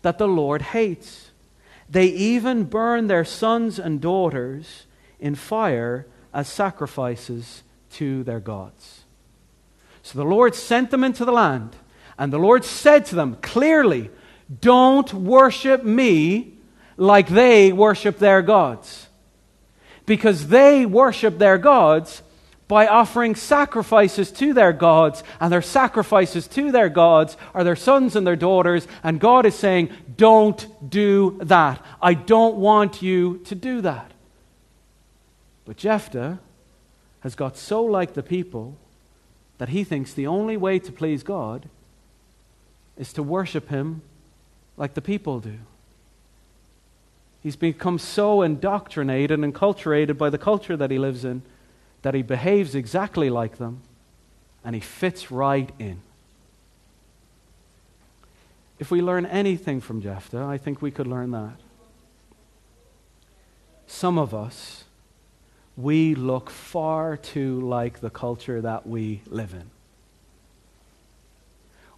that 0.00 0.16
the 0.16 0.26
Lord 0.26 0.62
hates. 0.62 1.30
They 1.90 2.06
even 2.06 2.64
burn 2.64 3.08
their 3.08 3.26
sons 3.26 3.78
and 3.78 4.00
daughters 4.00 4.86
in 5.20 5.34
fire 5.34 6.06
as 6.32 6.48
sacrifices 6.48 7.64
to 7.96 8.24
their 8.24 8.40
gods. 8.40 9.04
So 10.02 10.16
the 10.16 10.24
Lord 10.24 10.54
sent 10.54 10.90
them 10.90 11.04
into 11.04 11.26
the 11.26 11.32
land, 11.32 11.76
and 12.16 12.32
the 12.32 12.38
Lord 12.38 12.64
said 12.64 13.04
to 13.04 13.14
them 13.14 13.36
clearly, 13.42 14.08
Don't 14.62 15.12
worship 15.12 15.84
me 15.84 16.54
like 16.98 17.28
they 17.28 17.72
worship 17.72 18.18
their 18.18 18.42
gods. 18.42 19.06
Because 20.04 20.48
they 20.48 20.84
worship 20.84 21.38
their 21.38 21.56
gods 21.56 22.22
by 22.66 22.86
offering 22.86 23.34
sacrifices 23.34 24.30
to 24.30 24.52
their 24.52 24.74
gods, 24.74 25.24
and 25.40 25.50
their 25.50 25.62
sacrifices 25.62 26.46
to 26.48 26.70
their 26.70 26.90
gods 26.90 27.34
are 27.54 27.64
their 27.64 27.76
sons 27.76 28.14
and 28.14 28.26
their 28.26 28.36
daughters, 28.36 28.86
and 29.02 29.18
God 29.18 29.46
is 29.46 29.54
saying, 29.54 29.88
Don't 30.18 30.90
do 30.90 31.38
that. 31.42 31.82
I 32.02 32.12
don't 32.12 32.56
want 32.56 33.00
you 33.00 33.38
to 33.46 33.54
do 33.54 33.80
that. 33.80 34.10
But 35.64 35.78
Jephthah 35.78 36.40
has 37.20 37.34
got 37.34 37.56
so 37.56 37.82
like 37.82 38.12
the 38.12 38.22
people 38.22 38.76
that 39.56 39.70
he 39.70 39.82
thinks 39.82 40.12
the 40.12 40.26
only 40.26 40.56
way 40.56 40.78
to 40.78 40.92
please 40.92 41.22
God 41.22 41.68
is 42.98 43.12
to 43.14 43.22
worship 43.22 43.68
him 43.68 44.02
like 44.76 44.94
the 44.94 45.02
people 45.02 45.40
do. 45.40 45.58
He's 47.42 47.56
become 47.56 47.98
so 47.98 48.42
indoctrinated 48.42 49.38
and 49.38 49.54
enculturated 49.54 50.18
by 50.18 50.30
the 50.30 50.38
culture 50.38 50.76
that 50.76 50.90
he 50.90 50.98
lives 50.98 51.24
in 51.24 51.42
that 52.02 52.14
he 52.14 52.22
behaves 52.22 52.74
exactly 52.74 53.30
like 53.30 53.58
them 53.58 53.82
and 54.64 54.74
he 54.74 54.80
fits 54.80 55.30
right 55.30 55.70
in. 55.78 56.00
If 58.78 58.90
we 58.90 59.02
learn 59.02 59.26
anything 59.26 59.80
from 59.80 60.00
Jephthah, 60.00 60.44
I 60.44 60.58
think 60.58 60.80
we 60.80 60.90
could 60.90 61.06
learn 61.06 61.32
that. 61.32 61.56
Some 63.86 64.18
of 64.18 64.34
us 64.34 64.84
we 65.78 66.16
look 66.16 66.50
far 66.50 67.16
too 67.16 67.60
like 67.60 68.00
the 68.00 68.10
culture 68.10 68.60
that 68.60 68.84
we 68.84 69.22
live 69.28 69.54
in. 69.54 69.70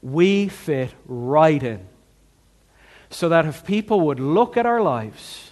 We 0.03 0.49
fit 0.49 0.93
right 1.07 1.63
in. 1.63 1.87
So 3.11 3.29
that 3.29 3.45
if 3.45 3.65
people 3.65 4.01
would 4.03 4.21
look 4.21 4.57
at 4.57 4.67
our 4.67 4.81
lives, 4.81 5.51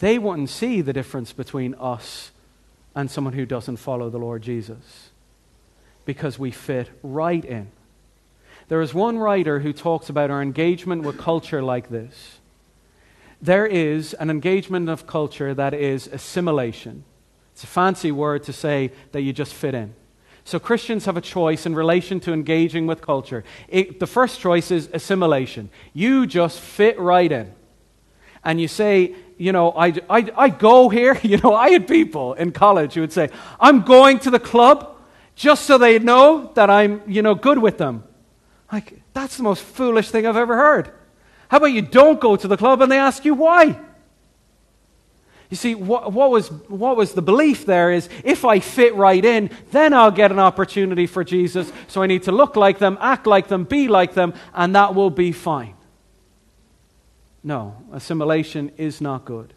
they 0.00 0.18
wouldn't 0.18 0.50
see 0.50 0.80
the 0.80 0.92
difference 0.92 1.32
between 1.32 1.74
us 1.74 2.30
and 2.94 3.10
someone 3.10 3.32
who 3.32 3.46
doesn't 3.46 3.78
follow 3.78 4.10
the 4.10 4.18
Lord 4.18 4.42
Jesus. 4.42 5.10
Because 6.04 6.38
we 6.38 6.50
fit 6.50 6.90
right 7.02 7.44
in. 7.44 7.70
There 8.68 8.82
is 8.82 8.92
one 8.92 9.18
writer 9.18 9.60
who 9.60 9.72
talks 9.72 10.08
about 10.10 10.30
our 10.30 10.42
engagement 10.42 11.02
with 11.02 11.18
culture 11.18 11.62
like 11.62 11.88
this. 11.88 12.38
There 13.40 13.66
is 13.66 14.14
an 14.14 14.30
engagement 14.30 14.88
of 14.88 15.06
culture 15.06 15.54
that 15.54 15.72
is 15.72 16.06
assimilation. 16.06 17.04
It's 17.52 17.64
a 17.64 17.68
fancy 17.68 18.12
word 18.12 18.42
to 18.44 18.52
say 18.52 18.92
that 19.12 19.22
you 19.22 19.32
just 19.32 19.54
fit 19.54 19.74
in. 19.74 19.94
So 20.48 20.58
Christians 20.58 21.04
have 21.04 21.18
a 21.18 21.20
choice 21.20 21.66
in 21.66 21.74
relation 21.74 22.20
to 22.20 22.32
engaging 22.32 22.86
with 22.86 23.02
culture. 23.02 23.44
It, 23.68 24.00
the 24.00 24.06
first 24.06 24.40
choice 24.40 24.70
is 24.70 24.88
assimilation. 24.94 25.68
You 25.92 26.26
just 26.26 26.58
fit 26.58 26.98
right 26.98 27.30
in. 27.30 27.52
And 28.42 28.58
you 28.58 28.66
say, 28.66 29.14
you 29.36 29.52
know, 29.52 29.72
I, 29.72 29.88
I, 30.08 30.32
I 30.34 30.48
go 30.48 30.88
here. 30.88 31.20
You 31.22 31.36
know, 31.36 31.54
I 31.54 31.68
had 31.68 31.86
people 31.86 32.32
in 32.32 32.52
college 32.52 32.94
who 32.94 33.02
would 33.02 33.12
say, 33.12 33.28
I'm 33.60 33.82
going 33.82 34.20
to 34.20 34.30
the 34.30 34.40
club 34.40 34.96
just 35.34 35.66
so 35.66 35.76
they 35.76 35.98
know 35.98 36.50
that 36.54 36.70
I'm, 36.70 37.02
you 37.06 37.20
know, 37.20 37.34
good 37.34 37.58
with 37.58 37.76
them. 37.76 38.04
Like, 38.72 39.02
that's 39.12 39.36
the 39.36 39.42
most 39.42 39.62
foolish 39.62 40.08
thing 40.10 40.26
I've 40.26 40.38
ever 40.38 40.56
heard. 40.56 40.90
How 41.48 41.58
about 41.58 41.72
you 41.72 41.82
don't 41.82 42.18
go 42.18 42.36
to 42.36 42.48
the 42.48 42.56
club 42.56 42.80
and 42.80 42.90
they 42.90 42.98
ask 42.98 43.22
you 43.26 43.34
why? 43.34 43.78
You 45.50 45.56
see, 45.56 45.74
what, 45.74 46.12
what, 46.12 46.30
was, 46.30 46.48
what 46.68 46.96
was 46.96 47.14
the 47.14 47.22
belief 47.22 47.64
there 47.64 47.90
is 47.90 48.08
if 48.22 48.44
I 48.44 48.60
fit 48.60 48.94
right 48.94 49.24
in, 49.24 49.50
then 49.70 49.94
I'll 49.94 50.10
get 50.10 50.30
an 50.30 50.38
opportunity 50.38 51.06
for 51.06 51.24
Jesus. 51.24 51.72
So 51.86 52.02
I 52.02 52.06
need 52.06 52.24
to 52.24 52.32
look 52.32 52.54
like 52.54 52.78
them, 52.78 52.98
act 53.00 53.26
like 53.26 53.48
them, 53.48 53.64
be 53.64 53.88
like 53.88 54.12
them, 54.12 54.34
and 54.52 54.74
that 54.74 54.94
will 54.94 55.10
be 55.10 55.32
fine. 55.32 55.74
No, 57.42 57.82
assimilation 57.92 58.72
is 58.76 59.00
not 59.00 59.24
good. 59.24 59.54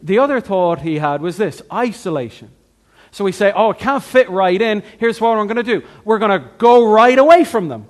The 0.00 0.20
other 0.20 0.40
thought 0.40 0.80
he 0.80 0.98
had 0.98 1.20
was 1.20 1.36
this 1.36 1.60
isolation. 1.70 2.50
So 3.10 3.24
we 3.24 3.32
say, 3.32 3.52
oh, 3.54 3.70
it 3.70 3.78
can't 3.78 4.02
fit 4.02 4.30
right 4.30 4.60
in. 4.60 4.82
Here's 4.98 5.20
what 5.20 5.36
I'm 5.36 5.46
going 5.46 5.56
to 5.56 5.62
do 5.62 5.86
we're 6.04 6.18
going 6.18 6.40
to 6.40 6.48
go 6.56 6.90
right 6.90 7.18
away 7.18 7.44
from 7.44 7.68
them. 7.68 7.88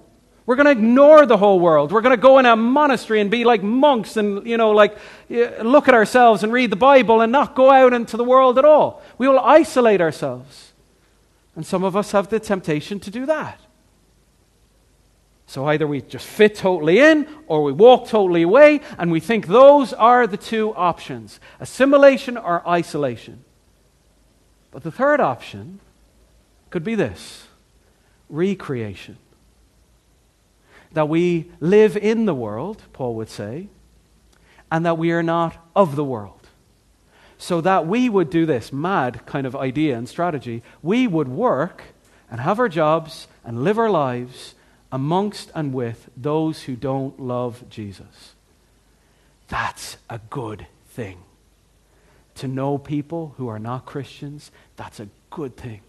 We're 0.48 0.56
going 0.56 0.64
to 0.64 0.72
ignore 0.72 1.26
the 1.26 1.36
whole 1.36 1.60
world. 1.60 1.92
We're 1.92 2.00
going 2.00 2.16
to 2.16 2.22
go 2.22 2.38
in 2.38 2.46
a 2.46 2.56
monastery 2.56 3.20
and 3.20 3.30
be 3.30 3.44
like 3.44 3.62
monks 3.62 4.16
and, 4.16 4.46
you 4.46 4.56
know, 4.56 4.70
like 4.70 4.96
eh, 5.28 5.60
look 5.62 5.88
at 5.88 5.94
ourselves 5.94 6.42
and 6.42 6.50
read 6.50 6.70
the 6.70 6.76
Bible 6.76 7.20
and 7.20 7.30
not 7.30 7.54
go 7.54 7.70
out 7.70 7.92
into 7.92 8.16
the 8.16 8.24
world 8.24 8.58
at 8.58 8.64
all. 8.64 9.02
We 9.18 9.28
will 9.28 9.40
isolate 9.40 10.00
ourselves. 10.00 10.72
And 11.54 11.66
some 11.66 11.84
of 11.84 11.94
us 11.94 12.12
have 12.12 12.30
the 12.30 12.40
temptation 12.40 12.98
to 13.00 13.10
do 13.10 13.26
that. 13.26 13.60
So 15.46 15.66
either 15.66 15.86
we 15.86 16.00
just 16.00 16.26
fit 16.26 16.54
totally 16.54 16.98
in 16.98 17.28
or 17.46 17.62
we 17.62 17.72
walk 17.72 18.08
totally 18.08 18.40
away, 18.40 18.80
and 18.96 19.12
we 19.12 19.20
think 19.20 19.48
those 19.48 19.92
are 19.92 20.26
the 20.26 20.38
two 20.38 20.74
options 20.74 21.40
assimilation 21.60 22.38
or 22.38 22.66
isolation. 22.66 23.44
But 24.70 24.82
the 24.82 24.90
third 24.90 25.20
option 25.20 25.80
could 26.70 26.84
be 26.84 26.94
this 26.94 27.48
recreation 28.30 29.18
that 30.92 31.08
we 31.08 31.50
live 31.60 31.96
in 31.96 32.26
the 32.26 32.34
world, 32.34 32.82
Paul 32.92 33.14
would 33.16 33.28
say, 33.28 33.68
and 34.70 34.84
that 34.84 34.98
we 34.98 35.12
are 35.12 35.22
not 35.22 35.56
of 35.74 35.96
the 35.96 36.04
world. 36.04 36.34
So 37.38 37.60
that 37.60 37.86
we 37.86 38.08
would 38.08 38.30
do 38.30 38.46
this 38.46 38.72
mad 38.72 39.24
kind 39.26 39.46
of 39.46 39.54
idea 39.54 39.96
and 39.96 40.08
strategy. 40.08 40.62
We 40.82 41.06
would 41.06 41.28
work 41.28 41.82
and 42.30 42.40
have 42.40 42.58
our 42.58 42.68
jobs 42.68 43.28
and 43.44 43.62
live 43.62 43.78
our 43.78 43.90
lives 43.90 44.54
amongst 44.90 45.50
and 45.54 45.72
with 45.72 46.08
those 46.16 46.62
who 46.62 46.74
don't 46.74 47.18
love 47.20 47.64
Jesus. 47.70 48.34
That's 49.48 49.96
a 50.10 50.18
good 50.30 50.66
thing. 50.90 51.18
To 52.36 52.48
know 52.48 52.78
people 52.78 53.34
who 53.36 53.48
are 53.48 53.58
not 53.58 53.86
Christians, 53.86 54.50
that's 54.76 55.00
a 55.00 55.08
good 55.30 55.56
thing. 55.56 55.80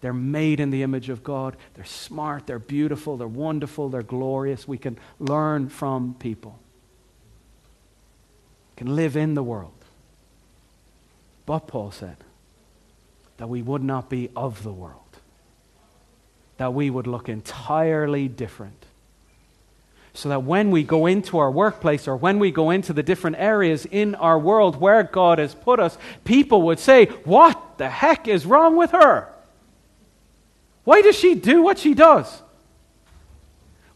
They're 0.00 0.12
made 0.12 0.60
in 0.60 0.70
the 0.70 0.82
image 0.82 1.08
of 1.08 1.24
God. 1.24 1.56
They're 1.74 1.84
smart, 1.84 2.46
they're 2.46 2.58
beautiful, 2.58 3.16
they're 3.16 3.26
wonderful, 3.26 3.88
they're 3.88 4.02
glorious. 4.02 4.68
We 4.68 4.78
can 4.78 4.98
learn 5.18 5.68
from 5.68 6.14
people. 6.18 6.58
We 8.74 8.78
can 8.78 8.94
live 8.94 9.16
in 9.16 9.34
the 9.34 9.42
world. 9.42 9.72
But 11.46 11.66
Paul 11.68 11.92
said 11.92 12.16
that 13.38 13.48
we 13.48 13.62
would 13.62 13.82
not 13.82 14.10
be 14.10 14.30
of 14.36 14.62
the 14.62 14.72
world, 14.72 15.00
that 16.58 16.74
we 16.74 16.90
would 16.90 17.06
look 17.06 17.28
entirely 17.28 18.28
different. 18.28 18.84
So 20.12 20.30
that 20.30 20.44
when 20.44 20.70
we 20.70 20.82
go 20.82 21.04
into 21.04 21.36
our 21.36 21.50
workplace 21.50 22.08
or 22.08 22.16
when 22.16 22.38
we 22.38 22.50
go 22.50 22.70
into 22.70 22.94
the 22.94 23.02
different 23.02 23.36
areas 23.38 23.84
in 23.84 24.14
our 24.14 24.38
world 24.38 24.80
where 24.80 25.02
God 25.02 25.38
has 25.38 25.54
put 25.54 25.78
us, 25.78 25.98
people 26.24 26.62
would 26.62 26.78
say, 26.78 27.06
What 27.24 27.76
the 27.76 27.90
heck 27.90 28.26
is 28.26 28.46
wrong 28.46 28.76
with 28.76 28.92
her? 28.92 29.28
Why 30.86 31.02
does 31.02 31.18
she 31.18 31.34
do 31.34 31.62
what 31.62 31.80
she 31.80 31.94
does? 31.94 32.42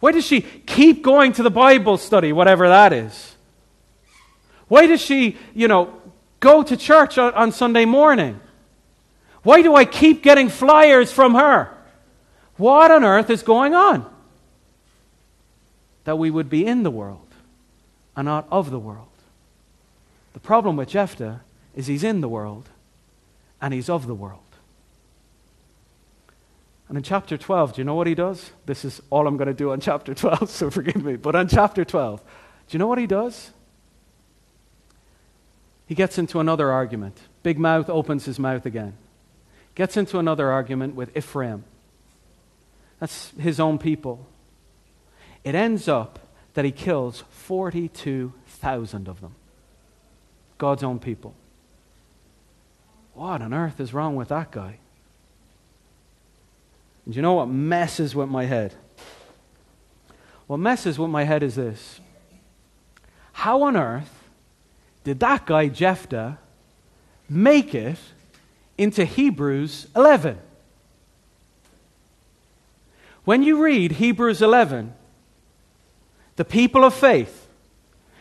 Why 0.01 0.11
does 0.11 0.27
she 0.27 0.41
keep 0.41 1.05
going 1.05 1.33
to 1.35 1.45
the 1.45 1.51
Bible 1.51 1.97
study, 1.99 2.33
whatever 2.33 2.67
that 2.67 2.93
is? 2.93 3.37
Why 4.67 4.89
does 4.89 5.01
she, 5.01 5.39
you 5.55 5.69
know, 5.69 5.95
go 6.41 6.65
to 6.65 6.77
church 6.77 7.17
on, 7.17 7.33
on 7.35 7.53
Sunday 7.53 7.85
morning? 7.85 8.41
Why 9.45 9.63
do 9.63 9.77
I 9.77 9.85
keep 9.85 10.25
getting 10.25 10.49
flyers 10.49 11.13
from 11.13 11.37
her? 11.37 11.71
What 12.57 12.91
on 12.91 13.05
earth 13.05 13.31
is 13.31 13.45
going 13.45 13.73
on? 13.73 14.05
That 16.03 16.19
we 16.19 16.29
would 16.29 16.51
be 16.51 16.67
in 16.67 16.83
the 16.83 16.91
world 16.91 17.29
and 18.17 18.27
not 18.27 18.49
of 18.51 18.73
the 18.73 18.81
world. 18.81 19.07
The 20.33 20.41
problem 20.41 20.75
with 20.75 20.89
Jephthah 20.89 21.43
is 21.77 21.87
he's 21.87 22.03
in 22.03 22.21
the 22.21 22.29
world 22.29 22.69
and 23.63 23.73
he's 23.73 23.89
of 23.89 24.09
the 24.09 24.15
world. 24.15 24.41
And 26.91 26.97
in 26.97 27.05
chapter 27.05 27.39
12, 27.39 27.75
do 27.75 27.81
you 27.81 27.85
know 27.85 27.95
what 27.95 28.09
he 28.09 28.17
does? 28.17 28.51
This 28.67 28.85
is 28.85 29.01
all 29.11 29.29
I'm 29.29 29.37
going 29.37 29.47
to 29.47 29.55
do 29.55 29.71
on 29.71 29.79
chapter 29.79 30.13
12, 30.13 30.51
so 30.51 30.71
forgive 30.71 31.05
me. 31.05 31.15
But 31.15 31.37
on 31.37 31.47
chapter 31.47 31.85
12, 31.85 32.21
do 32.21 32.27
you 32.71 32.81
know 32.81 32.89
what 32.89 32.99
he 32.99 33.07
does? 33.07 33.53
He 35.87 35.95
gets 35.95 36.19
into 36.19 36.41
another 36.41 36.73
argument. 36.73 37.17
Big 37.45 37.61
Mouth 37.61 37.89
opens 37.89 38.25
his 38.25 38.41
mouth 38.41 38.67
again. 38.67 38.95
gets 39.77 39.97
into 39.97 40.19
another 40.19 40.51
argument 40.51 40.97
with 40.97 41.17
Ephraim. 41.17 41.63
That's 42.99 43.31
his 43.39 43.61
own 43.61 43.79
people. 43.79 44.27
It 45.45 45.55
ends 45.55 45.87
up 45.87 46.19
that 46.55 46.65
he 46.65 46.73
kills 46.73 47.23
42,000 47.31 49.07
of 49.07 49.21
them. 49.21 49.37
God's 50.59 50.83
own 50.83 50.99
people. 50.99 51.35
What 53.15 53.43
on 53.43 53.55
earth 53.55 53.79
is 53.79 53.95
wrong 53.95 54.17
with 54.17 54.31
that 54.31 54.51
guy? 54.51 54.81
And 57.11 57.17
you 57.17 57.23
know 57.23 57.33
what 57.33 57.49
messes 57.49 58.15
with 58.15 58.29
my 58.29 58.45
head? 58.45 58.73
What 60.47 60.59
messes 60.59 60.97
with 60.97 61.11
my 61.11 61.25
head 61.25 61.43
is 61.43 61.57
this. 61.57 61.99
How 63.33 63.63
on 63.63 63.77
earth 63.77 64.29
did 65.03 65.19
that 65.19 65.45
guy, 65.45 65.67
Jephthah, 65.67 66.39
make 67.29 67.75
it 67.75 67.99
into 68.79 69.05
Hebrews 69.05 69.89
11? 69.97 70.39
When 73.25 73.43
you 73.43 73.61
read 73.61 73.91
Hebrews 73.91 74.41
11, 74.41 74.95
the 76.37 76.45
people 76.45 76.85
of 76.85 76.95
faith, 76.95 77.49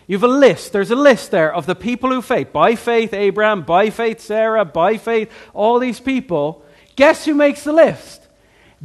you 0.08 0.18
have 0.18 0.24
a 0.24 0.28
list. 0.28 0.72
There's 0.74 0.90
a 0.90 0.96
list 0.96 1.30
there 1.30 1.54
of 1.54 1.68
the 1.68 1.76
people 1.76 2.10
who 2.10 2.24
faith. 2.24 2.52
By 2.52 2.74
faith, 2.74 3.14
Abraham. 3.14 3.62
By 3.62 3.92
faith, 3.92 4.20
Sarah. 4.20 4.66
By 4.66 4.98
faith, 4.98 5.32
all 5.54 5.78
these 5.78 6.00
people. 6.00 6.66
Guess 6.96 7.26
who 7.26 7.36
makes 7.36 7.64
the 7.64 7.72
list? 7.72 8.26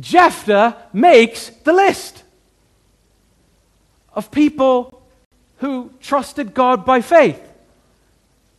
Jephthah 0.00 0.76
makes 0.92 1.50
the 1.50 1.72
list 1.72 2.22
of 4.12 4.30
people 4.30 5.02
who 5.58 5.90
trusted 6.00 6.54
God 6.54 6.84
by 6.84 7.00
faith. 7.00 7.40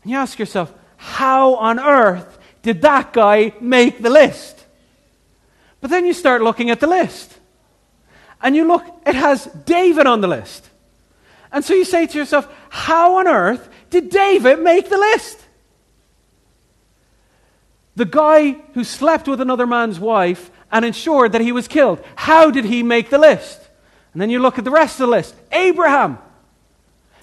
And 0.04 0.12
you 0.12 0.18
ask 0.18 0.40
yourself, 0.40 0.74
how 0.98 1.56
on 1.56 1.80
earth 1.80 2.38
did 2.62 2.82
that 2.82 3.14
guy 3.14 3.54
make 3.60 4.02
the 4.02 4.10
list? 4.10 4.66
But 5.82 5.90
then 5.90 6.06
you 6.06 6.14
start 6.14 6.42
looking 6.42 6.70
at 6.70 6.80
the 6.80 6.88
list. 6.88 7.38
And 8.42 8.56
you 8.56 8.68
look, 8.68 8.86
it 9.06 9.16
has 9.16 9.46
David 9.46 10.08
on 10.08 10.22
the 10.22 10.28
list. 10.28 10.70
And 11.52 11.64
so 11.64 11.74
you 11.74 11.86
say 11.86 12.06
to 12.08 12.18
yourself, 12.18 12.52
how 12.70 13.18
on 13.18 13.28
earth 13.28 13.70
did 13.90 14.10
David 14.10 14.60
make 14.60 14.90
the 14.90 14.98
list? 14.98 15.40
The 17.96 18.06
guy 18.06 18.52
who 18.74 18.84
slept 18.84 19.28
with 19.28 19.40
another 19.40 19.66
man's 19.66 20.00
wife 20.00 20.52
and 20.76 20.84
ensured 20.84 21.32
that 21.32 21.40
he 21.40 21.54
was 21.54 21.70
killed, 21.70 22.04
how 22.18 22.52
did 22.52 22.66
he 22.66 22.84
make 22.84 23.10
the 23.10 23.18
list? 23.18 23.62
And 24.12 24.22
then 24.22 24.30
you 24.30 24.40
look 24.40 24.58
at 24.58 24.66
the 24.66 24.72
rest 24.72 24.96
of 24.96 25.08
the 25.08 25.12
list 25.12 25.34
Abraham, 25.54 26.18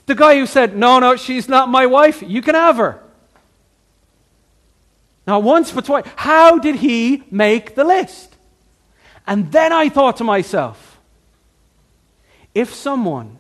the 0.07 0.15
guy 0.15 0.39
who 0.39 0.47
said, 0.47 0.75
No, 0.75 0.99
no, 1.01 1.17
she's 1.17 1.51
not 1.51 1.69
my 1.69 1.85
wife, 1.85 2.23
you 2.23 2.41
can 2.41 2.55
have 2.55 2.79
her. 2.79 2.99
Now, 5.27 5.39
once 5.39 5.71
but 5.71 5.85
twice, 5.85 6.07
how 6.17 6.59
did 6.59 6.77
he 6.77 7.25
make 7.31 7.75
the 7.75 7.85
list? 7.85 8.35
And 9.27 9.53
then 9.53 9.71
I 9.71 9.91
thought 9.91 10.17
to 10.17 10.25
myself, 10.25 10.99
if 12.55 12.73
someone 12.73 13.39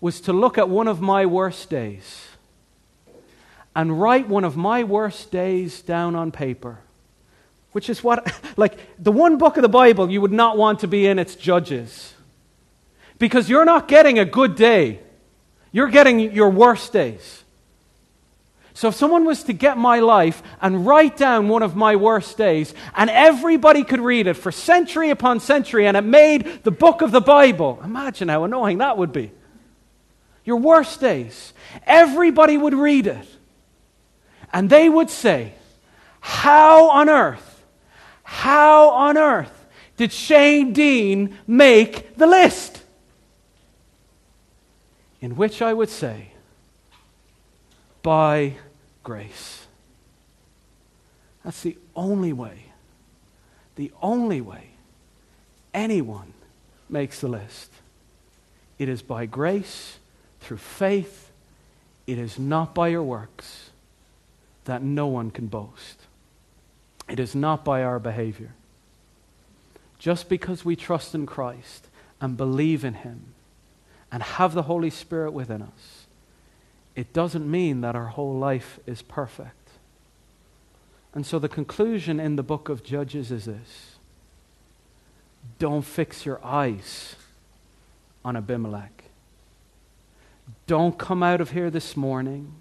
was 0.00 0.22
to 0.22 0.32
look 0.32 0.56
at 0.56 0.70
one 0.70 0.88
of 0.88 1.02
my 1.02 1.26
worst 1.26 1.68
days 1.68 2.28
and 3.76 4.00
write 4.00 4.26
one 4.26 4.44
of 4.44 4.56
my 4.56 4.84
worst 4.84 5.30
days 5.30 5.82
down 5.82 6.16
on 6.16 6.32
paper. 6.32 6.78
Which 7.72 7.88
is 7.88 8.02
what, 8.02 8.32
like, 8.56 8.78
the 9.02 9.12
one 9.12 9.38
book 9.38 9.56
of 9.56 9.62
the 9.62 9.68
Bible 9.68 10.10
you 10.10 10.20
would 10.20 10.32
not 10.32 10.56
want 10.56 10.80
to 10.80 10.88
be 10.88 11.06
in, 11.06 11.18
it's 11.18 11.34
Judges. 11.34 12.14
Because 13.18 13.48
you're 13.48 13.64
not 13.64 13.88
getting 13.88 14.18
a 14.18 14.24
good 14.24 14.56
day, 14.56 15.00
you're 15.72 15.88
getting 15.88 16.32
your 16.32 16.50
worst 16.50 16.92
days. 16.92 17.44
So 18.72 18.88
if 18.88 18.94
someone 18.94 19.26
was 19.26 19.44
to 19.44 19.52
get 19.52 19.76
my 19.76 20.00
life 20.00 20.42
and 20.62 20.86
write 20.86 21.16
down 21.16 21.48
one 21.48 21.62
of 21.62 21.76
my 21.76 21.96
worst 21.96 22.38
days, 22.38 22.72
and 22.94 23.10
everybody 23.10 23.84
could 23.84 24.00
read 24.00 24.26
it 24.26 24.34
for 24.34 24.50
century 24.50 25.10
upon 25.10 25.40
century, 25.40 25.86
and 25.86 25.96
it 25.96 26.02
made 26.02 26.64
the 26.64 26.70
book 26.70 27.02
of 27.02 27.12
the 27.12 27.20
Bible, 27.20 27.78
imagine 27.84 28.28
how 28.28 28.44
annoying 28.44 28.78
that 28.78 28.96
would 28.96 29.12
be 29.12 29.32
your 30.44 30.56
worst 30.56 31.00
days, 31.00 31.52
everybody 31.86 32.56
would 32.56 32.74
read 32.74 33.06
it. 33.06 33.26
And 34.52 34.68
they 34.68 34.88
would 34.88 35.10
say, 35.10 35.52
How 36.20 36.90
on 36.90 37.08
earth, 37.08 37.49
how 38.30 38.90
on 38.90 39.18
earth 39.18 39.66
did 39.96 40.12
Shane 40.12 40.72
Dean 40.72 41.36
make 41.48 42.14
the 42.16 42.28
list? 42.28 42.80
In 45.20 45.34
which 45.34 45.60
I 45.60 45.74
would 45.74 45.88
say, 45.88 46.28
By 48.04 48.54
grace. 49.02 49.66
That's 51.44 51.60
the 51.62 51.76
only 51.96 52.32
way, 52.32 52.66
the 53.74 53.90
only 54.00 54.40
way 54.40 54.68
anyone 55.74 56.32
makes 56.88 57.20
the 57.20 57.28
list. 57.28 57.72
It 58.78 58.88
is 58.88 59.02
by 59.02 59.26
grace 59.26 59.98
through 60.40 60.58
faith. 60.58 61.32
It 62.06 62.16
is 62.16 62.38
not 62.38 62.76
by 62.76 62.88
your 62.88 63.02
works 63.02 63.70
that 64.66 64.82
no 64.82 65.08
one 65.08 65.32
can 65.32 65.48
boast. 65.48 65.99
It 67.10 67.18
is 67.18 67.34
not 67.34 67.64
by 67.64 67.82
our 67.82 67.98
behavior. 67.98 68.54
Just 69.98 70.28
because 70.28 70.64
we 70.64 70.76
trust 70.76 71.14
in 71.14 71.26
Christ 71.26 71.88
and 72.20 72.36
believe 72.36 72.84
in 72.84 72.94
Him 72.94 73.34
and 74.12 74.22
have 74.22 74.54
the 74.54 74.62
Holy 74.62 74.90
Spirit 74.90 75.32
within 75.32 75.60
us, 75.60 76.06
it 76.94 77.12
doesn't 77.12 77.50
mean 77.50 77.80
that 77.80 77.96
our 77.96 78.06
whole 78.06 78.38
life 78.38 78.78
is 78.86 79.02
perfect. 79.02 79.70
And 81.12 81.26
so 81.26 81.40
the 81.40 81.48
conclusion 81.48 82.20
in 82.20 82.36
the 82.36 82.42
book 82.44 82.68
of 82.68 82.84
Judges 82.84 83.32
is 83.32 83.46
this 83.46 83.96
don't 85.58 85.82
fix 85.82 86.24
your 86.24 86.44
eyes 86.44 87.16
on 88.24 88.36
Abimelech. 88.36 89.04
Don't 90.66 90.98
come 90.98 91.22
out 91.22 91.40
of 91.40 91.50
here 91.50 91.70
this 91.70 91.96
morning 91.96 92.54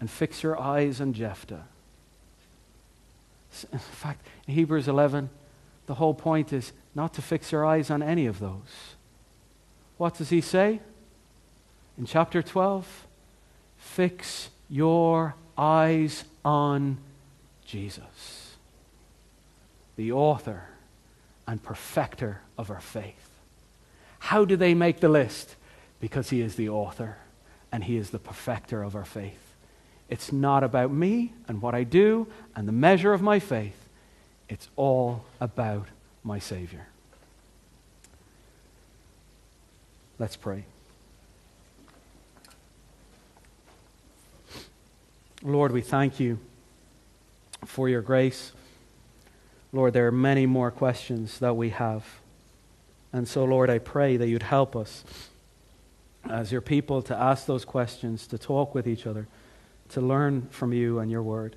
and 0.00 0.10
fix 0.10 0.42
your 0.42 0.60
eyes 0.60 1.00
on 1.00 1.12
Jephthah. 1.12 1.64
In 3.72 3.78
fact, 3.78 4.26
in 4.46 4.54
Hebrews 4.54 4.88
11, 4.88 5.30
the 5.86 5.94
whole 5.94 6.14
point 6.14 6.52
is 6.52 6.72
not 6.94 7.14
to 7.14 7.22
fix 7.22 7.52
your 7.52 7.64
eyes 7.64 7.90
on 7.90 8.02
any 8.02 8.26
of 8.26 8.40
those. 8.40 8.96
What 9.96 10.16
does 10.16 10.30
he 10.30 10.40
say? 10.40 10.80
In 11.96 12.06
chapter 12.06 12.42
12, 12.42 13.06
fix 13.78 14.50
your 14.68 15.34
eyes 15.56 16.24
on 16.44 16.98
Jesus, 17.64 18.56
the 19.96 20.10
author 20.12 20.68
and 21.46 21.62
perfecter 21.62 22.40
of 22.58 22.70
our 22.70 22.80
faith. 22.80 23.30
How 24.18 24.44
do 24.44 24.56
they 24.56 24.74
make 24.74 25.00
the 25.00 25.08
list? 25.08 25.54
Because 26.00 26.30
he 26.30 26.40
is 26.40 26.56
the 26.56 26.68
author 26.68 27.18
and 27.74 27.82
He 27.82 27.96
is 27.96 28.10
the 28.10 28.20
perfecter 28.20 28.84
of 28.84 28.94
our 28.94 29.04
faith. 29.04 29.43
It's 30.08 30.32
not 30.32 30.62
about 30.62 30.92
me 30.92 31.32
and 31.48 31.62
what 31.62 31.74
I 31.74 31.82
do 31.84 32.26
and 32.54 32.68
the 32.68 32.72
measure 32.72 33.12
of 33.12 33.22
my 33.22 33.38
faith, 33.38 33.88
it's 34.48 34.68
all 34.76 35.24
about 35.40 35.88
my 36.22 36.38
Savior. 36.38 36.86
Let's 40.18 40.36
pray. 40.36 40.64
Lord, 45.42 45.72
we 45.72 45.80
thank 45.80 46.20
you 46.20 46.38
for 47.66 47.88
your 47.88 48.00
grace. 48.00 48.52
Lord, 49.72 49.92
there 49.92 50.06
are 50.06 50.12
many 50.12 50.46
more 50.46 50.70
questions 50.70 51.38
that 51.40 51.54
we 51.54 51.70
have. 51.70 52.06
And 53.12 53.28
so, 53.28 53.44
Lord, 53.44 53.68
I 53.68 53.78
pray 53.78 54.16
that 54.16 54.28
you'd 54.28 54.42
help 54.42 54.74
us 54.74 55.04
as 56.28 56.50
your 56.50 56.60
people 56.60 57.02
to 57.02 57.16
ask 57.16 57.46
those 57.46 57.64
questions, 57.64 58.26
to 58.28 58.38
talk 58.38 58.74
with 58.74 58.86
each 58.86 59.06
other, 59.06 59.26
to 59.94 60.00
learn 60.00 60.48
from 60.50 60.72
you 60.72 60.98
and 60.98 61.08
your 61.08 61.22
word. 61.22 61.54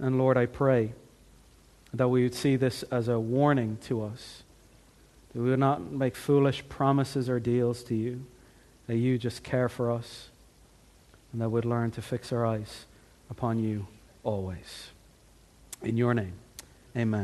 And 0.00 0.18
Lord, 0.18 0.36
I 0.36 0.46
pray 0.46 0.92
that 1.94 2.08
we 2.08 2.24
would 2.24 2.34
see 2.34 2.56
this 2.56 2.82
as 2.84 3.06
a 3.06 3.18
warning 3.20 3.78
to 3.82 4.02
us, 4.02 4.42
that 5.32 5.40
we 5.40 5.50
would 5.50 5.60
not 5.60 5.92
make 5.92 6.16
foolish 6.16 6.68
promises 6.68 7.28
or 7.28 7.38
deals 7.38 7.84
to 7.84 7.94
you, 7.94 8.26
that 8.88 8.96
you 8.96 9.16
just 9.16 9.44
care 9.44 9.68
for 9.68 9.92
us, 9.92 10.28
and 11.32 11.40
that 11.40 11.50
we'd 11.50 11.64
learn 11.64 11.92
to 11.92 12.02
fix 12.02 12.32
our 12.32 12.44
eyes 12.44 12.86
upon 13.30 13.60
you 13.60 13.86
always. 14.24 14.88
In 15.82 15.96
your 15.96 16.14
name, 16.14 16.34
amen. 16.96 17.16